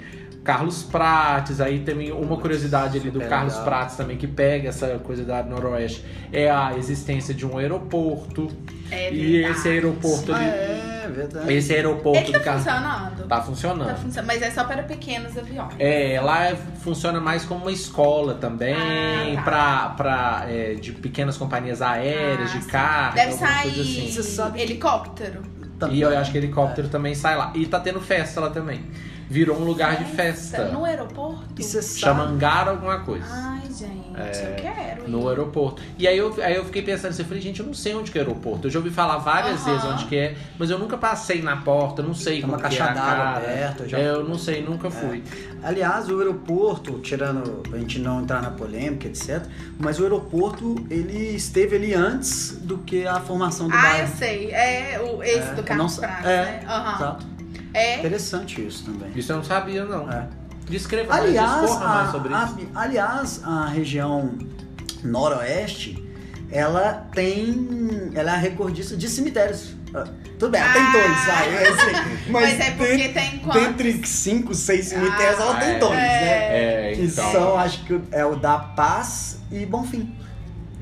Carlos 0.48 0.82
Prates, 0.82 1.61
aí 1.61 1.80
tem 1.80 2.11
uma 2.11 2.38
curiosidade 2.38 2.96
ali 2.96 3.11
do 3.11 3.18
Super 3.18 3.28
Carlos 3.28 3.52
legal. 3.52 3.66
Prates 3.68 3.96
também, 3.96 4.16
que 4.16 4.26
pega 4.26 4.70
essa 4.70 4.98
coisa 5.04 5.22
da 5.22 5.42
Noroeste, 5.42 6.02
é 6.32 6.50
a 6.50 6.72
existência 6.74 7.34
de 7.34 7.44
um 7.44 7.58
aeroporto. 7.58 8.48
É 8.90 9.12
e 9.12 9.32
verdade. 9.42 9.58
esse 9.58 9.68
aeroporto 9.68 10.32
Ah, 10.32 10.37
ali. 10.37 10.46
é, 10.46 11.11
verdade. 11.14 11.52
Esse 11.52 11.74
aeroporto 11.74 12.18
Ele 12.18 12.26
do 12.28 12.32
tá 12.32 12.40
Carlos. 12.40 12.64
funcionando? 12.64 13.28
Tá 13.28 13.42
funcionando. 13.42 13.88
Tá 13.88 13.94
funcionando, 13.96 14.26
mas 14.26 14.40
é 14.40 14.50
só 14.50 14.64
para 14.64 14.82
pequenos 14.84 15.37
aviões. 15.37 15.74
É, 15.78 16.18
lá 16.18 16.46
é- 16.46 16.56
funciona 16.80 17.20
mais 17.20 17.44
como 17.44 17.61
uma 17.66 17.70
escola 17.72 18.32
também, 18.32 18.74
Ah, 18.74 19.34
tá. 19.37 19.42
pra, 19.42 19.88
pra, 19.98 20.44
é, 20.48 20.74
de 20.76 20.92
pequenas 20.92 21.37
companhias 21.37 21.82
aéreas, 21.82 22.50
Ah, 22.52 22.56
de 22.56 22.64
sim. 22.64 22.70
carro, 22.70 23.14
Deve 23.16 23.32
sair 23.32 23.74
coisa 23.74 24.20
assim. 24.22 24.58
Helicóptero. 24.62 25.42
E 25.90 26.00
eu 26.00 26.16
acho 26.18 26.32
que 26.32 26.38
helicóptero 26.38 26.88
também 26.88 27.14
sai 27.14 27.37
lá. 27.37 27.52
E 27.54 27.66
tá 27.66 27.78
tendo 27.78 28.00
festa 28.00 28.40
lá 28.40 28.48
também. 28.48 28.80
Virou 29.31 29.59
um 29.59 29.64
lugar 29.64 29.97
de 29.97 30.05
festa. 30.07 30.64
No 30.69 30.85
aeroporto? 30.85 31.45
E 31.59 31.62
você 31.62 31.83
sabe... 31.83 32.01
Chama 32.01 32.25
hangar 32.25 32.69
alguma 32.69 33.01
coisa. 33.01 33.27
Ai, 33.31 33.61
gente, 33.71 34.09
É, 34.17 34.51
eu 34.57 34.62
quero. 34.62 35.05
ir. 35.05 35.09
No 35.11 35.29
aeroporto. 35.29 35.83
E 35.99 36.09
aí 36.09 36.17
eu, 36.17 36.35
aí 36.43 36.55
eu 36.57 36.64
fiquei 36.64 36.81
pensando 36.83 37.11
assim, 37.11 37.23
eu 37.23 37.29
falei, 37.29 37.43
gente, 37.43 37.61
eu 37.61 37.67
não 37.67 37.75
sei 37.75 37.95
onde 37.95 38.11
que 38.11 38.19
é 38.19 38.23
o 38.23 38.25
aeroporto. 38.27 38.67
Eu 38.67 38.71
já 38.71 38.79
ouvi 38.79 38.91
falar 38.91 39.19
várias 39.19 39.62
vezes 39.64 39.85
onde 39.85 40.07
que 40.07 40.17
é, 40.17 40.35
mas 40.59 40.71
eu 40.71 40.79
nunca 40.79 40.97
passei 40.97 41.43
na 41.43 41.57
porta, 41.59 42.01
eu 42.03 42.07
não 42.07 42.14
sei 42.14 42.37
Tem 42.41 42.45
uma 42.45 42.57
como 42.59 42.69
que 42.71 42.75
é 42.75 42.79
caixa 42.79 42.95
d'água 42.95 43.37
aberta, 43.37 43.88
já- 43.88 43.99
É, 43.99 44.09
eu 44.11 44.25
não 44.27 44.38
sei, 44.38 44.62
nunca 44.62 44.91
fui. 44.91 45.23
Aliás, 45.62 46.09
o 46.09 46.19
aeroporto, 46.19 46.99
tirando 47.01 47.62
a 47.73 47.77
gente 47.77 47.99
não 47.99 48.23
entrar 48.23 48.41
na 48.41 48.51
polêmica, 48.51 49.09
etc., 49.09 49.43
mas 49.79 49.99
o 50.01 50.05
aeroporto 50.05 50.75
ele 50.91 51.35
esteve 51.37 51.77
ali 51.77 51.93
antes 51.95 52.53
do 52.62 52.79
que 52.79 53.07
a 53.07 53.21
formação 53.21 53.69
do 53.69 53.75
Ah, 53.75 53.77
eu 53.77 53.83
bairro. 53.83 54.17
sei. 54.17 54.51
É 54.53 55.01
o, 55.01 55.23
esse 55.23 55.38
É, 55.51 55.55
do 55.55 55.61
eu 55.61 55.64
Carlos 55.64 55.93
não- 55.97 56.01
Prates, 56.01 56.27
é, 56.27 56.37
né? 56.45 56.61
Aham. 56.67 56.95
Exato. 56.97 57.38
É. 57.74 57.98
Interessante 57.98 58.64
isso 58.66 58.85
também. 58.85 59.11
Isso 59.14 59.31
eu 59.33 59.37
não 59.37 59.44
sabia, 59.44 59.85
não. 59.85 60.11
É. 60.11 60.26
Descreva 60.68 61.14
Aliás, 61.14 61.61
discorra 61.62 61.88
mais 61.88 62.09
a, 62.09 62.12
sobre 62.12 62.35
a- 62.35 62.44
isso. 62.44 62.68
aliás, 62.74 63.40
a 63.44 63.66
região 63.68 64.35
noroeste, 65.02 66.02
ela 66.50 67.07
tem. 67.14 68.11
Ela 68.14 68.33
é 68.33 68.35
a 68.35 68.38
recordista 68.38 68.96
de 68.96 69.09
cemitérios. 69.09 69.74
Ah, 69.94 70.04
Tudo 70.38 70.50
bem, 70.50 70.61
ela 70.61 70.72
tem 70.72 70.83
Ah. 70.83 70.92
dois, 70.92 71.24
vai, 71.26 71.66
eu 71.66 71.76
sei. 71.81 72.31
Mas, 72.31 72.61
é 72.61 72.70
porque 72.72 72.96
den- 72.96 73.12
tem 73.12 73.38
quantos? 73.38 73.62
Dentre 73.62 74.07
cinco, 74.07 74.54
seis 74.54 74.87
cemitérios, 74.88 75.40
Ah, 75.40 75.42
ela 75.44 75.54
tem 75.57 75.68
é. 75.70 75.78
dois, 75.78 75.94
né? 75.96 76.90
É, 76.90 76.94
Que 76.94 77.02
então. 77.04 77.33
são, 77.33 77.59
acho 77.59 77.85
que 77.85 78.00
é 78.12 78.24
o 78.26 78.37
da 78.37 78.59
Paz 78.59 79.38
e 79.50 79.64
Bonfim. 79.64 80.14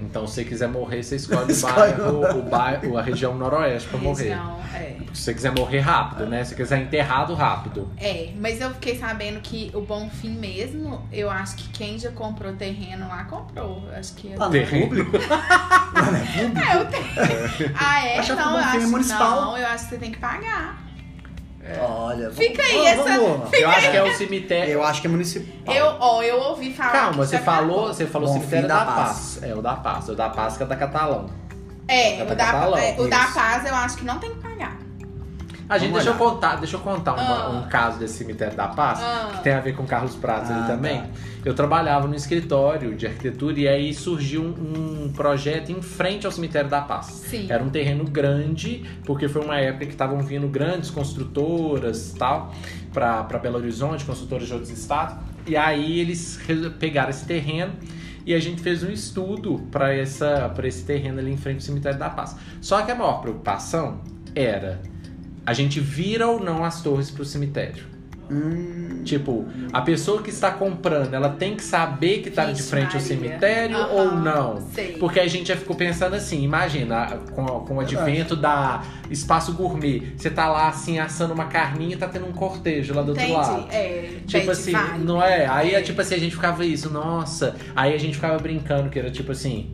Então, 0.09 0.27
se 0.27 0.35
você 0.35 0.45
quiser 0.45 0.69
morrer, 0.69 1.03
você 1.03 1.16
escolhe 1.16 1.53
o 1.53 1.57
bairro, 1.61 2.38
o 2.38 2.42
bairro, 2.42 2.99
a 2.99 3.03
região 3.03 3.35
noroeste 3.37 3.88
pra 3.88 3.99
morrer. 3.99 4.29
Região, 4.29 4.61
é. 4.75 4.97
Se 5.12 5.23
você 5.23 5.35
quiser 5.35 5.53
morrer 5.53 5.81
rápido, 5.81 6.27
né? 6.27 6.45
Se 6.45 6.51
você 6.51 6.57
quiser 6.57 6.83
enterrado 6.83 7.35
rápido. 7.35 7.90
É, 7.99 8.31
mas 8.37 8.61
eu 8.61 8.71
fiquei 8.75 8.99
sabendo 8.99 9.40
que 9.40 9.71
o 9.75 9.81
Bonfim 9.81 10.31
mesmo, 10.31 11.07
eu 11.12 11.31
acho 11.31 11.57
que 11.57 11.69
quem 11.71 11.99
já 11.99 12.11
comprou 12.11 12.53
terreno 12.55 13.09
lá 13.09 13.25
comprou. 13.25 13.88
Acho 13.97 14.14
que. 14.14 14.33
Ah, 14.38 14.47
é 14.47 14.51
Terreno. 14.51 14.87
público? 14.87 15.12
É 15.97 16.40
público? 16.42 16.69
É, 16.69 16.77
eu 16.77 16.87
tenho. 16.87 17.73
Ah, 17.75 18.07
é? 18.07 18.19
Achava 18.19 18.42
que 18.42 18.49
o 18.49 18.53
Bonfim 18.53 18.64
é 18.64 18.81
acho 18.81 18.88
municipal. 18.90 19.40
Não, 19.40 19.59
eu 19.59 19.66
acho 19.66 19.85
que 19.85 19.90
você 19.90 19.99
tem 19.99 20.12
que 20.12 20.19
pagar. 20.19 20.86
Olha, 21.81 22.31
Fica 22.31 22.62
aí 22.62 22.72
vamos- 22.94 23.11
essa- 23.11 23.20
vamos- 23.20 23.52
Eu 23.52 23.68
acho 23.68 23.90
que 23.90 23.96
é 23.96 24.02
o 24.02 24.14
cemitério. 24.14 24.72
Eu 24.72 24.85
acho 24.85 25.00
que 25.00 25.07
é 25.07 25.11
municipal. 25.11 25.74
Eu, 25.74 25.87
ó, 25.98 26.22
eu 26.22 26.38
ouvi 26.40 26.72
falar. 26.72 26.92
Calma, 26.92 27.11
que 27.11 27.16
você 27.31 27.38
falou, 27.38 27.87
você 27.88 28.07
falou 28.07 28.29
Bom 28.29 28.35
cemitério 28.35 28.68
da, 28.68 28.79
da 28.79 28.85
paz. 28.85 28.96
paz. 28.96 29.42
É, 29.42 29.55
o 29.55 29.61
da 29.62 29.74
paz. 29.74 30.09
O 30.09 30.14
da 30.14 30.29
paz 30.31 30.57
que 30.57 30.62
é 30.62 30.66
da 30.66 30.76
Catalão. 30.76 31.29
É, 31.88 32.18
É 32.18 32.22
o 32.22 32.26
da, 32.26 32.37
Catalão, 32.37 32.79
é, 32.79 32.94
o 32.98 33.09
da. 33.09 33.26
Paz 33.29 33.66
eu 33.66 33.74
acho 33.74 33.96
que 33.98 34.05
não 34.05 34.18
tem 34.18 34.31
que 34.35 34.40
pagar. 34.40 34.79
A 35.68 35.79
gente, 35.79 35.90
Vamos 35.90 36.05
deixa 36.05 36.11
eu 36.11 36.14
contar, 36.31 36.57
deixa 36.57 36.76
eu 36.76 36.81
contar 36.81 37.14
uma- 37.14 37.44
Ah. 37.44 37.48
um 37.50 37.68
caso 37.68 37.98
desse 37.98 38.18
cemitério 38.18 38.57
da 38.57 38.68
paz, 38.68 39.00
Ah. 39.02 39.31
que 39.37 39.42
tem 39.42 39.52
a 39.52 39.61
ver 39.61 39.74
com 39.74 39.85
Carlos 39.85 40.14
ali 40.24 40.61
Ah, 40.61 40.66
também. 40.68 41.00
tá. 41.00 41.07
Eu 41.44 41.55
trabalhava 41.55 42.07
no 42.07 42.14
escritório 42.14 42.94
de 42.94 43.07
arquitetura 43.07 43.59
e 43.59 43.66
aí 43.66 43.92
surgiu 43.92 44.42
um, 44.44 45.07
um 45.07 45.12
projeto 45.12 45.70
em 45.72 45.83
frente 45.83 46.24
ao 46.24 46.31
cemitério 46.31 46.70
da 46.70 46.81
paz. 46.81 47.07
Sim. 47.07 47.46
Era 47.50 47.62
um 47.64 47.68
terreno 47.70 48.05
grande, 48.05 48.85
porque 49.05 49.29
foi 49.29 49.42
uma 49.44 49.59
época 49.59 49.87
que 49.87 49.92
estavam 49.92 50.20
vindo 50.20 50.46
grandes 50.46 50.88
construtoras 50.90 52.12
e 52.12 52.16
tal, 52.16 52.52
para 52.92 53.22
Belo 53.38 53.57
Horizonte, 53.59 54.05
construtoras 54.05 54.46
de 54.46 54.52
outros 54.55 54.70
estados. 54.70 55.16
E 55.46 55.57
aí 55.57 55.98
eles 56.00 56.37
re- 56.46 56.70
pegaram 56.70 57.11
esse 57.11 57.24
terreno 57.24 57.72
e 58.24 58.35
a 58.35 58.38
gente 58.38 58.61
fez 58.62 58.83
um 58.85 58.90
estudo 58.90 59.66
para 59.70 59.94
esse 59.96 60.85
terreno 60.85 61.18
ali 61.18 61.33
em 61.33 61.37
frente 61.37 61.57
ao 61.57 61.62
cemitério 61.62 61.98
da 61.98 62.09
paz. 62.11 62.37
Só 62.61 62.83
que 62.83 62.90
a 62.90 62.94
maior 62.94 63.20
preocupação 63.20 64.00
era 64.35 64.81
a 65.47 65.53
gente 65.53 65.79
vira 65.81 66.27
ou 66.27 66.41
não 66.41 66.65
as 66.65 66.83
torres 66.83 67.11
para 67.11 67.23
o 67.23 67.25
cemitério. 67.25 67.85
Hum, 68.29 69.03
Tipo, 69.05 69.47
a 69.73 69.83
pessoa 69.83 70.21
que 70.21 70.31
está 70.31 70.51
comprando, 70.51 71.15
ela 71.15 71.29
tem 71.29 71.55
que 71.55 71.63
saber 71.63 72.23
que 72.23 72.29
está 72.29 72.47
de 72.47 72.61
frente 72.61 72.97
ao 72.97 73.01
Maria. 73.01 73.07
cemitério 73.07 73.77
Aham, 73.77 73.93
ou 73.93 74.11
não? 74.17 74.61
sei. 74.75 74.97
Porque 74.99 75.21
a 75.21 75.29
gente 75.29 75.47
já 75.47 75.57
ficou 75.57 75.77
pensando 75.77 76.15
assim, 76.17 76.43
imagina, 76.43 77.21
com, 77.33 77.47
com 77.47 77.77
o 77.77 77.81
advento 77.81 78.35
da 78.35 78.83
espaço 79.09 79.53
gourmet, 79.53 80.13
você 80.17 80.29
tá 80.29 80.49
lá 80.49 80.67
assim 80.69 80.99
assando 80.99 81.33
uma 81.35 81.44
carninha 81.44 81.94
e 81.94 81.97
tá 81.97 82.09
tendo 82.09 82.27
um 82.27 82.33
cortejo 82.33 82.92
lá 82.94 83.03
do 83.03 83.13
Entendi. 83.13 83.31
outro 83.31 83.53
lado. 83.53 83.67
É, 83.71 84.09
Tipo 84.27 84.51
assim, 84.51 84.73
vibe. 84.73 85.05
não 85.05 85.23
é? 85.23 85.47
Aí 85.47 85.75
é 85.75 85.79
É. 85.79 85.83
tipo 85.83 86.01
assim, 86.01 86.17
a 86.17 86.19
gente 86.19 86.35
ficava 86.35 86.67
isso, 86.67 86.90
nossa. 86.90 87.55
Aí 87.77 87.94
a 87.94 87.99
gente 87.99 88.15
ficava 88.17 88.37
brincando 88.40 88.90
que 88.90 88.99
era 88.99 89.09
tipo 89.11 89.31
assim. 89.31 89.71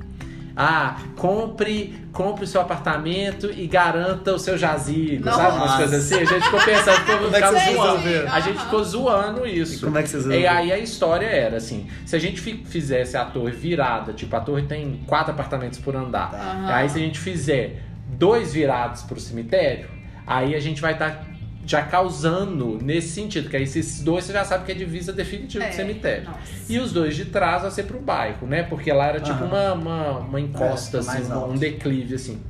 Ah, 0.56 0.96
compre, 1.16 1.94
compre 2.12 2.44
o 2.44 2.46
seu 2.46 2.60
apartamento 2.60 3.50
e 3.50 3.66
garanta 3.66 4.32
o 4.34 4.38
seu 4.38 4.58
jazigo, 4.58 5.24
sabe? 5.24 5.56
Umas 5.56 5.58
Nossa. 5.58 5.76
coisas 5.78 6.04
assim. 6.12 6.22
A 6.22 6.24
gente 6.26 6.44
ficou 6.44 6.60
pensando, 6.60 7.06
Como 7.06 7.36
é 7.36 7.40
que 7.40 7.48
vocês 7.48 7.76
zoando. 7.76 8.28
A 8.32 8.40
gente 8.40 8.58
ficou 8.60 8.84
zoando 8.84 9.46
e 9.46 9.58
isso. 9.60 9.84
como 9.84 9.98
é 9.98 10.02
que 10.02 10.08
vocês 10.10 10.26
E 10.26 10.46
aí 10.46 10.70
a 10.72 10.78
história 10.78 11.26
era 11.26 11.56
assim: 11.56 11.88
se 12.04 12.14
a 12.14 12.18
gente 12.18 12.40
fi- 12.40 12.62
fizesse 12.66 13.16
a 13.16 13.24
torre 13.24 13.52
virada, 13.52 14.12
tipo, 14.12 14.34
a 14.36 14.40
torre 14.40 14.62
tem 14.62 15.00
quatro 15.06 15.32
apartamentos 15.32 15.78
por 15.78 15.96
andar. 15.96 16.32
Aham. 16.34 16.68
Aí 16.74 16.88
se 16.88 16.98
a 16.98 17.00
gente 17.00 17.18
fizer 17.18 17.82
dois 18.08 18.52
virados 18.52 19.02
pro 19.02 19.18
cemitério, 19.18 19.88
aí 20.26 20.54
a 20.54 20.60
gente 20.60 20.82
vai 20.82 20.92
estar 20.92 21.24
já 21.64 21.82
causando 21.82 22.78
nesse 22.82 23.08
sentido, 23.10 23.48
que 23.48 23.56
aí 23.56 23.62
esses 23.62 24.02
dois 24.02 24.24
você 24.24 24.32
já 24.32 24.44
sabe 24.44 24.64
que 24.64 24.72
é 24.72 24.74
divisa 24.74 25.12
definitiva 25.12 25.64
É, 25.64 25.68
do 25.70 25.74
cemitério. 25.74 26.24
nossa. 26.24 26.40
E 26.68 26.78
os 26.78 26.92
dois 26.92 27.14
de 27.14 27.26
trás 27.26 27.62
vai 27.62 27.70
ser 27.70 27.84
pro 27.84 28.00
bairro, 28.00 28.46
né? 28.46 28.62
Porque 28.64 28.92
lá 28.92 29.06
era 29.06 29.20
tipo 29.20 29.44
uma, 29.44 29.72
uma, 29.72 30.18
uma 30.18 30.40
encosta, 30.40 30.96
É, 30.96 31.00
assim, 31.00 31.30
um 31.30 31.32
alto. 31.34 31.58
declive, 31.58 32.14
assim. 32.16 32.40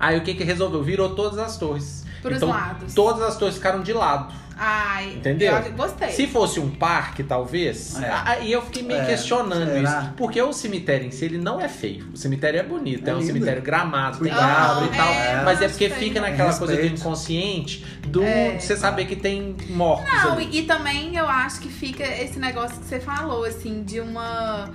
Aí 0.00 0.18
o 0.18 0.22
que 0.22 0.34
que 0.34 0.42
resolveu? 0.42 0.82
Virou 0.82 1.14
todas 1.14 1.38
as 1.38 1.56
torres. 1.56 2.04
Pros 2.20 2.36
então, 2.36 2.48
lados. 2.48 2.92
todas 2.94 3.22
as 3.22 3.36
torres 3.36 3.54
ficaram 3.56 3.82
de 3.82 3.92
lado. 3.92 4.32
Ai, 4.64 5.14
Entendeu? 5.16 5.52
eu 5.56 5.72
gostei. 5.72 6.10
Se 6.10 6.28
fosse 6.28 6.60
um 6.60 6.70
parque, 6.70 7.24
talvez, 7.24 8.00
É. 8.00 8.08
aí 8.24 8.52
eu 8.52 8.62
fiquei 8.62 8.84
meio 8.84 9.00
É, 9.00 9.06
questionando 9.06 9.66
será? 9.72 9.80
isso. 10.02 10.12
Porque 10.16 10.40
o 10.40 10.52
cemitério 10.52 11.04
em 11.08 11.10
si, 11.10 11.24
ele 11.24 11.38
não 11.38 11.60
é 11.60 11.68
feio. 11.68 12.06
O 12.14 12.16
cemitério 12.16 12.60
é 12.60 12.62
bonito, 12.62 13.08
é, 13.08 13.10
É 13.10 13.16
um 13.16 13.22
cemitério 13.22 13.60
gramado, 13.60 14.18
tem 14.20 14.28
Cuidado. 14.32 14.70
árvore 14.78 14.90
e 14.94 14.96
tal. 14.96 15.12
É, 15.12 15.42
mas 15.44 15.60
é 15.62 15.68
porque 15.68 15.90
fica 15.90 16.20
naquela 16.20 16.54
coisa 16.56 16.74
do 16.74 16.80
Respeito. 16.80 17.00
inconsciente 17.00 17.84
do, 18.06 18.22
É. 18.22 18.56
você 18.58 18.76
saber 18.76 19.06
que 19.06 19.16
tem 19.16 19.56
mortos 19.70 20.06
Não, 20.22 20.34
ali. 20.34 20.48
e, 20.52 20.60
e 20.60 20.62
também 20.62 21.16
eu 21.16 21.26
acho 21.28 21.60
que 21.60 21.68
fica 21.68 22.04
esse 22.04 22.38
negócio 22.38 22.78
que 22.78 22.84
você 22.86 23.00
falou, 23.00 23.44
assim, 23.44 23.82
de 23.82 23.98
uma. 23.98 24.70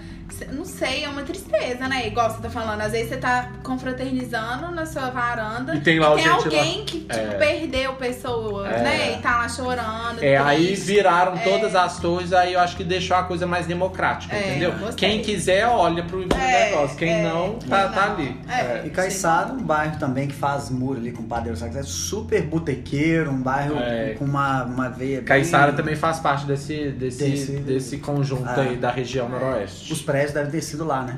Não 0.52 0.66
sei, 0.66 1.04
é 1.04 1.10
uma 1.10 1.24
tristeza, 1.24 1.88
né? 1.88 2.06
Igual 2.08 2.30
você 2.30 2.42
tá 2.42 2.50
falando, 2.50 2.82
às 2.82 2.92
vezes 2.92 3.10
você 3.10 3.18
tá 3.18 3.50
confraternizando 3.64 4.72
na 4.72 4.86
sua 4.86 5.10
varanda 5.10 5.76
E 5.76 5.80
tem 5.80 6.00
lá 6.00 6.16
gente 6.16 6.28
lá. 6.28 6.36
alguém 6.36 6.86
que, 6.86 7.00
tipo, 7.00 7.14
É. 7.14 7.26
perdeu 7.38 7.94
pessoas, 7.94 8.68
É. 8.72 8.82
né? 8.84 9.14
E 9.14 9.22
tá 9.22 9.38
lá 9.38 9.50
chorando. 9.50 10.22
É, 10.22 10.38
aí 10.38 10.68
triste. 10.68 10.86
viraram 10.86 11.34
É. 11.36 11.40
todas 11.40 11.76
as 11.76 11.98
torres, 12.00 12.34
aí 12.34 12.54
eu 12.54 12.60
acho 12.60 12.76
que 12.76 12.84
deixou 12.84 13.16
a 13.18 13.24
coisa 13.24 13.48
mais 13.48 13.66
democrática, 13.66 14.36
É, 14.36 14.50
entendeu? 14.52 14.72
gostei. 14.74 15.10
Quem 15.10 15.22
quiser, 15.22 15.66
olha 15.68 16.04
pro 16.04 16.22
É, 16.34 16.70
negócio. 16.72 16.98
Quem 16.98 17.10
é, 17.10 17.24
não, 17.24 17.56
tá, 17.60 17.88
tá 17.90 18.06
não. 18.08 18.14
ali. 18.16 18.38
É. 18.50 18.54
É. 18.60 18.84
E 18.86 18.90
Caiçara, 18.90 19.54
um 19.54 19.64
bairro 19.64 19.98
também 19.98 20.28
que 20.28 20.36
faz 20.36 20.70
muro 20.70 21.00
ali 21.00 21.12
com 21.12 21.24
o 21.24 21.28
Padeiro 21.28 21.58
Sacos, 21.58 21.76
é 21.78 21.84
super 21.84 22.42
botequeiro, 22.44 23.32
um 23.32 23.42
bairro 23.42 23.78
É. 23.80 24.16
com 24.20 24.26
uma, 24.26 24.64
uma 24.66 24.90
veia. 24.90 25.18
bem- 25.18 25.26
Caiçara 25.26 25.74
também 25.74 25.96
faz 25.96 26.20
parte 26.20 26.46
desse, 26.46 26.90
desse, 26.92 27.18
Desse- 27.30 27.58
desse 27.60 27.98
conjunto 27.98 28.60
aí 28.60 28.76
da 28.76 28.92
região 28.92 29.28
noroeste. 29.30 29.92
Os 29.94 30.02
prédios 30.02 30.17
devem 30.26 30.52
ter 30.52 30.62
sido 30.62 30.84
lá, 30.86 31.04
né? 31.04 31.18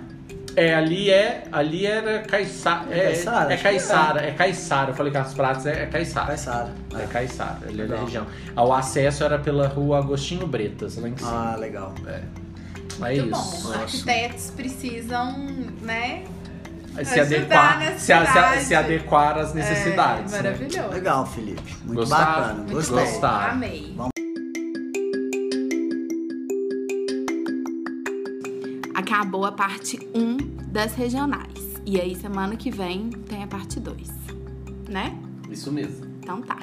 É, 0.55 0.73
ali 0.75 1.09
é. 1.09 1.43
Ali 1.51 1.85
era 1.85 2.19
Caiçara. 2.23 2.87
É 2.91 2.97
É, 2.99 3.03
Caiçara, 3.05 3.53
é 3.53 3.57
que 3.57 3.63
Caiçara, 4.37 4.87
é. 4.87 4.91
Eu 4.91 4.95
falei 4.95 5.11
Carlos 5.13 5.33
Pratos, 5.33 5.65
é, 5.65 5.83
é 5.83 5.85
Caiçara. 5.85 6.27
Caiçara. 6.27 6.73
É 6.99 7.05
Caiçara, 7.05 7.59
ele 7.67 7.81
é 7.83 7.85
da 7.85 7.97
região. 7.97 8.25
Ah, 8.55 8.63
O 8.65 8.73
acesso 8.73 9.23
era 9.23 9.37
pela 9.39 9.67
rua 9.67 9.99
Agostinho 9.99 10.45
Bretas, 10.47 10.97
lá 10.97 11.07
em 11.07 11.15
cima. 11.15 11.53
Ah, 11.53 11.55
legal. 11.55 11.93
É 12.07 12.21
Muito 12.99 13.13
isso. 13.21 13.29
bom. 13.29 13.69
Nossa. 13.69 13.79
Arquitetos 13.83 14.51
precisam, 14.51 15.37
né? 15.81 16.23
Se 17.05 17.19
adequar, 17.19 17.93
se, 17.97 18.11
a- 18.11 18.57
se, 18.59 18.65
se 18.65 18.75
adequar 18.75 19.37
às 19.37 19.53
necessidades. 19.53 20.33
É, 20.33 20.41
né? 20.41 20.49
maravilhoso. 20.49 20.89
Legal, 20.89 21.25
Felipe. 21.27 21.75
Muito 21.85 21.99
Gostava? 21.99 22.25
bacana. 22.41 22.53
Muito 22.55 22.73
Gostei. 22.73 22.97
Gostaram. 23.05 23.51
Amei. 23.53 23.95
Acabou 29.10 29.43
a 29.43 29.51
parte 29.51 29.97
1 30.14 30.72
das 30.72 30.93
regionais. 30.93 31.82
E 31.84 31.99
aí, 31.99 32.16
semana 32.16 32.55
que 32.55 32.70
vem, 32.70 33.10
tem 33.10 33.41
a 33.41 33.47
parte 33.47 33.80
2. 33.80 34.07
Né? 34.88 35.20
Isso 35.49 35.72
mesmo. 35.72 36.05
Então 36.20 36.43
tá. 36.43 36.60